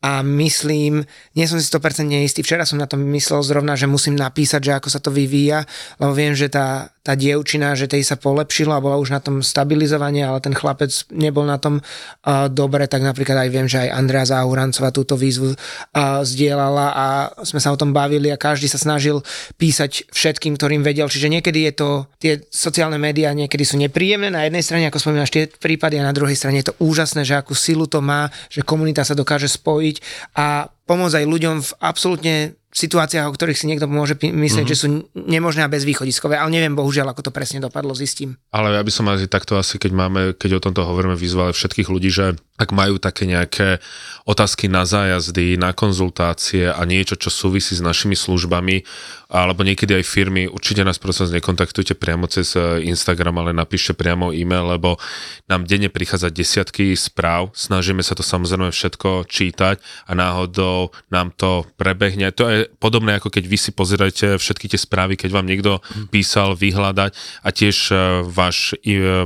a 0.00 0.24
myslím, 0.24 1.04
nie 1.36 1.44
som 1.44 1.60
si 1.60 1.68
100% 1.68 2.08
istý, 2.24 2.40
včera 2.40 2.64
som 2.64 2.80
na 2.80 2.88
tom 2.88 3.04
myslel 3.12 3.44
zrovna, 3.44 3.76
že 3.76 3.84
musím 3.84 4.16
napísať, 4.16 4.60
že 4.64 4.72
ako 4.72 4.88
sa 4.88 4.96
to 4.96 5.12
vyvíja, 5.12 5.68
lebo 6.00 6.16
viem, 6.16 6.32
že 6.32 6.48
tá, 6.48 6.88
tá 7.04 7.12
dievčina, 7.12 7.76
že 7.76 7.84
tej 7.84 8.08
sa 8.08 8.16
polepšilo 8.16 8.72
a 8.72 8.80
bola 8.80 8.96
už 8.96 9.12
na 9.12 9.20
tom 9.20 9.44
stabilizovanie, 9.44 10.24
ale 10.24 10.40
ten 10.40 10.56
chlapec 10.56 10.88
nebol 11.12 11.44
na 11.44 11.60
tom 11.60 11.84
uh, 11.84 12.48
dobre, 12.48 12.88
tak 12.88 13.04
napríklad 13.04 13.44
aj 13.44 13.50
viem, 13.52 13.68
že 13.68 13.84
aj 13.84 13.92
Andrea 13.92 14.24
Záhurancová 14.24 14.88
túto 14.88 15.20
výzvu 15.20 15.52
uh, 15.52 16.24
zdieľala 16.24 16.86
a 16.96 17.06
sme 17.44 17.60
sa 17.60 17.68
o 17.68 17.76
tom 17.76 17.92
bavili 17.92 18.32
a 18.32 18.40
každý 18.40 18.72
sa 18.72 18.80
snažil 18.80 19.20
písať 19.60 20.08
všetkým, 20.16 20.56
ktorým 20.56 20.80
vedel, 20.80 21.12
čiže 21.12 21.28
niekedy 21.28 21.68
je 21.68 21.72
to, 21.76 21.88
tie 22.16 22.32
sociálne 22.48 22.96
médiá 22.96 23.36
niekedy 23.36 23.68
sú 23.68 23.76
nepríjemné 23.76 24.32
na 24.32 24.48
jednej 24.48 24.64
strane, 24.64 24.88
ako 24.88 24.96
spomínaš 24.96 25.28
tie 25.28 25.44
prípady 25.44 26.00
a 26.00 26.08
na 26.08 26.16
druhej 26.16 26.40
strane 26.40 26.64
je 26.64 26.72
to 26.72 26.78
úžasné, 26.80 27.28
že 27.28 27.36
akú 27.36 27.52
silu 27.52 27.84
to 27.84 28.00
má, 28.00 28.32
že 28.48 28.64
komunita 28.64 29.04
sa 29.04 29.12
dokáže 29.12 29.48
spojiť 29.48 29.89
a 30.38 30.70
pomôcť 30.86 31.22
aj 31.22 31.26
ľuďom 31.26 31.56
v 31.66 31.70
absolútne 31.82 32.34
situáciách, 32.70 33.26
o 33.26 33.34
ktorých 33.34 33.58
si 33.58 33.66
niekto 33.66 33.90
môže 33.90 34.14
myslieť, 34.14 34.62
mm-hmm. 34.62 34.70
že 34.70 34.78
sú 34.78 34.86
nemožné 35.18 35.66
a 35.66 35.72
bezvýchodiskové, 35.72 36.38
ale 36.38 36.54
neviem 36.54 36.78
bohužiaľ, 36.78 37.10
ako 37.10 37.26
to 37.26 37.34
presne 37.34 37.58
dopadlo, 37.58 37.98
zistím. 37.98 38.38
Ale 38.54 38.70
ja 38.78 38.82
by 38.86 38.92
som 38.94 39.10
asi 39.10 39.26
takto 39.26 39.58
asi, 39.58 39.74
keď 39.82 39.90
máme, 39.90 40.20
keď 40.38 40.62
o 40.62 40.64
tomto 40.70 40.86
hovoríme, 40.86 41.18
vyzvali 41.18 41.50
všetkých 41.50 41.90
ľudí, 41.90 42.14
že 42.14 42.38
ak 42.62 42.70
majú 42.70 43.02
také 43.02 43.26
nejaké 43.26 43.82
otázky 44.22 44.70
na 44.70 44.86
zájazdy, 44.86 45.58
na 45.58 45.74
konzultácie 45.74 46.70
a 46.70 46.78
niečo, 46.86 47.18
čo 47.18 47.34
súvisí 47.34 47.74
s 47.74 47.82
našimi 47.82 48.14
službami, 48.14 48.86
alebo 49.30 49.62
niekedy 49.62 50.02
aj 50.02 50.04
firmy, 50.10 50.50
určite 50.50 50.82
nás 50.82 50.98
prosím 50.98 51.38
nekontaktujte 51.38 51.94
priamo 51.94 52.26
cez 52.26 52.58
eh, 52.58 52.82
Instagram, 52.82 53.38
ale 53.38 53.50
napíšte 53.54 53.94
priamo 53.94 54.34
e-mail, 54.34 54.66
lebo 54.74 54.98
nám 55.46 55.70
denne 55.70 55.86
prichádza 55.86 56.34
desiatky 56.34 56.98
správ, 56.98 57.54
snažíme 57.54 58.02
sa 58.02 58.18
to 58.18 58.26
samozrejme 58.26 58.74
všetko 58.74 59.30
čítať 59.30 59.78
a 60.10 60.12
náhodou 60.18 60.90
nám 61.14 61.30
to 61.38 61.62
prebehne. 61.78 62.34
To 62.34 62.50
je 62.50 62.58
podobné, 62.82 63.22
ako 63.22 63.30
keď 63.30 63.44
vy 63.46 63.58
si 63.58 63.70
pozeráte 63.70 64.34
všetky 64.34 64.66
tie 64.66 64.80
správy, 64.82 65.14
keď 65.14 65.30
vám 65.30 65.46
niekto 65.46 65.78
písal 66.10 66.58
vyhľadať 66.58 67.14
a 67.46 67.48
tiež 67.54 67.76
eh, 67.94 67.98
váš, 68.26 68.74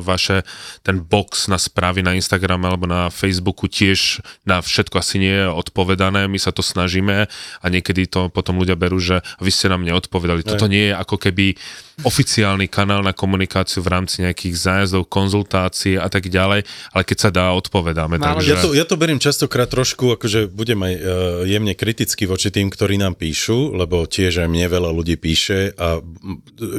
vaše, 0.04 0.44
ten 0.84 1.00
box 1.00 1.48
na 1.48 1.56
správy 1.56 2.04
na 2.04 2.12
Instagram 2.12 2.60
alebo 2.68 2.84
na 2.84 3.08
Facebooku 3.08 3.72
tiež 3.72 4.20
na 4.44 4.60
všetko 4.60 5.00
asi 5.00 5.16
nie 5.16 5.32
je 5.32 5.48
odpovedané, 5.48 6.28
my 6.28 6.36
sa 6.36 6.52
to 6.52 6.60
snažíme 6.60 7.24
a 7.24 7.66
niekedy 7.72 8.04
to 8.04 8.28
potom 8.28 8.60
ľudia 8.60 8.76
berú, 8.76 9.00
že 9.00 9.24
vy 9.40 9.48
ste 9.48 9.72
nám 9.72 9.80
neodpovedali. 9.80 9.93
Toto 10.42 10.66
nie 10.66 10.90
je 10.90 10.94
ako 10.96 11.16
keby 11.20 11.54
oficiálny 12.02 12.66
kanál 12.66 13.06
na 13.06 13.14
komunikáciu 13.14 13.78
v 13.78 13.92
rámci 13.94 14.26
nejakých 14.26 14.54
zájazdov, 14.58 15.06
konzultácií 15.06 15.94
a 15.94 16.10
tak 16.10 16.26
ďalej, 16.26 16.66
ale 16.90 17.02
keď 17.06 17.18
sa 17.22 17.30
dá, 17.30 17.54
odpovedáme. 17.54 18.18
Málo 18.18 18.42
Takže... 18.42 18.50
Ja 18.50 18.56
to, 18.58 18.70
ja 18.74 18.84
to 18.88 18.98
beriem 18.98 19.22
častokrát 19.22 19.70
trošku, 19.70 20.18
akože 20.18 20.50
budem 20.50 20.82
aj 20.82 20.94
uh, 20.98 21.02
jemne 21.46 21.74
kriticky 21.78 22.26
voči 22.26 22.50
tým, 22.50 22.66
ktorí 22.66 22.98
nám 22.98 23.14
píšu, 23.14 23.78
lebo 23.78 24.10
tiež 24.10 24.42
aj 24.42 24.48
mne 24.50 24.66
veľa 24.66 24.90
ľudí 24.90 25.14
píše 25.14 25.70
a 25.78 26.02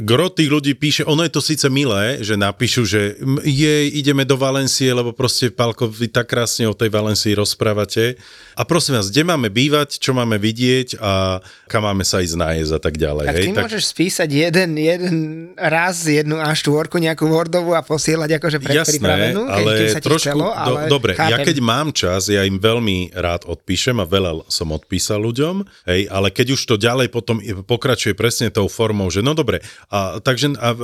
gro 0.04 0.28
tých 0.28 0.52
ľudí 0.52 0.76
píše, 0.76 1.08
ono 1.08 1.24
je 1.24 1.32
to 1.32 1.40
síce 1.40 1.64
milé, 1.72 2.20
že 2.20 2.36
napíšu, 2.36 2.84
že 2.84 3.16
jej, 3.40 3.88
ideme 3.88 4.28
do 4.28 4.36
Valencie, 4.36 4.92
lebo 4.92 5.16
proste, 5.16 5.48
Pálko, 5.48 5.88
vy 5.88 6.12
tak 6.12 6.28
krásne 6.28 6.68
o 6.68 6.76
tej 6.76 6.92
Valencii 6.92 7.32
rozprávate. 7.32 8.20
A 8.56 8.64
prosím 8.64 8.96
vás, 8.96 9.12
kde 9.12 9.20
máme 9.20 9.52
bývať, 9.52 10.00
čo 10.00 10.16
máme 10.16 10.40
vidieť 10.40 10.96
a 10.96 11.44
kam 11.68 11.84
máme 11.84 12.08
sa 12.08 12.24
ísť 12.24 12.40
nájsť 12.40 12.70
a 12.72 12.80
tak 12.80 12.96
ďalej. 12.96 13.26
Tak 13.28 13.36
hej? 13.36 13.44
ty 13.44 13.52
môžeš 13.52 13.84
spísať 13.92 14.28
jeden, 14.32 14.70
jeden 14.80 15.14
raz 15.60 16.08
jednu 16.08 16.40
A4, 16.40 16.88
nejakú 16.88 17.28
Wordovú 17.28 17.76
a 17.76 17.84
posielať 17.84 18.40
akože 18.40 18.58
predpripravenú, 18.64 19.44
Jasné, 19.44 19.52
ale 19.52 19.70
keď 19.76 19.86
sa 19.92 20.00
ti 20.00 20.08
trošku, 20.08 20.24
chcelo, 20.32 20.48
ale 20.56 20.88
do, 20.88 20.96
dobre, 20.96 21.12
ja 21.20 21.36
chápem. 21.36 21.52
keď 21.52 21.56
mám 21.60 21.92
čas, 21.92 22.32
ja 22.32 22.48
im 22.48 22.56
veľmi 22.56 23.12
rád 23.12 23.44
odpíšem 23.44 24.00
a 24.00 24.08
veľa 24.08 24.48
som 24.48 24.72
odpísal 24.72 25.20
ľuďom, 25.20 25.60
hej, 25.92 26.08
ale 26.08 26.32
keď 26.32 26.56
už 26.56 26.60
to 26.64 26.80
ďalej 26.80 27.12
potom 27.12 27.44
pokračuje 27.68 28.16
presne 28.16 28.48
tou 28.48 28.72
formou, 28.72 29.12
že 29.12 29.20
no 29.20 29.36
dobre, 29.36 29.60
a 29.92 30.16
takže 30.24 30.56
a, 30.56 30.72
a, 30.72 30.74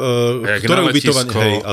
Jak 0.61 0.69
ktoré 0.69 0.81
ubytovanie, 0.93 1.33
hej, 1.41 1.55
a 1.65 1.71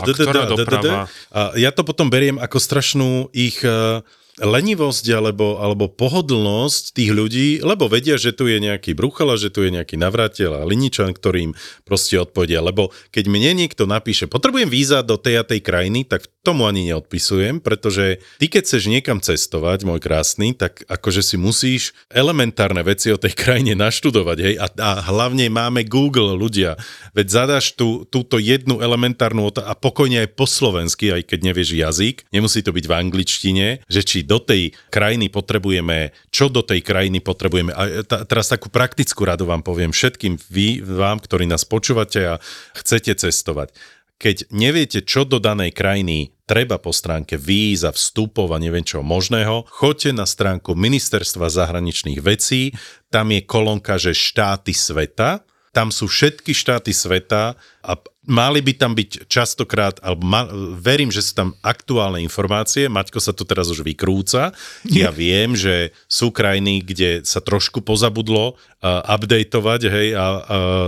doprava. 0.48 1.12
a 1.36 1.42
ja 1.60 1.76
to 1.76 1.84
potom 1.84 2.08
beriem 2.08 2.40
ako 2.40 2.56
strašnú 2.56 3.28
ich 3.36 3.60
e, 3.68 4.00
lenivosť 4.40 5.06
alebo, 5.12 5.60
alebo 5.60 5.92
pohodlnosť 5.92 6.96
tých 6.96 7.12
ľudí, 7.12 7.50
lebo 7.60 7.92
vedia, 7.92 8.16
že 8.16 8.32
tu 8.32 8.48
je 8.48 8.58
nejaký 8.58 8.96
bruchala, 8.96 9.36
že 9.36 9.52
tu 9.52 9.68
je 9.68 9.76
nejaký 9.76 10.00
navrátil 10.00 10.56
a 10.56 10.64
liničan, 10.64 11.12
ktorým 11.12 11.54
proste 11.84 12.16
odpovedia. 12.18 12.64
Lebo 12.64 12.96
keď 13.12 13.28
mne 13.28 13.52
niekto 13.66 13.84
napíše, 13.86 14.32
potrebujem 14.32 14.72
víza 14.72 15.04
do 15.04 15.20
tej 15.20 15.42
a 15.42 15.44
tej 15.44 15.60
krajiny, 15.60 16.08
tak 16.08 16.28
tomu 16.40 16.66
ani 16.66 16.88
neodpisujem, 16.90 17.60
pretože 17.60 18.24
ty 18.40 18.48
keď 18.48 18.64
chceš 18.64 18.84
niekam 18.88 19.20
cestovať, 19.20 19.84
môj 19.84 20.00
krásny, 20.00 20.56
tak 20.56 20.88
akože 20.88 21.20
si 21.20 21.36
musíš 21.36 21.92
elementárne 22.08 22.80
veci 22.82 23.12
o 23.12 23.20
tej 23.20 23.36
krajine 23.42 23.76
naštudovať, 23.76 24.38
hej, 24.40 24.56
a, 24.56 24.68
a 24.72 24.90
hlavne 25.12 25.52
máme 25.52 25.84
Google, 25.86 26.40
ľudia, 26.40 26.80
veď 27.12 27.28
zadaš 27.28 27.76
tú, 27.76 28.08
túto 28.08 28.40
jednu 28.40 28.80
elementárnu 28.80 29.52
otázku 29.52 29.68
a 29.70 29.76
pokojne 29.76 30.24
aj 30.24 30.30
po 30.40 30.48
slovensky, 30.48 31.12
aj 31.12 31.28
keď 31.28 31.40
nevieš 31.52 31.70
jazyk, 31.76 32.16
nemusí 32.32 32.64
to 32.64 32.72
byť 32.72 32.86
v 32.88 32.94
angličtine, 32.96 33.68
že 33.92 34.02
či 34.08 34.24
do 34.24 34.40
tej 34.40 34.72
krajiny 34.90 35.28
potrebujeme, 35.28 36.16
čo 36.32 36.48
do 36.48 36.64
tej 36.64 36.80
krajiny 36.80 37.20
potrebujeme. 37.20 37.76
A 37.76 38.02
ta, 38.08 38.24
teraz 38.24 38.48
takú 38.48 38.72
praktickú 38.72 39.28
radu 39.28 39.44
vám 39.44 39.62
poviem 39.62 39.92
všetkým 39.92 40.40
vy, 40.48 40.80
vám, 40.80 41.20
ktorí 41.20 41.44
nás 41.46 41.68
počúvate 41.68 42.24
a 42.24 42.34
chcete 42.74 43.14
cestovať. 43.20 43.76
Keď 44.20 44.52
neviete, 44.52 45.00
čo 45.00 45.24
do 45.24 45.40
danej 45.40 45.72
krajiny 45.72 46.36
treba 46.44 46.76
po 46.76 46.92
stránke 46.92 47.40
víz 47.40 47.88
a 47.88 47.96
vstupov 47.96 48.52
a 48.52 48.60
neviem 48.60 48.84
čo 48.84 49.00
možného, 49.00 49.64
choďte 49.72 50.12
na 50.12 50.28
stránku 50.28 50.76
Ministerstva 50.76 51.48
zahraničných 51.48 52.20
vecí, 52.20 52.76
tam 53.08 53.32
je 53.32 53.48
kolónka, 53.48 53.96
že 53.96 54.12
štáty 54.12 54.76
sveta, 54.76 55.48
tam 55.72 55.94
sú 55.94 56.12
všetky 56.12 56.52
štáty 56.52 56.92
sveta 56.92 57.56
a 57.80 57.92
mali 58.30 58.62
by 58.62 58.74
tam 58.78 58.94
byť 58.94 59.26
častokrát, 59.26 59.98
alebo 60.06 60.24
ma, 60.24 60.46
verím, 60.78 61.10
že 61.10 61.26
sú 61.26 61.34
tam 61.34 61.50
aktuálne 61.66 62.22
informácie, 62.22 62.86
Maťko 62.86 63.18
sa 63.18 63.34
tu 63.34 63.44
teraz 63.44 63.74
už 63.74 63.82
vykrúca, 63.82 64.54
ja 64.86 65.10
viem, 65.26 65.58
že 65.58 65.92
sú 66.06 66.30
krajiny, 66.30 66.86
kde 66.86 67.26
sa 67.26 67.42
trošku 67.42 67.82
pozabudlo 67.82 68.54
uh, 68.54 69.02
updateovať, 69.10 69.82
hej, 69.90 70.08
a 70.14 70.26
uh, 70.30 70.40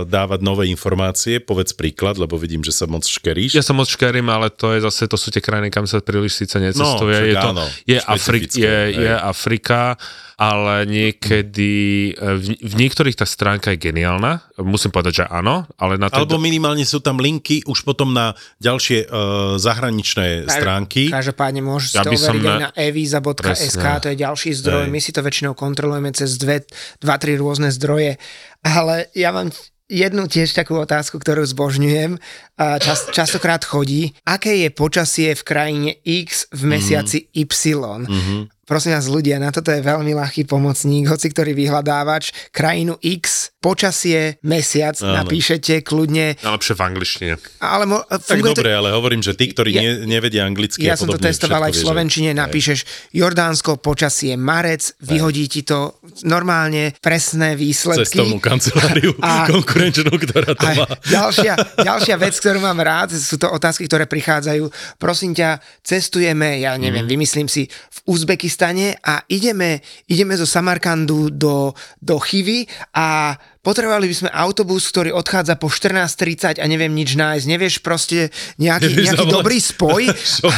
dávať 0.06 0.40
nové 0.40 0.70
informácie, 0.70 1.42
povedz 1.42 1.74
príklad, 1.74 2.16
lebo 2.16 2.38
vidím, 2.38 2.62
že 2.62 2.70
sa 2.70 2.86
moc 2.86 3.02
škeríš. 3.02 3.58
Ja 3.58 3.66
sa 3.66 3.74
moc 3.74 3.90
škerím, 3.90 4.30
ale 4.30 4.48
to 4.48 4.70
je 4.72 4.86
zase, 4.86 5.10
to 5.10 5.18
sú 5.18 5.34
tie 5.34 5.42
krajiny, 5.42 5.68
kam 5.74 5.84
sa 5.84 5.98
príliš 5.98 6.38
síce 6.38 6.62
necestuje. 6.62 7.16
No, 7.18 7.26
je, 7.26 7.34
to, 7.34 7.50
áno, 7.50 7.66
je, 7.84 7.98
Afri- 8.06 8.46
je, 8.46 8.62
hej. 8.62 8.94
je 8.94 9.12
Afrika, 9.18 9.98
ale 10.42 10.90
niekedy, 10.90 11.72
e, 12.12 12.34
v, 12.34 12.46
v 12.58 12.74
niektorých 12.74 13.14
tá 13.14 13.22
stránka 13.22 13.70
je 13.70 13.78
geniálna, 13.78 14.42
musím 14.58 14.90
povedať, 14.90 15.22
že 15.22 15.24
áno, 15.30 15.70
ale 15.78 16.02
na 16.02 16.10
Alebo 16.10 16.34
tento, 16.34 16.42
minimálne 16.42 16.82
sú 16.82 16.98
tam 16.98 17.22
linky 17.22 17.31
už 17.40 17.78
potom 17.86 18.12
na 18.12 18.36
ďalšie 18.60 19.06
uh, 19.06 19.56
zahraničné 19.56 20.50
stránky. 20.50 21.08
Každopádne 21.08 21.62
môžete 21.64 22.02
Ja 22.02 22.04
som 22.04 22.36
overiť 22.36 22.44
aj 22.44 22.60
na- 22.60 22.72
eviza.sk, 22.76 23.84
to 24.02 24.06
je 24.12 24.16
ďalší 24.18 24.50
zdroj. 24.58 24.84
Hej. 24.88 24.92
My 24.92 24.98
si 25.00 25.10
to 25.14 25.22
väčšinou 25.22 25.54
kontrolujeme 25.56 26.10
cez 26.12 26.36
dve, 26.36 26.66
dva, 27.00 27.16
tri 27.16 27.38
rôzne 27.38 27.70
zdroje. 27.70 28.18
Ale 28.66 29.08
ja 29.16 29.32
vám 29.32 29.54
jednu 29.92 30.24
tiež 30.24 30.56
takú 30.56 30.80
otázku, 30.80 31.20
ktorú 31.20 31.44
zbožňujem. 31.44 32.16
A 32.56 32.80
čas, 32.80 33.12
častokrát 33.12 33.60
chodí. 33.62 34.16
Aké 34.24 34.64
je 34.64 34.68
počasie 34.72 35.36
v 35.36 35.42
krajine 35.44 35.90
X 36.00 36.48
v 36.48 36.62
mesiaci 36.64 37.28
mm. 37.28 37.32
Y? 37.36 37.76
Mm-hmm. 38.08 38.42
Prosím 38.62 38.94
vás 38.94 39.10
ľudia, 39.10 39.42
na 39.42 39.50
toto 39.50 39.74
je 39.74 39.82
veľmi 39.82 40.14
ľahký 40.14 40.46
pomocník, 40.46 41.10
hoci 41.10 41.34
ktorý 41.34 41.50
vyhľadávač, 41.50 42.54
krajinu 42.54 42.94
X, 43.02 43.50
počasie, 43.58 44.38
mesiac, 44.46 44.94
Áno. 45.02 45.18
napíšete 45.18 45.82
kľudne. 45.82 46.38
Najlepšie 46.38 46.74
v 46.78 46.82
angličtine. 46.86 47.32
Ale 47.58 47.90
mo, 47.90 48.06
tak 48.06 48.38
dobre, 48.38 48.70
to... 48.70 48.78
ale 48.78 48.94
hovorím, 48.94 49.18
že 49.18 49.34
tí, 49.34 49.50
ktorí 49.50 49.70
ja, 49.74 49.82
ne, 49.82 49.92
nevedia 50.06 50.46
anglicky 50.46 50.78
Ja 50.86 50.94
som 50.94 51.10
to 51.10 51.18
testoval 51.18 51.58
aj 51.66 51.74
v 51.74 51.82
Slovenčine, 51.82 52.30
že... 52.30 52.38
napíšeš 52.38 52.78
Jordánsko, 53.10 53.82
počasie, 53.82 54.38
marec, 54.38 54.94
vyhodí 55.02 55.50
ti 55.50 55.66
to 55.66 55.98
normálne, 56.22 56.94
presné 57.02 57.58
výsledky. 57.58 58.14
Cestovnú 58.14 58.38
kanceláriu 58.38 59.10
a, 59.26 59.42
konkurenčnú, 59.50 60.14
ktorá 60.22 60.54
to 60.54 60.66
má. 60.70 60.86
Ďalšia, 61.10 61.54
ďalšia 61.90 62.14
vec, 62.14 62.38
ktorú 62.38 62.62
mám 62.62 62.78
rád, 62.78 63.18
sú 63.18 63.42
to 63.42 63.50
otázky, 63.50 63.90
ktoré 63.90 64.06
prichádzajú. 64.06 64.70
Prosím 65.02 65.34
ťa, 65.34 65.58
cestujeme, 65.82 66.62
ja 66.62 66.78
neviem, 66.78 67.02
mm. 67.02 67.10
vymyslím 67.10 67.50
si, 67.50 67.66
v 67.66 67.98
Uzbekistane 68.06 68.51
Pakistane 68.52 69.00
a 69.00 69.24
ideme, 69.32 69.80
ideme 70.12 70.36
zo 70.36 70.44
Samarkandu 70.44 71.32
do, 71.32 71.72
do 72.02 72.20
Chivy 72.20 72.68
a 72.92 73.32
potrebovali 73.62 74.10
by 74.10 74.16
sme 74.26 74.30
autobus, 74.34 74.90
ktorý 74.90 75.14
odchádza 75.14 75.54
po 75.54 75.70
14.30 75.70 76.58
a 76.58 76.66
neviem 76.66 76.90
nič 76.90 77.14
nájsť. 77.14 77.46
Nevieš 77.46 77.74
proste 77.78 78.34
nejaký, 78.58 78.90
nejaký 78.90 79.26
dobrý 79.30 79.62
spoj. 79.62 80.10
A, 80.42 80.50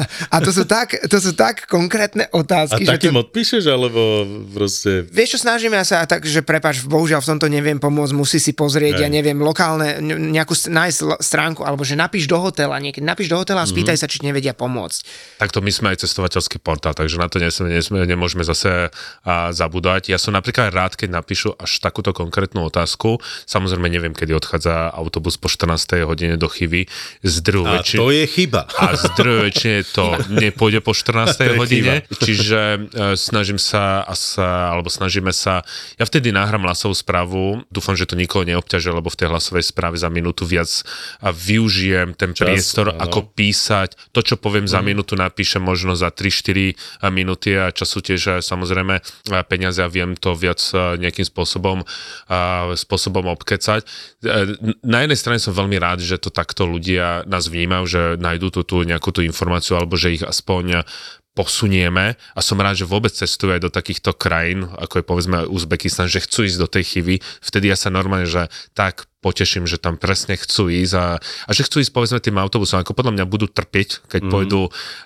a 0.34 0.36
to, 0.40 0.50
sú 0.50 0.64
tak, 0.64 0.96
to 1.08 1.20
sú 1.20 1.36
tak 1.36 1.68
konkrétne 1.68 2.24
otázky. 2.32 2.88
A 2.88 2.96
takým 2.96 3.12
to... 3.12 3.28
odpíšeš, 3.28 3.68
alebo 3.68 4.24
proste... 4.48 5.04
Vieš 5.12 5.36
čo, 5.36 5.38
snažíme 5.44 5.76
sa 5.84 6.08
tak, 6.08 6.24
že 6.24 6.40
prepač, 6.40 6.80
bohužiaľ 6.88 7.20
v 7.20 7.28
tomto 7.36 7.46
neviem 7.52 7.76
pomôcť, 7.76 8.16
musí 8.16 8.40
si 8.40 8.56
pozrieť, 8.56 9.00
Aj. 9.00 9.02
ja 9.04 9.08
neviem, 9.12 9.36
lokálne, 9.36 10.00
nejakú 10.00 10.56
nájsť 10.56 11.20
stránku, 11.20 11.60
alebo 11.66 11.84
že 11.84 11.98
napíš 11.98 12.24
do 12.24 12.40
hotela, 12.40 12.80
niekedy 12.80 13.04
napíš 13.04 13.28
do 13.28 13.36
hotela 13.36 13.64
a 13.64 13.68
spýtaj 13.68 14.00
mm-hmm. 14.00 14.08
sa, 14.08 14.12
či 14.12 14.24
nevedia 14.24 14.56
pomôcť. 14.56 14.98
Takto 15.36 15.60
my 15.60 15.70
sme 15.72 15.86
aj 15.92 16.08
cestovateľský 16.08 16.56
portál, 16.64 16.96
takže 16.96 17.20
na 17.20 17.28
to 17.28 17.36
nesme, 17.42 17.68
nesme, 17.68 18.00
nemôžeme 18.08 18.44
zase 18.46 18.88
a, 18.88 19.52
zabudovať. 19.52 20.08
Ja 20.08 20.16
som 20.16 20.32
napríklad 20.32 20.72
rád, 20.72 20.96
keď 20.96 21.20
napíšu 21.20 21.52
až 21.60 21.84
takúto 21.84 22.16
konkrétnu 22.16 22.37
konkrétnu 22.38 22.70
otázku. 22.70 23.18
Samozrejme 23.50 23.90
neviem, 23.90 24.14
kedy 24.14 24.30
odchádza 24.38 24.94
autobus 24.94 25.34
po 25.34 25.50
14. 25.50 26.06
hodine 26.06 26.38
do 26.38 26.46
Chyvy. 26.46 26.86
Z 27.26 27.42
a 27.66 27.82
väčšine, 27.82 27.98
to 27.98 28.14
je 28.14 28.24
chyba. 28.30 28.62
A 28.78 28.94
z 28.94 29.10
väčšine 29.18 29.78
to 29.90 30.14
nepôjde 30.46 30.78
po 30.78 30.94
14. 30.94 31.34
hodine. 31.58 32.06
Chyba. 32.06 32.22
Čiže 32.22 32.60
uh, 32.78 33.18
snažím 33.18 33.58
sa, 33.58 34.06
sa, 34.14 34.70
alebo 34.70 34.86
snažíme 34.86 35.34
sa, 35.34 35.66
ja 35.98 36.06
vtedy 36.06 36.30
nahrám 36.30 36.62
hlasovú 36.62 36.94
správu, 36.94 37.66
dúfam, 37.74 37.98
že 37.98 38.06
to 38.06 38.14
nikoho 38.14 38.46
neobťažuje, 38.46 38.94
lebo 38.94 39.10
v 39.10 39.18
tej 39.18 39.34
hlasovej 39.34 39.66
správe 39.66 39.98
za 39.98 40.06
minútu 40.06 40.46
viac 40.46 40.70
a 41.18 41.34
využijem 41.34 42.14
ten 42.14 42.38
Čas, 42.38 42.46
priestor, 42.46 42.94
áno. 42.94 43.02
ako 43.02 43.34
písať. 43.34 44.14
To, 44.14 44.22
čo 44.22 44.38
poviem 44.38 44.70
mm. 44.70 44.72
za 44.78 44.78
mhm. 44.78 44.86
minútu, 44.86 45.18
napíšem 45.18 45.58
možno 45.58 45.98
za 45.98 46.14
3-4 46.14 46.78
minúty 47.10 47.58
a 47.58 47.74
času 47.74 47.98
tiež 47.98 48.46
samozrejme 48.46 49.02
peniaze 49.50 49.82
a 49.82 49.90
viem 49.90 50.14
to 50.14 50.38
viac 50.38 50.62
nejakým 51.02 51.26
spôsobom 51.26 51.82
spôsobom 52.76 53.24
obkecať. 53.32 53.82
E, 53.82 53.88
na 54.84 54.98
jednej 55.04 55.18
strane 55.18 55.40
som 55.40 55.56
veľmi 55.56 55.80
rád, 55.80 56.04
že 56.04 56.20
to 56.20 56.28
takto 56.28 56.68
ľudia 56.68 57.24
nás 57.24 57.48
vnímajú, 57.48 57.84
že 57.88 58.02
nájdú 58.20 58.52
tú, 58.52 58.62
tú 58.68 58.76
nejakú 58.84 59.10
tú 59.10 59.24
informáciu 59.24 59.80
alebo 59.80 59.96
že 59.96 60.20
ich 60.20 60.24
aspoň 60.24 60.84
posunieme 61.38 62.18
a 62.34 62.40
som 62.42 62.58
rád, 62.58 62.82
že 62.82 62.90
vôbec 62.90 63.14
cestujú 63.14 63.54
aj 63.54 63.62
do 63.62 63.70
takýchto 63.70 64.10
krajín, 64.10 64.66
ako 64.74 64.98
je 64.98 65.04
povedzme 65.06 65.38
Uzbekistan, 65.46 66.10
že 66.10 66.18
chcú 66.26 66.50
ísť 66.50 66.58
do 66.58 66.66
tej 66.66 66.84
chyby. 66.98 67.22
Vtedy 67.38 67.70
ja 67.70 67.78
sa 67.78 67.94
normálne, 67.94 68.26
že 68.26 68.50
tak 68.74 69.06
poteším, 69.18 69.66
že 69.66 69.82
tam 69.82 69.98
presne 69.98 70.38
chcú 70.38 70.70
ísť 70.70 70.94
a, 70.94 71.18
a 71.18 71.50
že 71.50 71.66
chcú 71.66 71.82
ísť 71.82 71.90
povedzme 71.90 72.18
tým 72.22 72.38
autobusom, 72.38 72.78
ako 72.78 72.94
podľa 72.94 73.18
mňa 73.18 73.24
budú 73.26 73.50
trpieť, 73.50 74.06
keď 74.06 74.20
mm. 74.22 74.30
pôjdu 74.30 74.60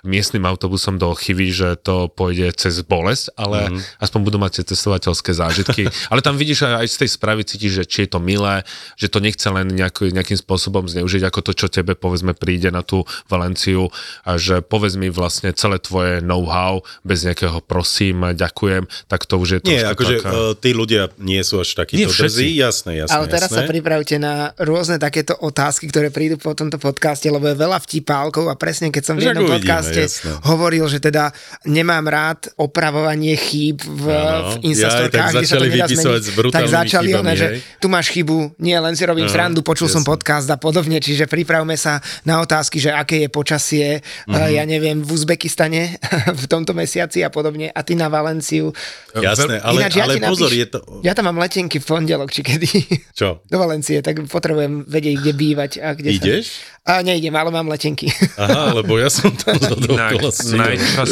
miestnym 0.05 0.45
autobusom 0.45 1.01
do 1.01 1.09
chyby, 1.17 1.49
že 1.49 1.69
to 1.81 2.13
pôjde 2.13 2.53
cez 2.61 2.85
bolesť, 2.85 3.33
ale 3.41 3.73
mm. 3.73 3.81
aspoň 4.05 4.21
budú 4.21 4.37
mať 4.37 4.61
tie 4.61 4.77
cestovateľské 4.77 5.33
zážitky. 5.33 5.89
ale 6.13 6.21
tam 6.21 6.37
vidíš 6.37 6.69
aj 6.69 6.87
z 6.93 6.97
tej 7.05 7.11
správy 7.17 7.43
cítiš, 7.49 7.83
že 7.83 7.85
či 7.89 7.99
je 8.05 8.13
to 8.13 8.21
milé, 8.21 8.69
že 9.01 9.09
to 9.09 9.25
nechce 9.25 9.49
len 9.49 9.73
nejaký, 9.73 10.13
nejakým 10.13 10.37
spôsobom 10.37 10.85
zneužiť, 10.93 11.25
ako 11.33 11.41
to, 11.41 11.53
čo 11.57 11.73
tebe 11.73 11.97
povedzme 11.97 12.37
príde 12.37 12.69
na 12.69 12.85
tú 12.85 13.09
Valenciu 13.33 13.89
a 14.29 14.37
že 14.37 14.61
povedz 14.61 15.01
mi 15.01 15.09
vlastne 15.09 15.57
celé 15.57 15.81
tvoje 15.81 16.21
know-how 16.21 16.85
bez 17.01 17.25
nejakého 17.25 17.65
prosím, 17.65 18.37
ďakujem, 18.37 18.85
tak 19.09 19.25
to 19.25 19.41
už 19.41 19.49
je 19.49 19.61
to. 19.65 19.69
Nie, 19.73 19.89
akože 19.89 20.15
taká... 20.21 20.31
uh, 20.31 20.53
tí 20.53 20.77
ľudia 20.77 21.09
nie 21.17 21.41
sú 21.41 21.65
až 21.65 21.73
takíto 21.73 22.13
drzí, 22.13 22.53
jasné, 22.61 23.01
jasné. 23.01 23.17
Ale 23.17 23.27
teraz 23.33 23.49
jasné. 23.49 23.65
sa 23.65 23.71
priprav 23.71 24.03
pripravte 24.13 24.19
na 24.21 24.53
rôzne 24.61 24.97
takéto 25.01 25.33
otázky, 25.41 25.89
ktoré 25.89 26.13
prídu 26.13 26.37
po 26.37 26.53
tomto 26.53 26.77
podcaste, 26.77 27.29
lebo 27.33 27.49
je 27.49 27.57
veľa 27.57 27.79
vtipálkov 27.81 28.53
a 28.53 28.55
presne 28.59 28.93
keď 28.93 29.03
som 29.05 29.15
v 29.17 29.33
jednom 29.33 29.49
uvidíme, 29.49 29.57
podcaste 29.63 30.03
jasné. 30.05 30.33
hovoril, 30.45 30.85
že 30.89 30.99
teda 31.01 31.33
nemám 31.65 32.05
rád 32.05 32.53
opravovanie 32.61 33.37
chýb 33.39 33.81
v, 33.81 34.05
v 34.05 34.55
Instastorkách, 34.73 35.33
ja, 35.33 35.37
kde 35.41 35.49
sa 35.49 35.57
to 35.57 35.67
nedá 35.69 35.87
zmeniť, 35.89 36.25
tak 36.53 36.65
začali 36.69 37.11
chybami, 37.13 37.25
one, 37.25 37.33
že 37.37 37.47
tu 37.81 37.87
máš 37.89 38.07
chybu, 38.13 38.59
nie 38.61 38.77
len 38.77 38.93
si 38.93 39.05
robím 39.09 39.29
srandu, 39.29 39.65
počul 39.65 39.89
jasné. 39.89 39.97
som 39.97 40.03
podcast 40.05 40.49
a 40.53 40.59
podobne, 40.61 41.01
čiže 41.01 41.25
pripravme 41.31 41.77
sa 41.79 42.03
na 42.29 42.43
otázky, 42.45 42.83
že 42.83 42.93
aké 42.93 43.25
je 43.27 43.29
počasie, 43.33 43.87
mm-hmm. 44.03 44.53
ja 44.53 44.65
neviem, 44.69 45.01
v 45.01 45.09
Uzbekistane 45.09 45.97
v 46.43 46.45
tomto 46.51 46.77
mesiaci 46.77 47.25
a 47.25 47.33
podobne 47.33 47.73
a 47.73 47.81
ty 47.81 47.97
na 47.97 48.13
Valenciu. 48.13 48.75
Jasné, 49.17 49.61
ale, 49.61 49.87
Ináč, 49.87 49.93
ja 49.97 50.05
ale 50.05 50.15
pozor, 50.21 50.51
napíš, 50.51 50.61
je 50.61 50.69
to... 50.69 50.79
Ja 51.05 51.13
tam 51.17 51.33
mám 51.33 51.39
letenky 51.41 51.79
v 51.81 51.87
pondelok, 51.87 52.29
či 52.33 52.41
kedy. 52.45 52.71
Čo? 53.13 53.41
Do 53.53 53.57
Valencie 53.63 53.91
financie, 53.93 54.01
tak 54.01 54.24
potrebujem 54.30 54.88
vedieť, 54.88 55.14
kde 55.20 55.32
bývať. 55.36 55.70
A 55.84 55.93
kde 55.93 56.16
Ideš? 56.16 56.47
Sa... 56.49 56.99
A 56.99 57.05
neidem, 57.05 57.34
ale 57.36 57.51
mám 57.53 57.68
letenky. 57.68 58.09
Aha, 58.40 58.72
lebo 58.72 58.97
ja 58.97 59.12
som 59.12 59.30
tam 59.36 59.61
Inak, 59.61 60.18
najčas, 60.64 61.11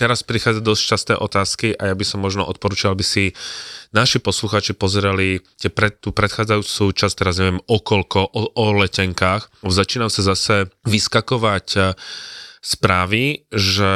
Teraz 0.00 0.24
prichádza 0.24 0.64
dosť 0.64 0.82
časté 0.82 1.12
otázky 1.14 1.76
a 1.76 1.92
ja 1.92 1.94
by 1.94 2.04
som 2.06 2.24
možno 2.24 2.48
odporučil, 2.48 2.96
aby 2.96 3.04
si 3.04 3.36
naši 3.92 4.18
posluchači 4.18 4.74
pozerali 4.74 5.44
tie 5.60 5.68
pred, 5.70 6.00
tú 6.00 6.10
predchádzajúcu 6.10 6.84
časť, 6.96 7.14
teraz 7.14 7.38
neviem, 7.38 7.60
okolko, 7.68 8.24
o, 8.24 8.40
o 8.56 8.66
letenkách. 8.74 9.62
Začínajú 9.62 10.10
sa 10.10 10.22
zase 10.34 10.54
vyskakovať 10.88 11.66
eh, 11.78 11.84
správy, 12.64 13.46
že 13.54 13.92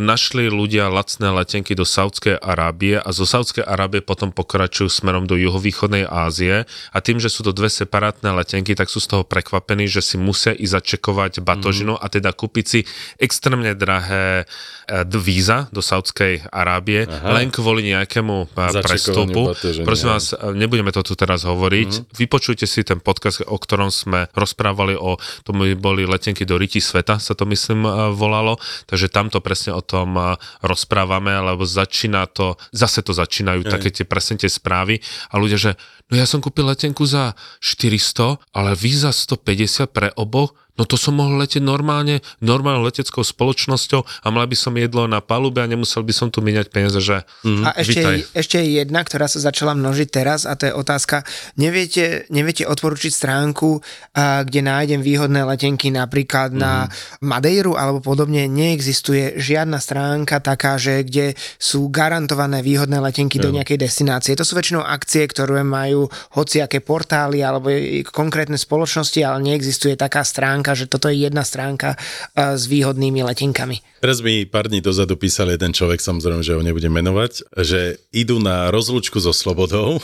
našli 0.00 0.48
ľudia 0.48 0.88
lacné 0.88 1.28
letenky 1.30 1.76
do 1.76 1.84
Saudskej 1.84 2.40
Arábie 2.40 2.96
a 2.96 3.10
zo 3.12 3.28
Saudskej 3.28 3.62
Arábie 3.64 4.00
potom 4.00 4.32
pokračujú 4.32 4.88
smerom 4.88 5.28
do 5.28 5.36
juhovýchodnej 5.36 6.08
Ázie 6.08 6.64
a 6.90 6.98
tým, 7.04 7.20
že 7.20 7.28
sú 7.28 7.44
to 7.44 7.52
dve 7.52 7.68
separátne 7.68 8.32
letenky, 8.32 8.72
tak 8.72 8.88
sú 8.88 9.02
z 9.02 9.12
toho 9.12 9.24
prekvapení, 9.26 9.84
že 9.90 10.00
si 10.00 10.16
musia 10.16 10.56
i 10.56 10.64
začekovať 10.64 11.44
batožinu 11.44 11.98
mm. 11.98 12.00
a 12.00 12.06
teda 12.08 12.30
kúpiť 12.32 12.64
si 12.64 12.80
extrémne 13.20 13.76
drahé 13.76 14.44
e, 14.88 15.04
víza 15.18 15.68
do 15.70 15.84
Saudskej 15.84 16.48
Arábie 16.48 17.04
Aha. 17.04 17.36
len 17.36 17.52
kvôli 17.52 17.92
nejakému 17.92 18.54
e, 18.54 18.80
prestupu. 18.80 19.52
Prosím 19.84 20.08
vás, 20.14 20.32
e, 20.32 20.56
nebudeme 20.56 20.94
to 20.94 21.04
tu 21.04 21.12
teraz 21.18 21.44
hovoriť. 21.44 21.90
Mm. 21.90 22.02
Vypočujte 22.16 22.64
si 22.64 22.80
ten 22.86 23.02
podcast, 23.02 23.44
o 23.44 23.58
ktorom 23.60 23.92
sme 23.92 24.30
rozprávali 24.32 24.96
o 24.96 25.20
tom 25.42 25.60
boli 25.76 26.06
letenky 26.06 26.46
do 26.46 26.58
Riti 26.58 26.78
sveta, 26.78 27.18
sa 27.18 27.34
to 27.34 27.46
myslím 27.50 27.86
volalo, 28.14 28.58
takže 28.86 29.10
tam 29.10 29.30
to 29.34 29.42
presne 29.42 29.74
o 29.74 29.82
tom 29.82 30.14
rozprávame, 30.62 31.34
lebo 31.42 31.66
začína 31.66 32.30
to, 32.30 32.54
zase 32.70 33.02
to 33.02 33.10
začínajú 33.10 33.66
Aj. 33.66 33.70
také 33.74 33.90
tie 33.90 34.06
presne 34.06 34.38
tie 34.38 34.46
správy 34.46 35.02
a 35.30 35.34
ľudia, 35.42 35.58
že 35.58 35.72
no 36.06 36.14
ja 36.14 36.26
som 36.30 36.38
kúpil 36.38 36.62
letenku 36.62 37.02
za 37.02 37.34
400, 37.58 38.38
ale 38.54 38.78
vy 38.78 38.94
za 38.94 39.10
150 39.10 39.90
pre 39.90 40.14
oboch, 40.14 40.54
No 40.74 40.82
to 40.82 40.98
som 40.98 41.14
mohol 41.14 41.38
letieť 41.38 41.62
normálne, 41.62 42.18
normálnou 42.42 42.82
leteckou 42.90 43.22
spoločnosťou 43.22 44.02
a 44.02 44.26
mal 44.34 44.50
by 44.50 44.58
som 44.58 44.74
jedlo 44.74 45.06
na 45.06 45.22
palube 45.22 45.62
a 45.62 45.70
nemusel 45.70 46.02
by 46.02 46.10
som 46.10 46.34
tu 46.34 46.42
míňať 46.42 46.66
peniaze, 46.74 46.98
že 46.98 47.22
mm, 47.46 47.62
A 47.62 47.70
ešte, 47.78 48.02
je, 48.02 48.26
ešte 48.34 48.56
je 48.58 48.82
jedna, 48.82 49.06
ktorá 49.06 49.30
sa 49.30 49.38
začala 49.38 49.78
množiť 49.78 50.08
teraz 50.10 50.42
a 50.50 50.58
to 50.58 50.66
je 50.66 50.74
otázka, 50.74 51.22
neviete, 51.54 52.26
neviete 52.26 52.66
odporučiť 52.66 53.12
stránku, 53.14 53.78
a, 54.18 54.42
kde 54.42 54.66
nájdem 54.66 54.98
výhodné 54.98 55.46
letenky 55.46 55.94
napríklad 55.94 56.50
mm. 56.50 56.58
na 56.58 56.90
mhm. 56.90 57.22
Madeiru 57.22 57.78
alebo 57.78 58.02
podobne, 58.02 58.50
neexistuje 58.50 59.38
žiadna 59.38 59.78
stránka 59.78 60.42
taká, 60.42 60.74
že 60.74 61.06
kde 61.06 61.38
sú 61.54 61.86
garantované 61.86 62.66
výhodné 62.66 62.98
letenky 62.98 63.38
do 63.38 63.54
nejakej 63.54 63.78
destinácie. 63.78 64.34
To 64.34 64.42
sú 64.42 64.58
väčšinou 64.58 64.82
akcie, 64.82 65.22
ktoré 65.30 65.62
majú 65.62 66.10
hociaké 66.34 66.82
portály 66.82 67.46
alebo 67.46 67.70
konkrétne 68.10 68.58
spoločnosti, 68.58 69.22
ale 69.22 69.38
neexistuje 69.54 69.94
taká 69.94 70.26
stránka 70.26 70.63
stránka, 70.64 70.80
že 70.80 70.88
toto 70.88 71.12
je 71.12 71.28
jedna 71.28 71.44
stránka 71.44 72.00
uh, 72.00 72.56
s 72.56 72.64
výhodnými 72.64 73.20
letenkami. 73.20 73.84
Teraz 74.00 74.24
mi 74.24 74.48
pár 74.48 74.72
dní 74.72 74.80
dozadu 74.80 75.20
písal 75.20 75.52
jeden 75.52 75.76
človek, 75.76 76.00
samozrejme, 76.00 76.40
že 76.40 76.56
ho 76.56 76.64
nebudem 76.64 76.88
menovať, 76.88 77.52
že 77.60 78.00
idú 78.16 78.40
na 78.40 78.72
rozlúčku 78.72 79.20
so 79.20 79.36
Slobodou 79.36 80.00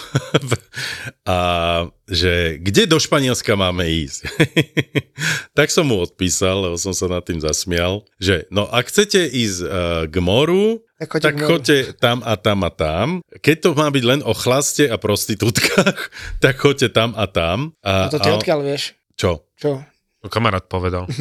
a 1.24 1.38
že 2.04 2.60
kde 2.60 2.84
do 2.84 3.00
Španielska 3.00 3.56
máme 3.56 3.88
ísť. 3.88 4.28
tak 5.58 5.72
som 5.72 5.88
mu 5.88 6.04
odpísal, 6.04 6.68
lebo 6.68 6.76
som 6.76 6.92
sa 6.92 7.08
nad 7.08 7.24
tým 7.24 7.40
zasmial, 7.40 8.04
že 8.20 8.44
no 8.52 8.68
ak 8.68 8.92
chcete 8.92 9.24
ísť 9.32 9.58
uh, 9.64 9.70
k 10.12 10.16
moru, 10.20 10.84
Tak 11.00 11.08
choďte 11.16 11.24
tak 11.24 11.36
choďte 11.40 11.78
tam 11.96 12.20
a 12.20 12.36
tam 12.36 12.58
a 12.60 12.70
tam. 12.72 13.06
Keď 13.40 13.56
to 13.64 13.68
má 13.72 13.88
byť 13.88 14.04
len 14.04 14.20
o 14.20 14.36
chlaste 14.36 14.84
a 14.84 15.00
prostitútkach, 15.00 16.12
tak 16.44 16.60
choďte 16.60 16.92
tam 16.92 17.16
a 17.16 17.24
tam. 17.24 17.72
A, 17.80 18.12
A 18.12 18.12
to 18.12 18.20
ty 18.20 18.28
a, 18.28 18.36
odkiaľ 18.36 18.60
vieš? 18.60 19.00
Čo? 19.20 19.44
Čo? 19.60 19.84
To 20.20 20.28
kamarát 20.28 20.64
povedal. 20.68 21.08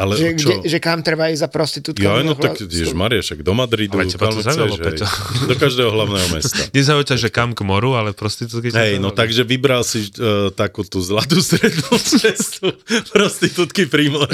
Ale 0.00 0.16
Že, 0.16 0.28
čo? 0.40 0.48
kde, 0.48 0.54
že 0.64 0.78
kam 0.80 1.04
treba 1.04 1.28
ísť 1.28 1.44
za 1.44 1.50
prostitútkou? 1.52 2.00
Ja, 2.00 2.24
no 2.24 2.32
tak, 2.32 2.56
Ježiš 2.56 2.96
Maria, 2.96 3.20
však 3.20 3.44
do 3.44 3.52
Madridu, 3.52 4.00
Ale 4.00 4.08
teba 4.08 4.32
to 4.32 4.40
zaujalo, 4.40 4.80
chceš, 4.80 5.12
do 5.44 5.54
každého 5.60 5.92
hlavného 5.92 6.28
mesta. 6.32 6.64
Nezaujíte, 6.80 7.20
že 7.20 7.28
kam 7.28 7.52
k 7.52 7.60
moru, 7.68 8.00
ale 8.00 8.16
prostitútky... 8.16 8.72
ťa 8.72 8.80
Hej, 8.80 8.94
no 8.96 9.12
takže 9.12 9.44
vybral 9.44 9.84
si 9.84 10.08
uh, 10.16 10.48
takú 10.56 10.88
tú 10.88 11.04
zlatú 11.04 11.36
strednú 11.44 12.00
cestu 12.00 12.72
prostitútky 13.12 13.84
pri 13.92 14.08
more. 14.08 14.32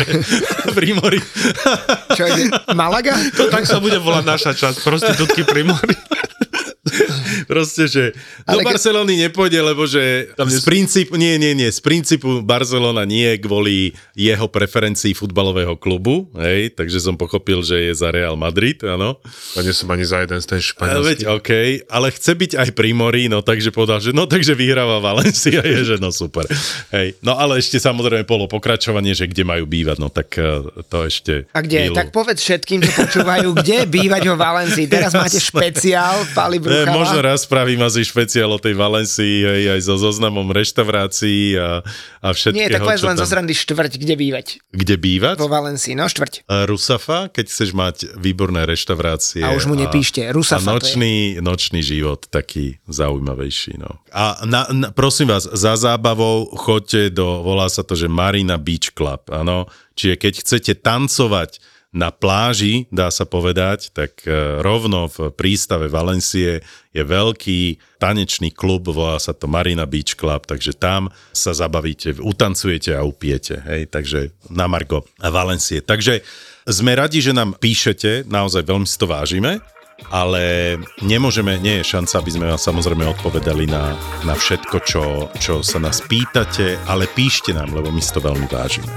pri 0.70 0.88
mori. 0.94 1.18
Čo 2.14 2.30
ide? 2.30 2.46
Malaga? 2.70 3.18
To 3.34 3.50
tak 3.50 3.66
sa 3.66 3.82
bude 3.82 3.98
volať 3.98 4.22
naša 4.22 4.54
časť, 4.54 4.86
prostitútky 4.86 5.42
pri 5.42 5.66
mori. 5.66 5.98
Proste, 7.46 7.86
že 7.86 8.02
do 8.42 8.52
Ale 8.52 8.62
ke- 8.62 8.68
Barcelony 8.68 9.14
nepôjde, 9.18 9.58
lebo 9.58 9.86
že 9.86 10.30
Tam 10.34 10.46
z 10.46 10.60
princípu, 10.60 11.14
nie, 11.14 11.34
nie, 11.36 11.54
nie, 11.54 11.66
z 11.66 11.78
princípu 11.78 12.42
Barcelona 12.42 13.02
nie 13.02 13.38
kvôli 13.38 13.90
jeho 14.12 14.46
preferencii 14.46 15.12
futbalového 15.12 15.74
klubu, 15.74 16.26
hej, 16.34 16.70
takže 16.70 16.98
som 16.98 17.14
pochopil, 17.14 17.62
že 17.62 17.88
je 17.88 17.92
za 17.94 18.10
Real 18.10 18.34
Madrid, 18.34 18.82
áno. 18.82 19.18
A 19.54 19.62
nie 19.62 19.70
som 19.70 19.86
ani 19.88 20.02
za 20.02 20.20
jeden 20.20 20.36
z 20.36 20.46
ten 20.46 20.60
španielský. 20.60 21.06
veď, 21.06 21.18
OK, 21.32 21.50
ale 21.86 22.06
chce 22.10 22.32
byť 22.32 22.52
aj 22.56 22.68
pri 22.72 22.90
mori, 22.90 23.26
no 23.26 23.40
takže 23.40 23.70
povedal, 23.70 23.98
že 23.98 24.10
no 24.10 24.26
takže 24.26 24.52
vyhráva 24.52 24.98
Valencia, 24.98 25.62
je, 25.66 25.80
že 25.84 25.96
no 25.96 26.10
super. 26.10 26.44
Hej, 26.90 27.16
no 27.20 27.34
ale 27.34 27.58
ešte 27.58 27.76
samozrejme 27.76 28.24
bolo 28.24 28.46
pokračovanie, 28.46 29.12
že 29.12 29.24
kde 29.24 29.42
majú 29.42 29.64
bývať, 29.64 29.96
no 29.96 30.08
tak 30.08 30.34
eh, 30.34 30.60
to 30.82 31.04
ešte... 31.04 31.46
A 31.50 31.60
kde? 31.60 31.78
chvíľu. 31.84 31.96
Tak 31.96 32.08
povedz 32.10 32.40
všetkým, 32.40 32.80
čo 32.80 32.92
počúvajú, 32.96 33.48
kde 33.54 33.84
bývať 33.86 34.22
vo 34.26 34.36
Valencii. 34.36 34.86
Teraz 34.86 35.12
máte 35.12 35.36
špeciál, 35.36 36.24
Pali 36.32 36.56
Ne, 36.56 36.64
Bruchala. 36.64 36.94
možno 36.94 37.18
raz 37.20 37.35
spravím 37.36 37.84
asi 37.84 38.02
špeciál 38.02 38.50
o 38.52 38.58
tej 38.60 38.74
Valencii, 38.74 39.36
hej, 39.44 39.62
aj 39.76 39.80
so 39.86 39.96
zoznamom 39.96 40.50
reštaurácií 40.50 41.56
a, 41.56 41.80
a 42.20 42.28
všetkého, 42.32 42.60
Nie, 42.60 42.72
tak 42.72 42.84
povedz 42.84 43.04
len 43.04 43.16
tam... 43.16 43.22
zo 43.22 43.26
srandy 43.28 43.54
štvrť, 43.54 43.92
kde 44.00 44.14
bývať. 44.16 44.46
Kde 44.72 44.96
bývať? 44.96 45.36
Vo 45.38 45.48
Valencii, 45.48 45.94
no 45.94 46.08
štvrť. 46.08 46.48
A 46.50 46.66
Rusafa, 46.66 47.30
keď 47.30 47.44
chceš 47.46 47.70
mať 47.76 47.96
výborné 48.18 48.66
reštaurácie. 48.66 49.44
A 49.44 49.54
už 49.54 49.70
mu 49.70 49.78
nepíšte, 49.78 50.24
Rusafa 50.32 50.64
A 50.64 50.76
nočný, 50.76 51.38
nočný 51.38 51.80
život 51.84 52.26
taký 52.28 52.80
zaujímavejší. 52.90 53.78
No. 53.78 54.02
A 54.10 54.42
na, 54.48 54.66
na, 54.72 54.88
prosím 54.90 55.30
vás, 55.30 55.46
za 55.46 55.76
zábavou 55.76 56.50
choďte 56.56 57.14
do, 57.14 57.44
volá 57.44 57.68
sa 57.70 57.84
to, 57.86 57.94
že 57.94 58.10
Marina 58.10 58.58
Beach 58.58 58.90
Club, 58.96 59.28
áno. 59.30 59.70
Čiže 59.96 60.14
keď 60.20 60.32
chcete 60.44 60.72
tancovať 60.80 61.75
na 61.96 62.12
pláži, 62.12 62.84
dá 62.92 63.08
sa 63.08 63.24
povedať, 63.24 63.88
tak 63.96 64.20
e, 64.28 64.60
rovno 64.60 65.08
v 65.08 65.32
prístave 65.32 65.88
Valencie 65.88 66.60
je 66.92 67.02
veľký 67.02 67.80
tanečný 67.96 68.52
klub, 68.52 68.84
volá 68.92 69.16
sa 69.16 69.32
to 69.32 69.48
Marina 69.48 69.88
Beach 69.88 70.12
Club, 70.12 70.44
takže 70.44 70.76
tam 70.76 71.08
sa 71.32 71.56
zabavíte, 71.56 72.20
utancujete 72.20 72.92
a 72.92 73.00
upijete, 73.00 73.64
hej, 73.64 73.88
takže 73.88 74.36
na 74.52 74.68
Margo 74.68 75.08
a 75.24 75.32
Valencie. 75.32 75.80
Takže 75.80 76.20
sme 76.68 76.92
radi, 76.92 77.24
že 77.24 77.32
nám 77.32 77.56
píšete, 77.56 78.28
naozaj 78.28 78.68
veľmi 78.68 78.84
si 78.84 79.00
to 79.00 79.08
vážime, 79.08 79.64
ale 80.12 80.76
nemôžeme, 81.00 81.56
nie 81.56 81.80
je 81.80 81.96
šanca, 81.96 82.20
aby 82.20 82.30
sme 82.30 82.50
vám 82.52 82.60
samozrejme 82.60 83.08
odpovedali 83.16 83.64
na, 83.64 83.96
na 84.28 84.36
všetko, 84.36 84.76
čo, 84.84 85.04
čo 85.40 85.64
sa 85.64 85.80
nás 85.80 86.04
pýtate, 86.04 86.76
ale 86.84 87.08
píšte 87.08 87.56
nám, 87.56 87.72
lebo 87.72 87.88
my 87.88 88.04
si 88.04 88.12
to 88.12 88.20
veľmi 88.20 88.44
vážime. 88.52 88.92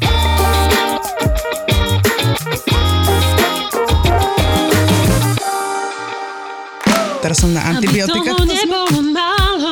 Teraz 7.20 7.43
som 7.43 7.51
na 7.51 7.59
Aby 7.59 7.84
antibiotika. 7.84 8.32
toho 8.32 8.47
nebolo 8.47 8.99
málo, 9.11 9.72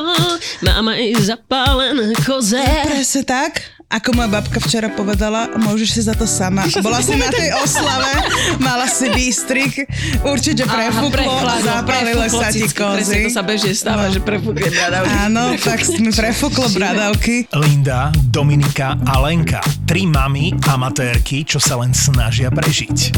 mám 0.67 0.91
aj 0.91 1.31
zapálené 1.31 2.11
koze. 2.27 2.59
Presne 2.59 3.23
tak. 3.23 3.76
Ako 3.88 4.11
moja 4.11 4.27
babka 4.27 4.59
včera 4.59 4.91
povedala, 4.91 5.47
môžeš 5.63 5.89
si 5.95 6.01
za 6.03 6.11
to 6.11 6.27
sama. 6.27 6.67
Bola 6.83 6.99
si 6.99 7.15
na 7.15 7.31
tej 7.31 7.55
oslave, 7.55 8.11
mala 8.59 8.83
si 8.83 9.07
výstrik, 9.07 9.88
určite 10.27 10.67
prefúklo 10.67 11.23
a 11.47 11.55
zapálile 11.63 12.27
sa 12.27 12.51
ti 12.51 12.67
Presne 12.67 12.75
to 12.75 12.83
kozy. 12.83 13.31
sa 13.31 13.47
bežne 13.47 13.71
stáva, 13.71 14.11
že 14.11 14.19
prefúkne 14.19 14.67
bradavky. 14.67 15.15
Áno, 15.23 15.55
tak 15.55 15.79
mi 16.03 16.11
prefúklo 16.11 16.67
bradavky. 16.75 17.47
Linda, 17.55 18.11
Dominika 18.27 18.99
a 19.07 19.23
Lenka. 19.23 19.63
Tri 19.88 20.03
mamy 20.03 20.51
amatérky, 20.67 21.47
čo 21.47 21.55
sa 21.55 21.79
len 21.79 21.95
snažia 21.95 22.51
prežiť. 22.51 23.15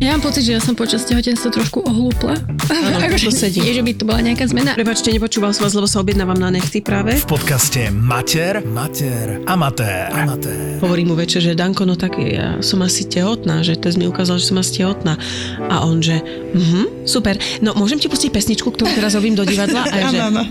Ja 0.00 0.16
mám 0.16 0.24
pocit, 0.24 0.44
že 0.44 0.52
ja 0.56 0.60
som 0.60 0.76
počas 0.76 1.04
tehotenstva 1.04 1.48
trošku 1.48 1.84
ohlúpla. 1.84 2.36
Áno, 2.68 2.96
akože, 3.04 3.28
to 3.28 3.36
sedí. 3.36 3.60
nie, 3.60 3.72
že 3.72 3.84
by 3.84 3.92
to 3.96 4.04
bola 4.04 4.20
nejaká 4.20 4.44
zmena. 4.48 4.72
Prepačte, 4.76 5.12
nepočúval 5.12 5.52
som 5.52 5.64
vás, 5.64 5.72
lebo 5.72 5.88
sa 5.88 6.00
objednávam 6.00 6.36
na 6.36 6.52
nechty 6.52 6.80
práve. 6.80 7.16
V 7.20 7.28
podcaste 7.28 7.88
Mater, 7.88 8.64
Mater, 8.64 9.44
Amatér. 9.44 9.73
Amatér. 9.82 10.78
Hovorí 10.78 11.02
mu 11.02 11.18
večer, 11.18 11.42
že 11.42 11.58
Danko, 11.58 11.82
no 11.82 11.98
tak 11.98 12.14
ja 12.20 12.62
som 12.62 12.84
asi 12.86 13.08
tehotná, 13.08 13.66
že 13.66 13.74
test 13.74 13.98
mi 13.98 14.06
ukázal, 14.06 14.38
že 14.38 14.52
som 14.52 14.60
asi 14.62 14.84
tehotná. 14.84 15.18
A 15.66 15.82
on, 15.82 15.98
že 15.98 16.20
mhm, 16.54 17.08
super, 17.08 17.34
no 17.64 17.74
môžem 17.74 17.98
ti 17.98 18.06
pustiť 18.06 18.30
pesničku, 18.30 18.70
ktorú 18.70 18.94
teraz 18.94 19.18
robím 19.18 19.34
do 19.34 19.42
divadla? 19.42 19.88
A 19.88 19.94
ja, 19.96 20.08
že, 20.12 20.18
áno. 20.20 20.42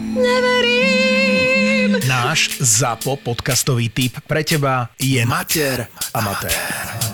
Náš 2.03 2.59
ZAPO 2.59 3.21
podcastový 3.21 3.87
tip 3.93 4.19
pre 4.25 4.43
teba 4.43 4.91
je 4.99 5.21
Mater, 5.23 5.87
Amatér. 6.11 7.12